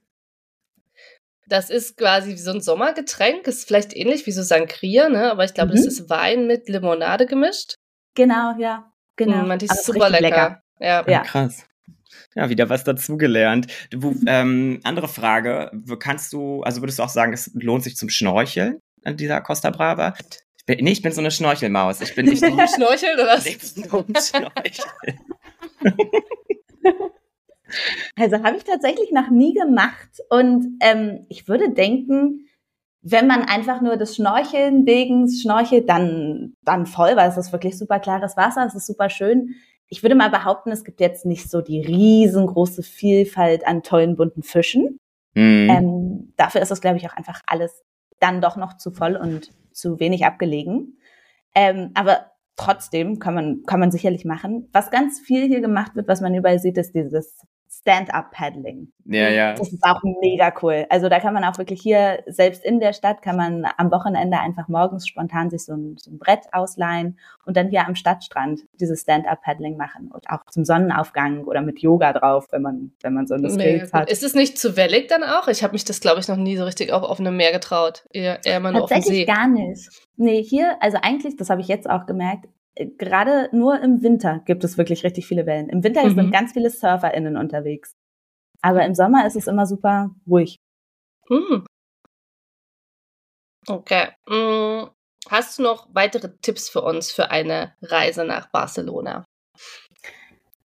Das 1.48 1.70
ist 1.70 1.98
quasi 1.98 2.32
wie 2.32 2.38
so 2.38 2.52
ein 2.52 2.62
Sommergetränk. 2.62 3.48
Ist 3.48 3.68
vielleicht 3.68 3.96
ähnlich 3.96 4.26
wie 4.26 4.32
so 4.32 4.42
Sangria, 4.42 5.10
ne? 5.10 5.32
Aber 5.32 5.46
ich 5.46 5.54
glaube, 5.54 5.72
mhm. 5.72 5.76
das 5.76 5.86
ist 5.86 6.10
Wein 6.10 6.48
mit 6.48 6.70
Limonade 6.70 7.26
gemischt. 7.26 7.76
Genau, 8.16 8.56
ja. 8.58 8.92
Genau. 9.16 9.44
Mhm, 9.44 9.60
die 9.60 9.66
ist 9.66 9.86
super 9.86 10.10
lecker. 10.10 10.22
lecker. 10.22 10.62
Ja. 10.80 11.08
ja. 11.08 11.22
Krass. 11.22 11.66
Ja, 12.36 12.50
wieder 12.50 12.70
was 12.70 12.84
dazugelernt. 12.84 13.68
Ähm, 14.28 14.82
andere 14.84 15.08
Frage. 15.08 15.72
Kannst 16.00 16.34
du, 16.34 16.62
also 16.64 16.82
würdest 16.82 17.00
du 17.00 17.04
auch 17.04 17.10
sagen, 17.10 17.32
es 17.34 17.50
lohnt 17.54 17.84
sich 17.84 17.96
zum 17.96 18.10
Schnorcheln 18.10 18.80
an 19.04 19.16
dieser 19.16 19.40
Costa 19.42 19.70
Brava? 19.70 20.14
Ich 20.58 20.66
bin, 20.66 20.84
nee, 20.84 20.92
ich 20.92 21.02
bin 21.02 21.14
so 21.14 21.22
eine 21.22 21.32
Schnorchelmaus. 21.32 22.02
Ich 22.02 22.14
bin 22.14 22.26
nicht. 22.26 22.40
Schnorcheln 22.40 23.14
oder 23.16 23.28
was? 23.28 23.46
Ich 23.46 23.58
bin 23.58 23.90
so 23.90 24.06
ein 24.06 24.14
Schnorcheln. 24.16 25.20
Also 28.16 28.44
habe 28.44 28.58
ich 28.58 28.64
tatsächlich 28.64 29.12
noch 29.12 29.30
nie 29.30 29.54
gemacht 29.54 30.22
und 30.30 30.78
ähm, 30.82 31.26
ich 31.30 31.48
würde 31.48 31.72
denken, 31.72 32.48
wenn 33.02 33.28
man 33.28 33.44
einfach 33.44 33.82
nur 33.82 33.98
das 33.98 34.16
Schnorcheln 34.16 34.86
wegen 34.86 35.30
schnorchelt, 35.30 35.90
dann, 35.90 36.56
dann 36.64 36.86
voll, 36.86 37.16
weil 37.16 37.30
es 37.30 37.38
ist 37.38 37.52
wirklich 37.52 37.78
super 37.78 38.00
klares 38.00 38.36
Wasser, 38.36 38.66
es 38.66 38.76
ist 38.76 38.88
super 38.88 39.10
schön. 39.10 39.56
Ich 39.88 40.04
würde 40.04 40.16
mal 40.16 40.30
behaupten, 40.30 40.72
es 40.72 40.84
gibt 40.84 41.00
jetzt 41.00 41.26
nicht 41.26 41.50
so 41.50 41.62
die 41.62 41.82
riesengroße 41.82 42.84
Vielfalt 42.84 43.68
an 43.68 43.84
tollen 43.84 44.16
bunten 44.16 44.44
Fischen. 44.44 45.00
Mhm. 45.34 45.70
Ähm, 45.70 46.34
dafür 46.38 46.62
ist 46.62 46.72
es, 46.72 46.82
glaube 46.82 46.98
ich, 46.98 47.08
auch 47.08 47.16
einfach 47.16 47.42
alles 47.46 47.84
dann 48.20 48.42
doch 48.42 48.56
noch 48.56 48.78
zu 48.78 48.92
voll 48.92 49.16
und 49.16 49.52
zu 49.72 50.00
wenig 50.00 50.26
abgelegen. 50.26 50.98
Ähm, 51.54 51.92
aber 51.94 52.32
trotzdem 52.56 53.20
kann 53.20 53.34
man, 53.34 53.64
kann 53.66 53.80
man 53.80 53.92
sicherlich 53.92 54.26
machen. 54.26 54.70
Was 54.72 54.92
ganz 54.92 55.20
viel 55.20 55.48
hier 55.48 55.62
gemacht 55.62 55.96
wird, 55.96 56.08
was 56.08 56.22
man 56.22 56.34
überall 56.34 56.60
sieht, 56.60 56.78
ist 56.78 56.96
dieses 56.96 57.46
Stand-up-Paddling. 57.86 58.92
Ja, 59.06 59.30
ja. 59.30 59.54
Das 59.54 59.72
ist 59.72 59.84
auch 59.84 60.02
mega 60.20 60.52
cool. 60.64 60.88
Also 60.90 61.08
da 61.08 61.20
kann 61.20 61.36
man 61.36 61.44
auch 61.44 61.60
wirklich 61.60 61.80
hier, 61.80 62.24
selbst 62.26 62.66
in 62.66 62.80
der 62.80 62.94
Stadt, 62.94 63.22
kann 63.22 63.38
man 63.38 63.68
am 63.78 63.92
Wochenende 63.92 64.40
einfach 64.40 64.68
morgens 64.68 65.08
spontan 65.08 65.52
sich 65.52 65.66
so 65.66 65.74
ein, 65.74 65.96
so 65.98 66.10
ein 66.10 66.18
Brett 66.18 66.48
ausleihen 66.52 67.20
und 67.46 67.56
dann 67.56 67.70
hier 67.70 67.86
am 67.86 67.94
Stadtstrand 67.94 68.62
dieses 68.80 69.02
Stand-up-Paddling 69.02 69.78
machen 69.78 70.10
und 70.12 70.28
auch 70.32 70.40
zum 70.50 70.66
Sonnenaufgang 70.66 71.44
oder 71.44 71.62
mit 71.62 71.80
Yoga 71.80 72.12
drauf, 72.14 72.48
wenn 72.50 72.64
man, 72.64 72.92
wenn 73.02 73.14
man 73.14 73.28
so 73.28 73.36
eine 73.36 73.52
Skills 73.52 73.94
hat. 73.94 74.10
Ist 74.10 74.24
es 74.24 74.34
nicht 74.34 74.58
zu 74.58 74.76
wellig 74.76 75.08
dann 75.08 75.24
auch? 75.24 75.48
Ich 75.48 75.62
habe 75.62 75.74
mich 75.74 75.86
das, 75.86 76.00
glaube 76.00 76.20
ich, 76.20 76.28
noch 76.28 76.38
nie 76.38 76.58
so 76.58 76.64
richtig 76.64 76.92
auf 76.92 77.04
offenem 77.04 77.38
Meer 77.38 77.52
getraut. 77.52 78.04
Eher, 78.12 78.44
eher 78.44 78.60
mal 78.60 78.72
nur 78.72 78.86
auf 78.86 78.90
dem 78.90 79.04
See. 79.04 79.26
gar 79.26 79.48
nicht. 79.48 79.90
Nee, 80.18 80.42
hier, 80.42 80.78
also 80.80 80.98
eigentlich, 81.04 81.36
das 81.36 81.52
habe 81.52 81.62
ich 81.62 81.68
jetzt 81.68 81.88
auch 81.88 82.08
gemerkt, 82.08 82.48
gerade 82.98 83.50
nur 83.52 83.80
im 83.82 84.02
Winter 84.02 84.42
gibt 84.46 84.64
es 84.64 84.78
wirklich 84.78 85.04
richtig 85.04 85.28
viele 85.28 85.46
Wellen. 85.46 85.70
Im 85.70 85.84
Winter 85.84 86.06
mhm. 86.06 86.16
sind 86.16 86.32
ganz 86.32 86.54
viele 86.54 86.70
SurferInnen 86.70 87.38
unterwegs. 87.38 87.96
Aber 88.62 88.86
im 88.86 88.96
Sommer 88.96 89.26
ist 89.26 89.36
es 89.36 89.48
immer 89.48 89.66
super 89.66 90.12
ruhig. 90.28 90.58
Mhm. 91.30 91.66
Okay. 93.68 94.10
Mm, 94.28 94.90
hast 95.30 95.58
du 95.58 95.64
noch 95.64 95.88
weitere 95.94 96.38
Tipps 96.42 96.70
für 96.70 96.82
uns 96.82 97.12
für 97.12 97.32
eine 97.32 97.74
Reise 97.82 98.26
nach 98.26 98.50
Barcelona? 98.52 99.26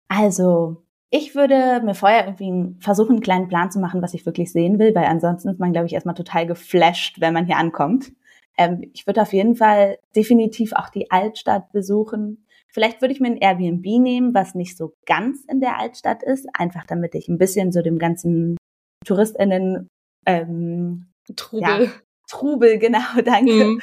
Also, 0.09 0.85
ich 1.11 1.35
würde 1.35 1.81
mir 1.85 1.95
vorher 1.95 2.27
irgendwie 2.27 2.77
versuchen, 2.81 3.13
einen 3.13 3.23
kleinen 3.23 3.49
Plan 3.49 3.71
zu 3.71 3.81
machen, 3.81 4.03
was 4.03 4.15
ich 4.15 4.27
wirklich 4.27 4.53
sehen 4.53 4.79
will, 4.79 4.95
weil 4.95 5.07
ansonsten 5.07 5.49
ist 5.49 5.61
man, 5.61 5.73
glaube 5.73 5.87
ich, 5.87 5.95
erstmal 5.95 6.15
total 6.15 6.47
geflasht, 6.47 7.21
wenn 7.21 7.35
man 7.35 7.47
hier 7.47 7.57
ankommt. 7.57 8.13
Ähm, 8.57 8.91
ich 8.93 9.07
würde 9.07 9.23
auf 9.23 9.33
jeden 9.33 9.57
Fall 9.57 9.99
definitiv 10.15 10.73
auch 10.73 10.89
die 10.89 11.11
Altstadt 11.11 11.73
besuchen. 11.73 12.47
Vielleicht 12.69 13.01
würde 13.01 13.15
ich 13.15 13.21
mir 13.21 13.29
ein 13.29 13.37
Airbnb 13.37 13.85
nehmen, 13.85 14.35
was 14.35 14.55
nicht 14.55 14.77
so 14.77 14.95
ganz 15.07 15.45
in 15.49 15.61
der 15.61 15.79
Altstadt 15.79 16.23
ist, 16.23 16.47
einfach 16.53 16.85
damit 16.87 17.15
ich 17.15 17.29
ein 17.29 17.39
bisschen 17.39 17.73
so 17.73 17.83
dem 17.83 17.99
ganzen 17.99 18.57
TouristInnen 19.05 19.89
ähm, 20.27 21.07
Trubel. 21.37 21.85
Ja, 21.85 21.93
Trubel, 22.29 22.79
genau, 22.81 23.21
danke. 23.25 23.65
Mhm 23.65 23.81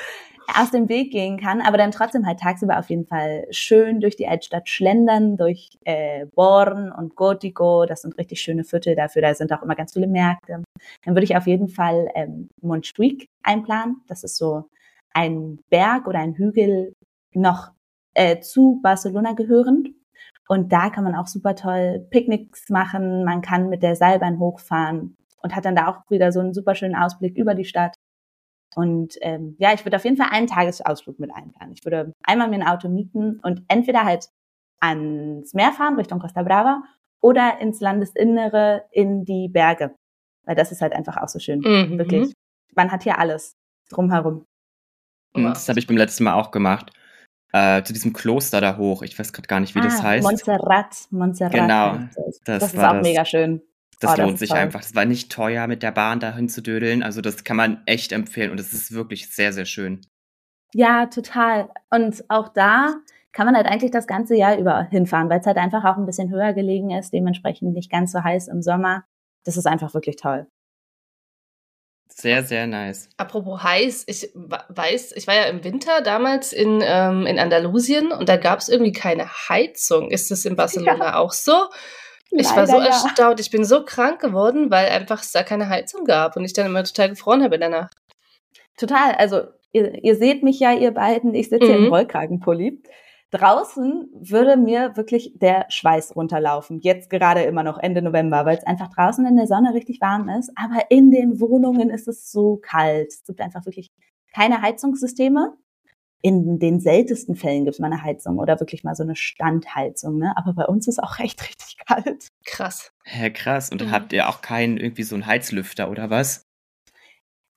aus 0.60 0.72
dem 0.72 0.90
Weg 0.90 1.12
gehen 1.12 1.38
kann, 1.38 1.62
aber 1.62 1.78
dann 1.78 1.92
trotzdem 1.92 2.26
halt 2.26 2.40
tagsüber 2.40 2.80
auf 2.80 2.90
jeden 2.90 3.06
Fall 3.06 3.46
schön 3.52 4.00
durch 4.00 4.16
die 4.16 4.28
Altstadt 4.28 4.70
schlendern, 4.70 5.38
durch 5.38 5.70
äh, 5.86 6.26
Born 6.36 6.92
und 6.92 7.16
Gotico, 7.16 7.86
das 7.86 8.02
sind 8.02 8.18
richtig 8.18 8.42
schöne 8.42 8.64
Viertel 8.64 8.96
dafür, 8.96 9.22
da 9.22 9.34
sind 9.34 9.52
auch 9.54 9.64
immer 9.64 9.76
ganz 9.76 9.94
viele 9.94 10.08
Märkte. 10.08 10.64
Dann 11.04 11.16
würde 11.16 11.24
ich 11.24 11.36
auf 11.36 11.48
jeden 11.48 11.68
Fall 11.68 12.10
ähm, 12.16 12.50
Montjuic 12.62 13.28
einplanen, 13.44 14.02
das 14.08 14.24
ist 14.24 14.38
so 14.38 14.66
ein 15.14 15.60
Berg 15.70 16.08
oder 16.08 16.20
ein 16.20 16.36
Hügel 16.36 16.94
noch 17.34 17.72
äh, 18.14 18.40
zu 18.40 18.80
Barcelona 18.82 19.34
gehörend. 19.34 19.90
Und 20.48 20.74
da 20.74 20.90
kann 20.90 21.04
man 21.04 21.16
auch 21.16 21.28
super 21.28 21.56
toll 21.56 22.06
Picknicks 22.10 22.70
machen, 22.70 23.24
man 23.24 23.42
kann 23.42 23.70
mit 23.70 23.84
der 23.84 23.96
Seilbahn 23.96 24.40
hochfahren 24.40 25.16
und 25.42 25.56
hat 25.56 25.66
dann 25.66 25.76
da 25.76 25.88
auch 25.88 26.10
wieder 26.10 26.32
so 26.32 26.40
einen 26.40 26.54
super 26.54 26.76
schönen 26.76 26.96
Ausblick 26.96 27.38
über 27.38 27.56
die 27.56 27.66
Stadt. 27.66 27.96
Und 28.76 29.16
ähm, 29.22 29.56
ja, 29.60 29.74
ich 29.74 29.86
würde 29.86 29.98
auf 29.98 30.06
jeden 30.06 30.18
Fall 30.18 30.30
einen 30.32 30.48
Tagesausflug 30.48 31.20
mit 31.20 31.32
einplanen. 31.34 31.74
Ich 31.74 31.84
würde 31.84 32.14
einmal 32.24 32.48
mir 32.50 32.56
ein 32.56 32.68
Auto 32.68 32.88
mieten 32.88 33.40
und 33.44 33.64
entweder 33.68 34.06
halt 34.06 34.30
ans 34.80 35.54
Meer 35.54 35.72
fahren, 35.74 35.96
Richtung 35.96 36.20
Costa 36.20 36.42
Brava, 36.44 36.84
oder 37.22 37.60
ins 37.60 37.82
Landesinnere 37.82 38.86
in 38.92 39.26
die 39.26 39.48
Berge. 39.48 39.94
Weil 40.46 40.56
das 40.56 40.72
ist 40.72 40.82
halt 40.82 40.94
einfach 40.94 41.18
auch 41.18 41.28
so 41.28 41.40
schön. 41.40 41.60
Mhm. 41.60 41.98
Wirklich. 41.98 42.34
Man 42.76 42.92
hat 42.92 43.04
hier 43.04 43.20
alles 43.20 43.56
drumherum. 43.90 44.46
Mhm, 45.36 45.46
das 45.46 45.70
habe 45.70 45.80
ich 45.80 45.88
beim 45.88 45.98
letzten 45.98 46.24
Mal 46.24 46.34
auch 46.34 46.52
gemacht. 46.52 46.92
Äh, 47.54 47.84
zu 47.84 47.92
diesem 47.94 48.14
Kloster 48.14 48.62
da 48.62 48.78
hoch. 48.78 49.02
Ich 49.04 49.20
weiß 49.20 49.34
gerade 49.34 49.48
gar 49.48 49.60
nicht, 49.60 49.76
wie 49.76 49.80
ah, 49.80 49.84
das 49.84 50.02
heißt. 50.02 50.24
Montserrat. 50.24 51.08
Montserrat. 51.12 51.54
Genau. 51.54 52.00
Das, 52.16 52.40
das 52.46 52.74
ist 52.74 52.80
auch 52.80 52.94
das. 52.94 53.04
mega 53.04 53.26
schön. 53.26 53.62
Das 54.02 54.18
oh, 54.18 54.22
lohnt 54.22 54.34
das 54.34 54.40
sich 54.40 54.50
toll. 54.50 54.58
einfach. 54.58 54.82
Das 54.82 54.96
war 54.96 55.06
nicht 55.06 55.32
teuer, 55.32 55.68
mit 55.68 55.84
der 55.84 55.92
Bahn 55.92 56.20
dahin 56.20 56.50
zu 56.50 56.62
dödeln. 56.62 57.04
Also 57.04 57.22
das 57.22 57.44
kann 57.44 57.56
man 57.56 57.82
echt 57.86 58.12
empfehlen 58.12 58.52
und 58.52 58.60
es 58.60 58.74
ist 58.74 58.92
wirklich 58.92 59.34
sehr, 59.34 59.54
sehr 59.54 59.66
schön. 59.66 60.02
Ja, 60.74 61.06
total. 61.06 61.70
Und 61.90 62.24
auch 62.30 62.50
da, 62.50 62.96
kann 63.34 63.46
man 63.46 63.56
halt 63.56 63.68
eigentlich 63.68 63.92
das 63.92 64.08
ganze 64.08 64.36
Jahr 64.36 64.58
über 64.58 64.84
hinfahren, 64.90 65.30
weil 65.30 65.40
es 65.40 65.46
halt 65.46 65.58
einfach 65.58 65.86
auch 65.86 65.98
ein 65.98 66.06
bisschen 66.06 66.30
höher 66.30 66.54
gelegen 66.54 66.92
ist, 66.92 67.14
dementsprechend 67.14 67.74
nicht 67.74 67.92
ganz 67.92 68.12
so 68.12 68.24
heiß 68.24 68.48
im 68.48 68.62
Sommer. 68.62 69.06
Das 69.46 69.58
ist 69.58 69.68
einfach 69.68 69.94
wirklich 69.94 70.18
toll. 70.18 70.48
Sehr, 72.14 72.44
sehr 72.44 72.68
nice. 72.68 73.10
Apropos 73.16 73.64
heiß, 73.64 74.04
ich 74.08 74.30
weiß, 74.36 75.14
ich 75.14 75.28
war 75.28 75.36
ja 75.36 75.44
im 75.44 75.64
Winter 75.64 76.02
damals 76.02 76.52
in, 76.52 76.82
ähm, 76.84 77.26
in 77.26 77.40
Andalusien 77.40 78.12
und 78.12 78.28
da 78.28 78.36
gab 78.36 78.60
es 78.60 78.68
irgendwie 78.68 78.92
keine 78.92 79.30
Heizung. 79.30 80.12
Ist 80.12 80.30
das 80.30 80.44
in 80.44 80.58
Barcelona 80.58 81.12
ja. 81.12 81.16
auch 81.16 81.32
so? 81.32 81.70
Ich 82.32 82.48
Leider 82.48 82.56
war 82.56 82.68
so 82.68 82.78
ja. 82.78 82.86
erstaunt, 82.86 83.40
ich 83.42 83.52
bin 83.52 83.66
so 83.66 83.84
krank 83.84 84.22
geworden, 84.22 84.72
weil 84.72 84.88
einfach 84.90 85.22
es 85.22 85.32
da 85.32 85.44
keine 85.44 85.68
Heizung 85.68 86.06
gab 86.06 86.38
und 86.38 86.46
ich 86.46 86.54
dann 86.54 86.66
immer 86.66 86.84
total 86.84 87.10
gefroren 87.10 87.44
habe 87.44 87.56
in 87.56 87.62
der 87.62 87.70
Nacht. 87.70 87.96
Total, 88.78 89.12
also 89.16 89.44
ihr, 89.74 90.04
ihr 90.04 90.16
seht 90.16 90.42
mich 90.42 90.60
ja, 90.60 90.74
ihr 90.74 90.92
beiden, 90.92 91.34
ich 91.34 91.50
sitze 91.50 91.66
mhm. 91.66 91.70
hier 91.70 91.78
im 91.78 91.94
Rollkragenpulli. 91.94 92.82
Draußen 93.32 94.10
würde 94.14 94.58
mir 94.58 94.98
wirklich 94.98 95.34
der 95.36 95.66
Schweiß 95.70 96.16
runterlaufen. 96.18 96.80
Jetzt 96.82 97.10
gerade 97.10 97.44
immer 97.44 97.64
noch 97.64 97.78
Ende 97.78 98.02
November, 98.02 98.46
weil 98.46 98.58
es 98.58 98.66
einfach 98.66 98.90
draußen 98.90 99.26
in 99.26 99.38
der 99.38 99.48
Sonne 99.48 99.74
richtig 99.74 100.02
warm 100.02 100.28
ist. 100.28 100.52
Aber 100.56 100.86
in 100.90 101.12
den 101.12 101.40
Wohnungen 101.40 101.90
ist 101.90 102.10
es 102.10 102.30
so 102.30 102.58
kalt. 102.62 103.08
Es 103.08 103.24
gibt 103.24 103.40
einfach 103.40 103.66
wirklich 103.66 103.90
keine 104.34 104.62
Heizungssysteme. 104.62 105.54
In 106.22 106.60
den 106.60 106.80
seltensten 106.80 107.36
Fällen 107.36 107.66
gibt 107.66 107.76
es 107.76 107.80
mal 107.80 107.92
eine 107.92 108.04
Heizung 108.04 108.38
oder 108.38 108.60
wirklich 108.60 108.84
mal 108.84 108.96
so 108.96 109.04
eine 109.04 109.16
Standheizung. 109.16 110.18
Ne? 110.18 110.34
Aber 110.36 110.54
bei 110.54 110.66
uns 110.66 110.88
ist 110.88 111.02
auch 111.02 111.20
echt 111.20 111.42
richtig 111.48 111.78
kalt. 111.86 112.28
Krass. 112.46 112.92
Hä, 113.04 113.32
krass. 113.32 113.70
Und 113.72 113.84
mhm. 113.84 113.92
habt 113.92 114.14
ihr 114.14 114.30
auch 114.30 114.42
keinen 114.42 114.78
irgendwie 114.78 115.04
so 115.04 115.16
einen 115.16 115.26
Heizlüfter 115.26 115.90
oder 115.90 116.10
was? 116.10 116.46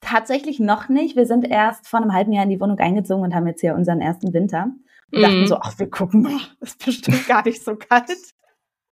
Tatsächlich 0.00 0.60
noch 0.60 0.88
nicht. 0.88 1.16
Wir 1.16 1.26
sind 1.26 1.46
erst 1.46 1.88
vor 1.88 2.00
einem 2.00 2.12
halben 2.12 2.32
Jahr 2.32 2.44
in 2.44 2.50
die 2.50 2.60
Wohnung 2.60 2.78
eingezogen 2.78 3.22
und 3.22 3.34
haben 3.34 3.46
jetzt 3.46 3.60
hier 3.60 3.74
unseren 3.74 4.00
ersten 4.00 4.32
Winter. 4.32 4.68
Und 5.12 5.22
dachten 5.22 5.40
mhm. 5.40 5.46
so, 5.46 5.56
ach, 5.56 5.78
wir 5.78 5.88
gucken 5.88 6.22
mal, 6.22 6.40
ist 6.60 6.84
bestimmt 6.84 7.26
gar 7.26 7.44
nicht 7.44 7.62
so 7.62 7.76
kalt. 7.76 8.10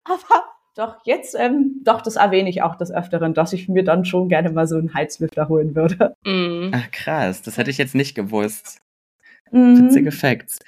Aber 0.03 0.43
doch, 0.75 0.97
jetzt, 1.03 1.35
ähm, 1.37 1.81
doch, 1.83 2.01
das 2.01 2.15
erwähne 2.15 2.49
ich 2.49 2.61
auch 2.61 2.75
des 2.75 2.91
Öfteren, 2.91 3.33
dass 3.33 3.53
ich 3.53 3.67
mir 3.67 3.83
dann 3.83 4.05
schon 4.05 4.29
gerne 4.29 4.51
mal 4.51 4.67
so 4.67 4.77
einen 4.77 4.93
Heizlüfter 4.93 5.49
holen 5.49 5.75
würde. 5.75 6.15
Mhm. 6.25 6.71
Ach, 6.73 6.91
krass, 6.91 7.41
das 7.41 7.57
hätte 7.57 7.69
ich 7.69 7.77
jetzt 7.77 7.95
nicht 7.95 8.15
gewusst. 8.15 8.79
Mhm. 9.51 9.85
Witzige 9.85 10.11
Facts. 10.11 10.59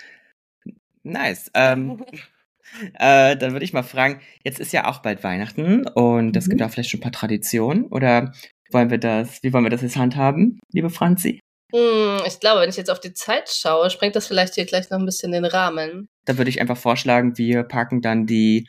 Nice. 1.03 1.51
Ähm, 1.53 2.03
äh, 2.93 3.35
dann 3.35 3.51
würde 3.53 3.65
ich 3.65 3.73
mal 3.73 3.83
fragen, 3.83 4.21
jetzt 4.43 4.59
ist 4.59 4.73
ja 4.73 4.87
auch 4.87 4.99
bald 4.99 5.23
Weihnachten 5.23 5.87
und 5.87 6.35
es 6.35 6.45
mhm. 6.45 6.51
gibt 6.51 6.63
auch 6.63 6.69
vielleicht 6.69 6.89
schon 6.89 6.99
ein 6.99 7.03
paar 7.03 7.11
Traditionen 7.11 7.85
oder 7.85 8.33
wollen 8.71 8.89
wir 8.89 8.97
das, 8.97 9.43
wie 9.43 9.51
wollen 9.53 9.65
wir 9.65 9.69
das 9.69 9.81
jetzt 9.81 9.97
handhaben, 9.97 10.59
liebe 10.71 10.89
Franzi? 10.89 11.39
Hm, 11.73 12.21
ich 12.27 12.39
glaube, 12.39 12.61
wenn 12.61 12.69
ich 12.69 12.77
jetzt 12.77 12.91
auf 12.91 12.99
die 12.99 13.13
Zeit 13.13 13.49
schaue, 13.49 13.89
sprengt 13.89 14.15
das 14.15 14.27
vielleicht 14.27 14.55
hier 14.55 14.65
gleich 14.65 14.89
noch 14.89 14.99
ein 14.99 15.05
bisschen 15.05 15.31
den 15.31 15.45
Rahmen. 15.45 16.09
Da 16.25 16.37
würde 16.37 16.49
ich 16.49 16.59
einfach 16.59 16.77
vorschlagen, 16.77 17.37
wir 17.37 17.63
packen 17.63 18.01
dann 18.01 18.25
die, 18.25 18.67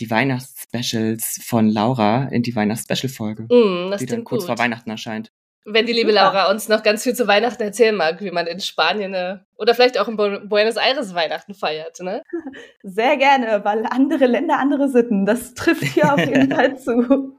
die 0.00 0.10
Weihnachtsspecials 0.10 1.40
von 1.42 1.68
Laura 1.68 2.24
in 2.24 2.42
die 2.42 2.54
Weihnachtsspecial-Folge, 2.54 3.44
mm, 3.44 3.96
die 3.98 4.06
dann 4.06 4.24
kurz 4.24 4.42
gut. 4.42 4.48
vor 4.48 4.58
Weihnachten 4.58 4.90
erscheint. 4.90 5.30
Wenn 5.68 5.84
die 5.84 5.92
liebe 5.92 6.12
Laura 6.12 6.50
uns 6.50 6.68
noch 6.68 6.82
ganz 6.82 7.02
viel 7.02 7.14
zu 7.14 7.26
Weihnachten 7.26 7.62
erzählen 7.62 7.94
mag, 7.94 8.20
wie 8.20 8.30
man 8.30 8.46
in 8.46 8.60
Spanien 8.60 9.14
äh, 9.14 9.38
oder 9.56 9.74
vielleicht 9.74 9.98
auch 9.98 10.06
in 10.06 10.16
Buenos 10.16 10.76
Aires 10.76 11.14
Weihnachten 11.14 11.54
feiert, 11.54 12.00
ne? 12.00 12.22
Sehr 12.82 13.16
gerne, 13.16 13.64
weil 13.64 13.84
andere 13.86 14.26
Länder 14.26 14.58
andere 14.58 14.88
Sitten. 14.88 15.26
Das 15.26 15.54
trifft 15.54 15.82
hier 15.82 16.14
auf 16.14 16.20
jeden 16.20 16.50
Fall 16.54 16.78
zu. 16.78 17.36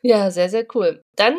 Ja, 0.00 0.30
sehr, 0.30 0.48
sehr 0.48 0.66
cool. 0.74 1.02
Dann 1.14 1.36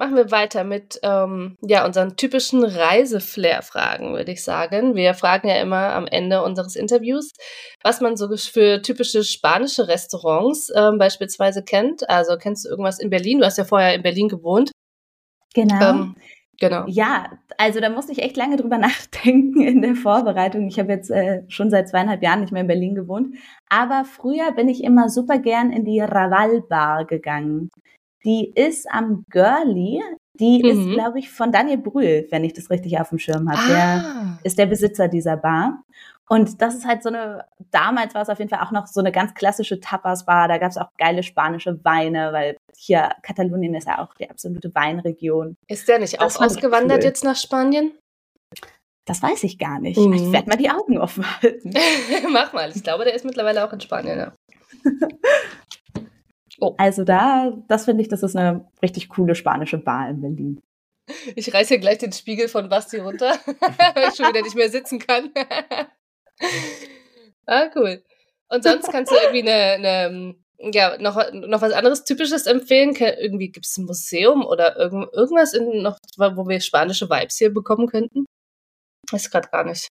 Machen 0.00 0.16
wir 0.16 0.30
weiter 0.30 0.64
mit 0.64 0.98
ähm, 1.02 1.58
ja, 1.60 1.84
unseren 1.84 2.16
typischen 2.16 2.64
Reiseflair-Fragen, 2.64 4.14
würde 4.14 4.32
ich 4.32 4.42
sagen. 4.42 4.94
Wir 4.94 5.12
fragen 5.12 5.46
ja 5.46 5.56
immer 5.56 5.92
am 5.92 6.06
Ende 6.06 6.42
unseres 6.42 6.74
Interviews, 6.74 7.32
was 7.82 8.00
man 8.00 8.16
so 8.16 8.34
für 8.34 8.80
typische 8.80 9.24
spanische 9.24 9.88
Restaurants 9.88 10.72
ähm, 10.74 10.96
beispielsweise 10.96 11.62
kennt. 11.62 12.08
Also 12.08 12.38
kennst 12.38 12.64
du 12.64 12.70
irgendwas 12.70 12.98
in 12.98 13.10
Berlin? 13.10 13.40
Du 13.40 13.44
hast 13.44 13.58
ja 13.58 13.64
vorher 13.64 13.94
in 13.94 14.00
Berlin 14.00 14.28
gewohnt. 14.28 14.70
Genau. 15.54 15.90
Ähm, 15.90 16.16
genau. 16.58 16.84
Ja, 16.86 17.30
also 17.58 17.80
da 17.80 17.90
musste 17.90 18.12
ich 18.12 18.22
echt 18.22 18.36
lange 18.36 18.56
drüber 18.56 18.78
nachdenken 18.78 19.60
in 19.60 19.82
der 19.82 19.94
Vorbereitung. 19.94 20.68
Ich 20.68 20.78
habe 20.78 20.92
jetzt 20.92 21.10
äh, 21.10 21.42
schon 21.48 21.70
seit 21.70 21.88
zweieinhalb 21.88 22.22
Jahren 22.22 22.40
nicht 22.40 22.52
mehr 22.52 22.62
in 22.62 22.68
Berlin 22.68 22.94
gewohnt. 22.94 23.34
Aber 23.68 24.04
früher 24.04 24.52
bin 24.52 24.68
ich 24.68 24.84
immer 24.84 25.08
super 25.08 25.38
gern 25.38 25.72
in 25.72 25.84
die 25.84 26.00
Raval 26.00 26.62
Bar 26.62 27.04
gegangen. 27.04 27.70
Die 28.24 28.52
ist 28.54 28.90
am 28.90 29.24
Girlie. 29.30 30.00
Die 30.34 30.62
mhm. 30.62 30.70
ist, 30.70 30.94
glaube 30.94 31.18
ich, 31.18 31.30
von 31.30 31.52
Daniel 31.52 31.78
Brühl, 31.78 32.26
wenn 32.30 32.44
ich 32.44 32.54
das 32.54 32.70
richtig 32.70 32.98
auf 32.98 33.10
dem 33.10 33.18
Schirm 33.18 33.50
habe. 33.50 33.60
Ah. 33.60 33.68
Der 33.68 34.38
ist 34.44 34.58
der 34.58 34.66
Besitzer 34.66 35.08
dieser 35.08 35.36
Bar. 35.36 35.82
Und 36.32 36.62
das 36.62 36.76
ist 36.76 36.86
halt 36.86 37.02
so 37.02 37.08
eine, 37.08 37.44
damals 37.72 38.14
war 38.14 38.22
es 38.22 38.28
auf 38.28 38.38
jeden 38.38 38.50
Fall 38.50 38.60
auch 38.60 38.70
noch 38.70 38.86
so 38.86 39.00
eine 39.00 39.10
ganz 39.10 39.34
klassische 39.34 39.80
Tapas-Bar. 39.80 40.46
Da 40.46 40.58
gab 40.58 40.70
es 40.70 40.76
auch 40.76 40.90
geile 40.96 41.24
spanische 41.24 41.84
Weine, 41.84 42.32
weil 42.32 42.56
hier 42.76 43.10
Katalonien 43.22 43.74
ist 43.74 43.88
ja 43.88 43.98
auch 43.98 44.14
die 44.14 44.30
absolute 44.30 44.72
Weinregion. 44.72 45.56
Ist 45.66 45.88
der 45.88 45.98
nicht 45.98 46.20
das 46.20 46.36
auch 46.36 46.46
ausgewandert 46.46 46.98
cool. 46.98 47.04
jetzt 47.04 47.24
nach 47.24 47.34
Spanien? 47.34 47.98
Das 49.06 49.20
weiß 49.20 49.42
ich 49.42 49.58
gar 49.58 49.80
nicht. 49.80 49.98
Mhm. 49.98 50.12
Ich 50.12 50.30
werde 50.30 50.48
mal 50.48 50.56
die 50.56 50.70
Augen 50.70 50.98
offen 50.98 51.24
halten. 51.42 51.72
Mach 52.32 52.52
mal. 52.52 52.70
Ich 52.72 52.84
glaube, 52.84 53.04
der 53.04 53.14
ist 53.14 53.24
mittlerweile 53.24 53.66
auch 53.66 53.72
in 53.72 53.80
Spanien, 53.80 54.18
ja. 54.18 54.32
Oh. 56.62 56.74
Also 56.76 57.04
da, 57.04 57.54
das 57.68 57.86
finde 57.86 58.02
ich, 58.02 58.08
das 58.08 58.22
ist 58.22 58.36
eine 58.36 58.68
richtig 58.82 59.08
coole 59.08 59.34
spanische 59.34 59.78
Bar 59.78 60.10
in 60.10 60.20
Berlin. 60.20 60.60
Ich 61.34 61.54
reiße 61.54 61.68
hier 61.68 61.78
gleich 61.78 61.96
den 61.96 62.12
Spiegel 62.12 62.48
von 62.48 62.68
Basti 62.68 62.98
runter, 62.98 63.32
weil 63.46 64.10
ich 64.10 64.16
schon 64.16 64.28
wieder 64.28 64.42
nicht 64.42 64.56
mehr 64.56 64.68
sitzen 64.68 64.98
kann. 64.98 65.30
ah, 67.46 67.68
cool. 67.76 68.02
Und 68.48 68.64
sonst 68.64 68.90
kannst 68.90 69.12
du 69.12 69.16
irgendwie 69.16 69.48
eine, 69.48 70.04
eine 70.08 70.34
ja, 70.72 70.98
noch, 70.98 71.16
noch 71.32 71.62
was 71.62 71.72
anderes 71.72 72.04
Typisches 72.04 72.46
empfehlen? 72.46 72.94
Irgendwie 72.96 73.50
gibt 73.50 73.66
es 73.66 73.76
ein 73.78 73.86
Museum 73.86 74.44
oder 74.44 74.76
irgend, 74.76 75.12
irgendwas, 75.12 75.54
in, 75.54 75.82
noch, 75.82 75.98
wo 76.18 76.48
wir 76.48 76.60
spanische 76.60 77.08
Vibes 77.08 77.38
hier 77.38 77.52
bekommen 77.52 77.86
könnten? 77.86 78.26
Weiß 79.10 79.30
gerade 79.30 79.48
gar 79.48 79.64
nicht. 79.64 79.88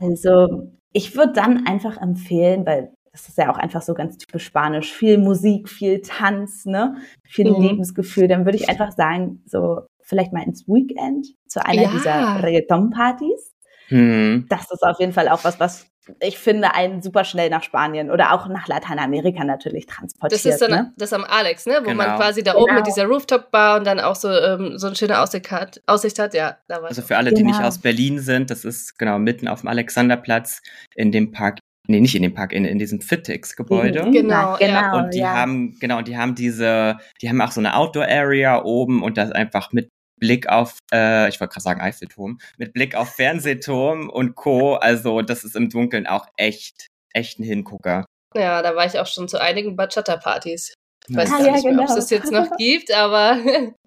Also, 0.00 0.72
ich 0.92 1.16
würde 1.16 1.32
dann 1.32 1.66
einfach 1.66 2.00
empfehlen, 2.00 2.66
weil 2.66 2.92
das 3.12 3.28
ist 3.28 3.38
ja 3.38 3.50
auch 3.50 3.56
einfach 3.56 3.82
so 3.82 3.94
ganz 3.94 4.18
typisch 4.18 4.44
spanisch. 4.44 4.92
Viel 4.92 5.16
Musik, 5.16 5.70
viel 5.70 6.02
Tanz, 6.02 6.66
ne? 6.66 6.96
Viel 7.24 7.50
mhm. 7.50 7.62
Lebensgefühl. 7.62 8.28
Dann 8.28 8.44
würde 8.44 8.58
ich 8.58 8.68
einfach 8.68 8.92
sagen, 8.92 9.42
so 9.46 9.86
vielleicht 10.02 10.32
mal 10.32 10.42
ins 10.42 10.68
Weekend 10.68 11.26
zu 11.48 11.64
einer 11.64 11.82
ja. 11.82 11.90
dieser 11.90 12.42
Reggaeton-Partys. 12.42 13.55
Mhm. 13.88 14.46
Das 14.48 14.70
ist 14.70 14.82
auf 14.82 14.98
jeden 15.00 15.12
Fall 15.12 15.28
auch 15.28 15.44
was, 15.44 15.60
was 15.60 15.86
ich 16.20 16.38
finde, 16.38 16.74
einen 16.74 17.02
super 17.02 17.24
schnell 17.24 17.50
nach 17.50 17.62
Spanien 17.62 18.10
oder 18.10 18.32
auch 18.32 18.46
nach 18.48 18.68
Lateinamerika 18.68 19.44
natürlich 19.44 19.86
transportiert. 19.86 20.44
Das 20.44 20.52
ist 20.52 20.62
dann 20.62 20.70
ne? 20.70 20.92
das 20.96 21.12
am 21.12 21.24
Alex, 21.24 21.66
ne? 21.66 21.78
Wo 21.80 21.90
genau. 21.90 21.96
man 21.96 22.16
quasi 22.16 22.42
da 22.42 22.52
genau. 22.52 22.64
oben 22.64 22.74
mit 22.76 22.86
dieser 22.86 23.06
Rooftop-Bar 23.06 23.78
und 23.78 23.86
dann 23.86 23.98
auch 23.98 24.14
so, 24.14 24.30
ähm, 24.30 24.78
so 24.78 24.86
eine 24.86 24.96
schöne 24.96 25.18
Aussicht 25.20 25.50
hat. 25.50 25.82
Aussicht 25.86 26.18
hat. 26.18 26.34
Ja, 26.34 26.58
da 26.68 26.76
war 26.80 26.88
Also 26.88 27.02
für 27.02 27.16
alle, 27.16 27.30
genau. 27.30 27.38
die 27.38 27.44
nicht 27.46 27.56
genau. 27.56 27.68
aus 27.68 27.78
Berlin 27.78 28.20
sind, 28.20 28.50
das 28.50 28.64
ist 28.64 28.98
genau 28.98 29.18
mitten 29.18 29.48
auf 29.48 29.60
dem 29.60 29.68
Alexanderplatz 29.68 30.62
in 30.94 31.10
dem 31.10 31.32
Park 31.32 31.58
nee, 31.88 32.00
nicht 32.00 32.14
in 32.14 32.22
dem 32.22 32.34
Park, 32.34 32.52
in, 32.52 32.64
in 32.64 32.78
diesem 32.78 33.00
Fitix-Gebäude. 33.00 34.10
Genau, 34.10 34.56
genau. 34.58 34.98
Und 34.98 35.14
die 35.14 35.18
ja. 35.18 35.34
haben, 35.34 35.76
genau, 35.80 36.02
die 36.02 36.16
haben 36.16 36.34
diese, 36.34 36.96
die 37.22 37.28
haben 37.28 37.40
auch 37.40 37.52
so 37.52 37.60
eine 37.60 37.76
Outdoor-Area 37.76 38.62
oben 38.64 39.02
und 39.02 39.16
das 39.16 39.30
einfach 39.32 39.72
mit 39.72 39.88
Blick 40.18 40.48
auf, 40.48 40.78
äh, 40.92 41.28
ich 41.28 41.40
wollte 41.40 41.52
gerade 41.52 41.62
sagen 41.62 41.80
Eiffelturm, 41.80 42.38
mit 42.58 42.72
Blick 42.72 42.94
auf 42.94 43.14
Fernsehturm 43.14 44.08
und 44.08 44.34
Co. 44.34 44.74
Also 44.74 45.22
das 45.22 45.44
ist 45.44 45.56
im 45.56 45.68
Dunkeln 45.68 46.06
auch 46.06 46.26
echt, 46.36 46.88
echt 47.12 47.38
ein 47.38 47.44
Hingucker. 47.44 48.04
Ja, 48.34 48.62
da 48.62 48.74
war 48.76 48.86
ich 48.86 48.98
auch 48.98 49.06
schon 49.06 49.28
zu 49.28 49.40
einigen 49.40 49.76
Bachata-Partys. 49.76 50.74
Ich 51.08 51.16
weiß 51.16 51.30
ah, 51.30 51.38
gar 51.38 51.46
ja, 51.46 51.52
nicht 51.52 51.64
mehr, 51.64 51.72
genau. 51.72 51.84
ob 51.84 51.88
es 51.90 51.94
das 51.94 52.10
jetzt 52.10 52.32
noch 52.32 52.50
gibt, 52.58 52.92
aber 52.92 53.38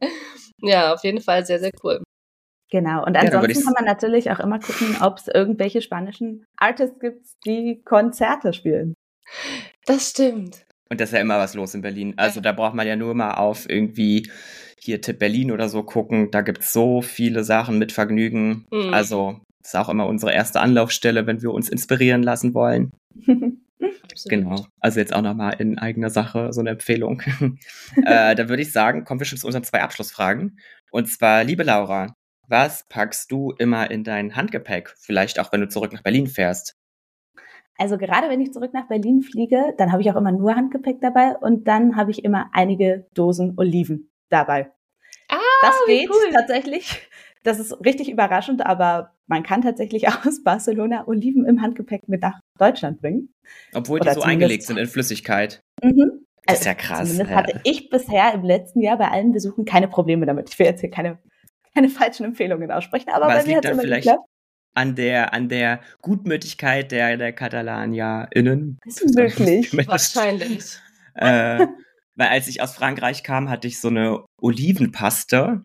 ja, 0.61 0.93
auf 0.93 1.03
jeden 1.03 1.21
Fall 1.21 1.45
sehr, 1.45 1.59
sehr 1.59 1.71
cool. 1.83 2.01
Genau. 2.71 3.03
Und 3.03 3.17
ansonsten 3.17 3.51
ja, 3.51 3.63
kann 3.63 3.73
man 3.73 3.85
natürlich 3.85 4.31
auch 4.31 4.39
immer 4.39 4.59
gucken, 4.59 4.97
ob 5.01 5.17
es 5.17 5.27
irgendwelche 5.27 5.81
spanischen 5.81 6.45
Artists 6.55 6.99
gibt, 6.99 7.25
die 7.45 7.81
Konzerte 7.83 8.53
spielen. 8.53 8.93
Das 9.85 10.11
stimmt. 10.11 10.65
Und 10.89 10.99
das 10.99 11.09
ist 11.09 11.13
ja 11.13 11.21
immer 11.21 11.37
was 11.37 11.53
los 11.53 11.75
in 11.75 11.81
Berlin. 11.81 12.13
Also 12.17 12.41
da 12.41 12.51
braucht 12.51 12.73
man 12.73 12.87
ja 12.87 12.95
nur 12.95 13.13
mal 13.13 13.35
auf 13.35 13.69
irgendwie 13.69 14.29
hier 14.79 15.01
Tipp 15.01 15.19
Berlin 15.19 15.51
oder 15.51 15.69
so 15.69 15.83
gucken. 15.83 16.31
Da 16.31 16.41
gibt 16.41 16.63
es 16.63 16.73
so 16.73 17.01
viele 17.01 17.43
Sachen 17.43 17.77
mit 17.77 17.91
Vergnügen. 17.91 18.65
Mhm. 18.71 18.93
Also 18.93 19.39
das 19.61 19.73
ist 19.73 19.79
auch 19.79 19.89
immer 19.89 20.07
unsere 20.07 20.33
erste 20.33 20.61
Anlaufstelle, 20.61 21.27
wenn 21.27 21.41
wir 21.41 21.51
uns 21.51 21.69
inspirieren 21.69 22.23
lassen 22.23 22.53
wollen. 22.53 22.91
genau. 24.25 24.65
Also 24.79 24.99
jetzt 24.99 25.13
auch 25.13 25.21
nochmal 25.21 25.55
in 25.59 25.77
eigener 25.77 26.09
Sache 26.09 26.51
so 26.53 26.61
eine 26.61 26.71
Empfehlung. 26.71 27.21
äh, 28.05 28.35
da 28.35 28.49
würde 28.49 28.63
ich 28.63 28.71
sagen, 28.71 29.03
kommen 29.03 29.19
wir 29.19 29.25
schon 29.25 29.37
zu 29.37 29.45
unseren 29.45 29.63
zwei 29.63 29.81
Abschlussfragen. 29.81 30.59
Und 30.91 31.07
zwar, 31.07 31.43
liebe 31.43 31.63
Laura, 31.63 32.15
was 32.47 32.85
packst 32.89 33.31
du 33.31 33.53
immer 33.59 33.91
in 33.91 34.03
dein 34.03 34.35
Handgepäck? 34.35 34.95
Vielleicht 34.97 35.39
auch, 35.39 35.51
wenn 35.51 35.61
du 35.61 35.69
zurück 35.69 35.93
nach 35.93 36.01
Berlin 36.01 36.25
fährst. 36.25 36.78
Also 37.79 37.97
gerade 37.97 38.29
wenn 38.29 38.41
ich 38.41 38.51
zurück 38.51 38.73
nach 38.73 38.89
Berlin 38.89 39.21
fliege, 39.21 39.73
dann 39.77 39.93
habe 39.93 40.01
ich 40.01 40.11
auch 40.11 40.17
immer 40.17 40.33
nur 40.33 40.53
Handgepäck 40.53 40.99
dabei 40.99 41.37
und 41.37 41.65
dann 41.67 41.95
habe 41.95 42.11
ich 42.11 42.25
immer 42.25 42.49
einige 42.51 43.07
Dosen 43.13 43.53
Oliven 43.57 44.11
dabei. 44.29 44.69
Ah, 45.29 45.37
das 45.61 45.75
geht 45.87 46.09
cool. 46.09 46.33
tatsächlich. 46.33 47.07
Das 47.43 47.57
ist 47.57 47.73
richtig 47.85 48.11
überraschend, 48.11 48.65
aber 48.65 49.13
man 49.27 49.43
kann 49.43 49.61
tatsächlich 49.61 50.07
aus 50.27 50.43
Barcelona 50.43 51.07
Oliven 51.07 51.45
im 51.45 51.61
Handgepäck 51.61 52.09
mit 52.09 52.21
nach 52.21 52.41
Deutschland 52.57 52.99
bringen. 52.99 53.33
Obwohl 53.73 54.01
die 54.01 54.09
so 54.09 54.23
eingelegt 54.23 54.63
sind 54.63 54.77
in 54.77 54.87
Flüssigkeit. 54.87 55.61
Mhm. 55.81 56.25
Das 56.45 56.59
ist 56.59 56.65
ja 56.65 56.73
krass. 56.73 57.09
Zumindest 57.09 57.31
hatte 57.33 57.61
ich 57.63 57.89
bisher 57.89 58.33
im 58.33 58.43
letzten 58.43 58.81
Jahr 58.81 58.97
bei 58.97 59.07
allen 59.09 59.31
Besuchen 59.31 59.63
keine 59.63 59.87
Probleme 59.87 60.25
damit. 60.25 60.49
Ich 60.49 60.59
will 60.59 60.65
jetzt 60.65 60.81
hier 60.81 60.89
keine, 60.89 61.19
keine 61.73 61.87
falschen 61.87 62.25
Empfehlungen 62.25 62.71
aussprechen, 62.71 63.09
aber, 63.09 63.25
Aber 63.25 63.35
bei 63.35 63.45
mir 63.45 63.57
hat 63.57 63.65
es 63.65 63.71
immer 63.71 63.81
vielleicht 63.83 64.07
geklappt. 64.07 64.28
An 64.75 64.95
der, 64.95 65.33
an 65.33 65.49
der 65.49 65.81
Gutmütigkeit 66.01 66.91
der, 66.91 67.17
der 67.17 67.33
KatalanierInnen. 67.33 68.79
Ist 68.85 69.15
möglich. 69.15 69.71
Wahrscheinlich. 69.87 70.77
äh, 71.15 71.65
weil 72.15 72.27
als 72.27 72.47
ich 72.47 72.61
aus 72.61 72.75
Frankreich 72.75 73.23
kam, 73.23 73.49
hatte 73.49 73.67
ich 73.67 73.79
so 73.79 73.87
eine 73.87 74.25
Olivenpaste. 74.41 75.63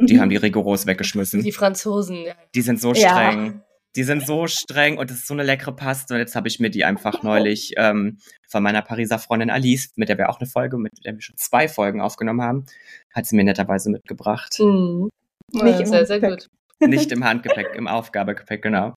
Die 0.00 0.14
Mhm. 0.14 0.20
haben 0.20 0.30
die 0.30 0.36
rigoros 0.36 0.86
weggeschmissen. 0.86 1.42
Die 1.42 1.52
Franzosen. 1.52 2.16
Ja. 2.24 2.34
Die 2.54 2.60
sind 2.62 2.80
so 2.80 2.92
Ja. 2.92 3.10
streng. 3.10 3.62
Die 3.96 4.02
sind 4.04 4.26
so 4.26 4.46
streng 4.46 4.98
und 4.98 5.10
es 5.10 5.18
ist 5.20 5.26
so 5.26 5.32
eine 5.32 5.42
leckere 5.42 5.74
Paste. 5.74 6.12
Und 6.14 6.20
jetzt 6.20 6.36
habe 6.36 6.48
ich 6.48 6.60
mir 6.60 6.68
die 6.68 6.84
einfach 6.84 7.22
neulich 7.22 7.72
ähm, 7.78 8.18
von 8.46 8.62
meiner 8.62 8.82
Pariser 8.82 9.18
Freundin 9.18 9.48
Alice, 9.48 9.92
mit 9.96 10.10
der 10.10 10.18
wir 10.18 10.28
auch 10.28 10.38
eine 10.38 10.46
Folge, 10.48 10.76
mit 10.76 10.92
der 11.06 11.14
wir 11.14 11.22
schon 11.22 11.36
zwei 11.38 11.66
Folgen 11.66 12.02
aufgenommen 12.02 12.42
haben, 12.42 12.66
hat 13.14 13.24
sie 13.24 13.36
mir 13.36 13.44
netterweise 13.44 13.88
mitgebracht. 13.90 14.54
Mhm. 14.60 15.08
Ja, 15.54 15.86
sehr, 15.86 16.04
sehr 16.04 16.20
gut. 16.20 16.46
Nicht 16.80 17.12
im 17.12 17.24
Handgepäck, 17.24 17.74
im 17.74 17.88
Aufgabegepäck, 17.88 18.62
genau. 18.62 18.94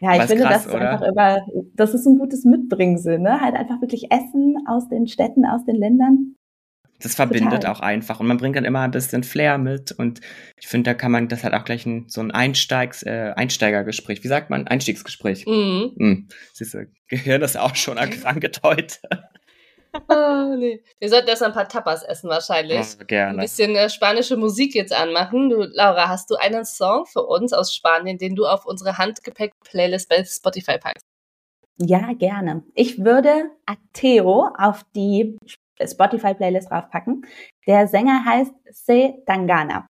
Ja, 0.00 0.16
ich 0.16 0.22
finde, 0.22 0.44
krass, 0.44 0.64
das 0.64 0.66
ist 0.66 0.74
oder? 0.74 0.90
einfach 0.90 1.06
immer, 1.06 1.46
das 1.74 1.94
ist 1.94 2.06
ein 2.06 2.18
gutes 2.18 2.44
Mitbringsel, 2.44 3.18
ne? 3.18 3.40
Halt 3.40 3.54
einfach 3.54 3.80
wirklich 3.80 4.10
Essen 4.10 4.56
aus 4.66 4.88
den 4.88 5.06
Städten, 5.06 5.46
aus 5.46 5.64
den 5.64 5.76
Ländern. 5.76 6.34
Das 7.00 7.14
verbindet 7.14 7.62
Total. 7.62 7.72
auch 7.72 7.80
einfach 7.80 8.20
und 8.20 8.26
man 8.26 8.38
bringt 8.38 8.56
dann 8.56 8.64
immer 8.64 8.80
ein 8.80 8.90
bisschen 8.90 9.24
Flair 9.24 9.58
mit 9.58 9.92
und 9.92 10.20
ich 10.58 10.68
finde, 10.68 10.90
da 10.90 10.94
kann 10.94 11.12
man, 11.12 11.28
das 11.28 11.44
hat 11.44 11.52
auch 11.52 11.64
gleich 11.64 11.84
ein, 11.86 12.06
so 12.08 12.20
ein 12.20 12.30
Einsteigs, 12.30 13.02
äh, 13.02 13.32
Einsteigergespräch. 13.36 14.22
Wie 14.24 14.28
sagt 14.28 14.48
man? 14.48 14.66
Einstiegsgespräch. 14.66 15.44
Mhm. 15.46 15.92
Hm. 15.98 16.28
Siehst 16.52 16.74
du, 16.74 16.86
Gehirn 17.08 17.42
ist 17.42 17.58
auch 17.58 17.74
schon 17.74 17.96
erkrankt 17.98 18.60
heute. 18.62 18.98
Ah, 20.08 20.54
nee. 20.56 20.82
Wir 20.98 21.08
sollten 21.08 21.28
erst 21.28 21.42
ein 21.42 21.52
paar 21.52 21.68
Tapas 21.68 22.02
essen 22.02 22.28
wahrscheinlich. 22.28 22.78
Oh, 22.96 23.00
Ein 23.00 23.06
gerne. 23.06 23.42
bisschen 23.42 23.76
äh, 23.76 23.88
spanische 23.88 24.36
Musik 24.36 24.74
jetzt 24.74 24.92
anmachen. 24.92 25.50
Du, 25.50 25.62
Laura, 25.62 26.08
hast 26.08 26.30
du 26.30 26.36
einen 26.36 26.64
Song 26.64 27.06
für 27.06 27.22
uns 27.22 27.52
aus 27.52 27.74
Spanien, 27.74 28.18
den 28.18 28.34
du 28.34 28.46
auf 28.46 28.66
unsere 28.66 28.98
Handgepäck-Playlist 28.98 30.08
bei 30.08 30.24
Spotify 30.24 30.78
packst? 30.78 31.04
Ja, 31.78 32.12
gerne. 32.12 32.62
Ich 32.74 33.04
würde 33.04 33.50
Ateo 33.66 34.48
auf 34.56 34.84
die 34.94 35.36
Spotify-Playlist 35.82 36.70
draufpacken. 36.70 37.26
Der 37.66 37.88
Sänger 37.88 38.24
heißt 38.24 38.52
Se 38.70 39.14
Tangana. 39.26 39.86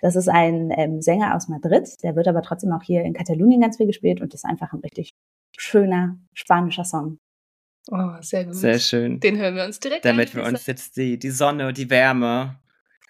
Das 0.00 0.14
ist 0.14 0.28
ein 0.28 0.70
ähm, 0.76 1.00
Sänger 1.02 1.34
aus 1.34 1.48
Madrid, 1.48 1.88
der 2.02 2.14
wird 2.14 2.28
aber 2.28 2.42
trotzdem 2.42 2.72
auch 2.72 2.82
hier 2.82 3.02
in 3.02 3.14
Katalonien 3.14 3.60
ganz 3.60 3.76
viel 3.76 3.86
gespielt 3.86 4.20
und 4.20 4.32
ist 4.32 4.44
einfach 4.44 4.72
ein 4.72 4.80
richtig 4.80 5.10
schöner 5.56 6.16
spanischer 6.34 6.84
Song. 6.84 7.18
Oh, 7.90 8.20
sehr 8.20 8.44
gut. 8.44 8.54
Sehr 8.54 8.78
schön. 8.78 9.18
Den 9.20 9.38
hören 9.38 9.56
wir 9.56 9.64
uns 9.64 9.80
direkt 9.80 10.04
Damit 10.04 10.30
an. 10.30 10.42
wir 10.42 10.44
uns 10.48 10.66
jetzt 10.66 10.96
die, 10.96 11.18
die 11.18 11.30
Sonne, 11.30 11.72
die 11.72 11.88
Wärme, 11.88 12.56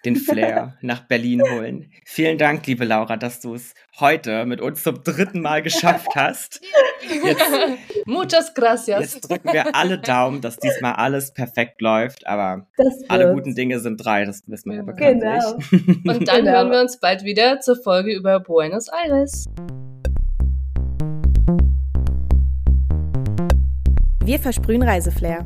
den 0.05 0.15
Flair 0.27 0.77
nach 0.81 1.01
Berlin 1.07 1.41
holen. 1.41 1.91
Vielen 2.05 2.37
Dank, 2.37 2.65
liebe 2.67 2.85
Laura, 2.85 3.17
dass 3.17 3.41
du 3.41 3.55
es 3.55 3.73
heute 3.99 4.45
mit 4.45 4.61
uns 4.61 4.81
zum 4.83 5.03
dritten 5.03 5.41
Mal 5.41 5.61
geschafft 5.61 6.07
hast. 6.15 6.61
Jetzt, 7.01 7.43
Muchas 8.05 8.53
gracias. 8.53 9.01
jetzt 9.13 9.29
drücken 9.29 9.51
wir 9.51 9.75
alle 9.75 9.99
Daumen, 9.99 10.39
dass 10.39 10.57
diesmal 10.57 10.93
alles 10.93 11.33
perfekt 11.33 11.81
läuft, 11.81 12.25
aber 12.27 12.67
alle 13.09 13.33
guten 13.33 13.55
Dinge 13.55 13.79
sind 13.79 13.97
drei, 13.97 14.23
das 14.23 14.43
wissen 14.47 14.69
wir 14.71 14.77
ja 14.77 14.83
Genau. 14.83 15.57
bekanntlich. 15.57 16.05
Und 16.07 16.27
dann 16.29 16.37
Genau. 16.45 16.51
hören 16.57 16.71
wir 16.71 16.79
uns 16.81 16.99
bald 17.01 17.23
wieder 17.25 17.59
zur 17.59 17.75
Folge 17.81 18.13
über 18.15 18.39
Buenos 18.39 18.87
Aires. 18.87 19.45
Wir 24.29 24.37
versprühen 24.39 24.83
Reiseflair. 24.83 25.43